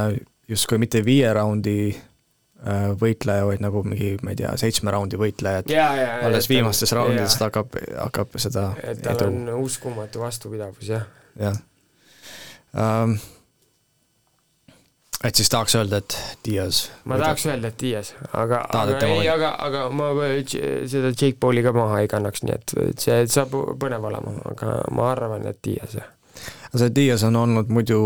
[0.50, 5.62] justkui mitte viie raundi äh, võitleja, vaid nagu mingi, ma ei tea, seitsme raundi võitleja,
[5.62, 10.90] et ja, ja, alles viimastes raundides ta hakkab, hakkab seda et tal on uskumatu vastupidavus,
[10.90, 11.06] jah.
[11.38, 11.62] jah
[12.78, 13.16] ähm,.
[15.24, 16.88] et siis tahaks öelda, et Diaz.
[17.04, 20.10] ma tahaks öelda, et Diaz, aga, aga ei, aga, aga ma
[20.46, 24.78] seda Jake Pauli ka maha ei kannaks, nii et, et see saab põnev olema, aga
[24.92, 26.10] ma arvan, et Diaz, jah.
[26.76, 28.02] see Diaz on olnud muidu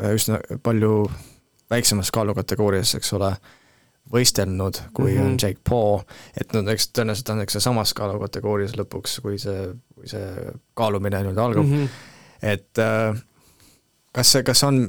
[0.00, 1.06] äh, üsna palju
[1.70, 3.32] väiksemas kaalukategoorias, eks ole,
[4.12, 5.20] võistelnud, kui mm -hmm.
[5.20, 5.38] on mhm.
[5.42, 5.98] Jake Paul,
[6.40, 11.22] et no eks tõenäoliselt on eks see samas kaalukategoorias lõpuks, kui see, kui see kaalumine
[11.26, 11.88] nüüd algab mm, -hmm.
[12.42, 13.20] et äh,
[14.18, 14.80] kas see, kas on,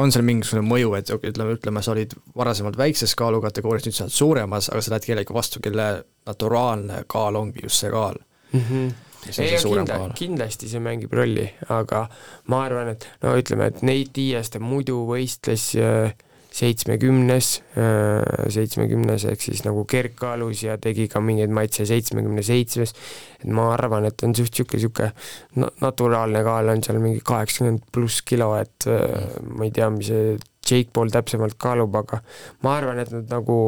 [0.00, 4.16] on seal mingisugune mõju, et ütleme, ütleme, sa olid varasemalt väikses kaalukategoorias, nüüd sa oled
[4.16, 5.90] suuremas, aga sa lähed kellegi vastu, kelle
[6.28, 8.16] naturaalne kaal ongi just see kaal
[8.52, 8.64] mm.
[8.64, 8.96] -hmm
[9.26, 11.44] ei, kindla, kindlasti see mängib rolli,
[11.74, 12.04] aga
[12.52, 16.14] ma arvan, et no ütleme, et Nate Diaz ta muidu võistles äh,
[16.58, 17.48] seitsmekümnes,
[17.78, 22.94] äh, seitsmekümnes ehk siis nagu kergkaalus ja tegi ka mingeid matše seitsmekümne seitsmes,
[23.38, 28.24] et ma arvan, et on suht niisugune, niisugune naturaalne kaal on seal mingi kaheksakümmend pluss
[28.26, 30.36] kilo, et äh, ma ei tea, mis see
[30.68, 32.20] Jake Paul täpsemalt kaalub, aga
[32.66, 33.58] ma arvan, et nad nagu,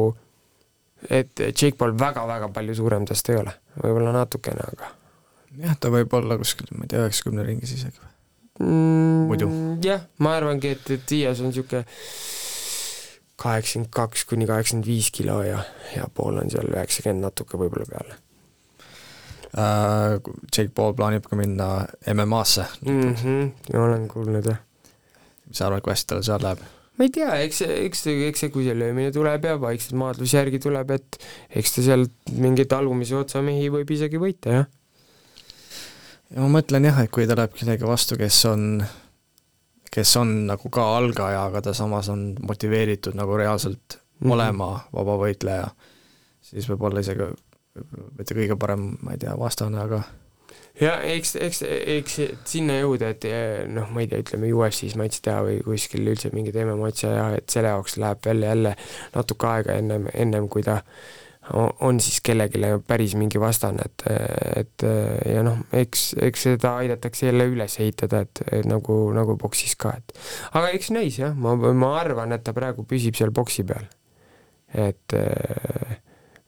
[1.09, 4.91] et Jake Paul väga-väga palju suurem tast ei ole, võib-olla natukene, aga
[5.63, 7.97] jah, ta võib olla kuskil, ma ei tea, üheksakümne ringis isegi
[8.59, 9.25] mm,.
[9.31, 9.49] muidu?
[9.83, 11.85] jah, ma arvangi, et, et Dias on niisugune
[13.41, 15.63] kaheksakümmend kaks kuni kaheksakümmend viis kilo ja,
[15.95, 18.19] ja pool on seal üheksakümmend natuke võib-olla peale
[19.57, 20.35] uh,.
[20.51, 21.71] Jake Paul plaanib ka minna
[22.13, 23.15] MMA-sse mm.
[23.15, 24.61] -hmm, olen kuulnud, jah.
[25.47, 26.61] mis sa arvad, kui hästi tal seal läheb?
[26.97, 30.59] ma ei tea, eks eks eks see, kui see löömine tuleb ja vaikselt maadlus järgi
[30.61, 31.17] tuleb, et
[31.49, 34.67] eks ta sealt mingeid alumise otsa mehi võib isegi võita, jah.
[36.29, 38.83] ja ma mõtlen jah, et kui tuleb kellegi vastu, kes on,
[39.91, 44.33] kes on nagu ka algaja, aga ta samas on motiveeritud nagu reaalselt mm -hmm.
[44.33, 45.67] olema vabavõitleja,
[46.41, 47.27] siis võib-olla isegi
[48.17, 50.03] mitte kõige parem, ma ei tea, vastane, aga
[50.81, 51.61] ja eks, eks,
[51.97, 56.07] eks sinna jõuda, et eh, noh, ma ei tea, ütleme UFC-s matš teha või kuskil
[56.07, 58.75] üldse mingi teeme matši ja et selle jaoks läheb veel jälle
[59.15, 60.81] natuke aega ennem, ennem kui ta
[61.53, 64.03] on siis kellelegi päris mingi vastane, et,
[64.61, 64.85] et
[65.27, 69.95] ja noh, eks, eks seda aidatakse jälle üles ehitada, et, et nagu, nagu boksis ka,
[69.97, 70.13] et
[70.57, 73.89] aga eks näis jah, ma, ma arvan, et ta praegu püsib seal boksi peal.
[74.71, 75.97] et äh,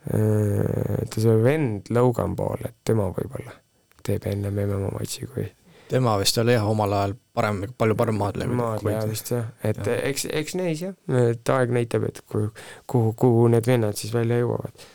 [0.04, 3.60] ta see vend Logan Paul, et tema võib-olla
[4.04, 5.50] teeb ennem MMA matši kui
[5.94, 8.56] tema vist oli jah, omal ajal parem, palju parem maadleja.
[8.58, 9.98] maadleja vist jah, et ja.
[10.10, 12.50] eks, eks näis jah, et aeg näitab, et kuhu,
[12.90, 14.88] kuhu, kuhu need vennad siis välja jõuavad.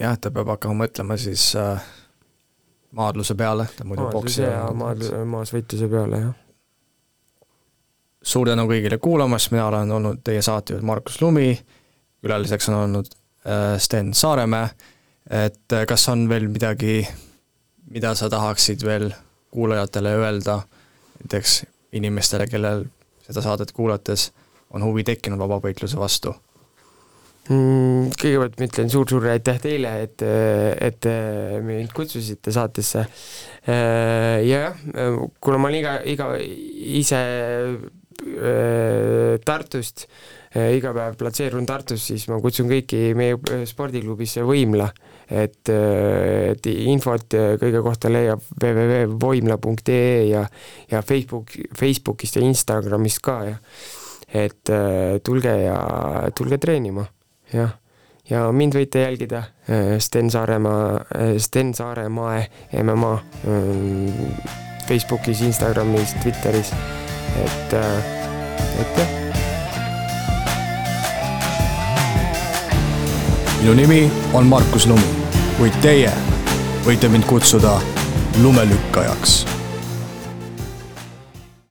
[0.00, 1.84] Jah, ta peab hakkama mõtlema siis äh,
[2.96, 4.68] maadluse peale, ta muidu poksija.
[4.74, 6.34] maadluse, maasvõitluse peale, jah.
[8.22, 11.52] suur tänu kõigile kuulamast, mina olen olnud teie saatejuht Markus Lumi,
[12.22, 13.14] külaliseks on olnud
[13.46, 14.70] äh, Sten Saaremäe,
[15.30, 17.02] et äh, kas on veel midagi
[17.90, 19.10] mida sa tahaksid veel
[19.50, 20.60] kuulajatele öelda,
[21.20, 21.62] näiteks
[21.92, 22.84] inimestele, kellel
[23.26, 24.30] seda saadet kuulates
[24.70, 26.34] on huvi tekkinud vabavõitluse vastu?
[27.48, 30.24] Kõigepealt ma ütlen suur-suur aitäh teile, et,
[30.84, 31.08] et
[31.64, 33.06] mind kutsusite saatesse.
[33.68, 34.76] ja jah,
[35.40, 37.20] kuna ma olen iga, iga ise
[38.36, 40.04] äh, Tartust,
[40.76, 44.88] iga päev platseerun Tartus, siis ma kutsun kõiki meie spordiklubisse Võimla
[45.28, 50.44] et, et infot kõige kohta leiab www.voimla.ee ja,
[50.90, 53.56] ja Facebook, Facebookist ja Instagramist ka ja
[54.28, 54.72] et
[55.24, 55.78] tulge ja
[56.36, 57.06] tulge treenima,
[57.52, 57.76] jah.
[58.30, 59.42] ja mind võite jälgida
[59.98, 61.00] Sten Saaremaa,
[61.38, 62.42] Sten Saaremaa
[62.82, 63.12] MMA
[64.88, 66.72] Facebookis, Instagramis, Twitteris,
[67.44, 67.78] et,
[68.80, 69.14] et jah.
[73.58, 75.18] Minu nimi on Markus Lumi
[75.58, 76.10] kuid teie
[76.86, 77.72] võite mind kutsuda
[78.44, 79.57] lumelükkajaks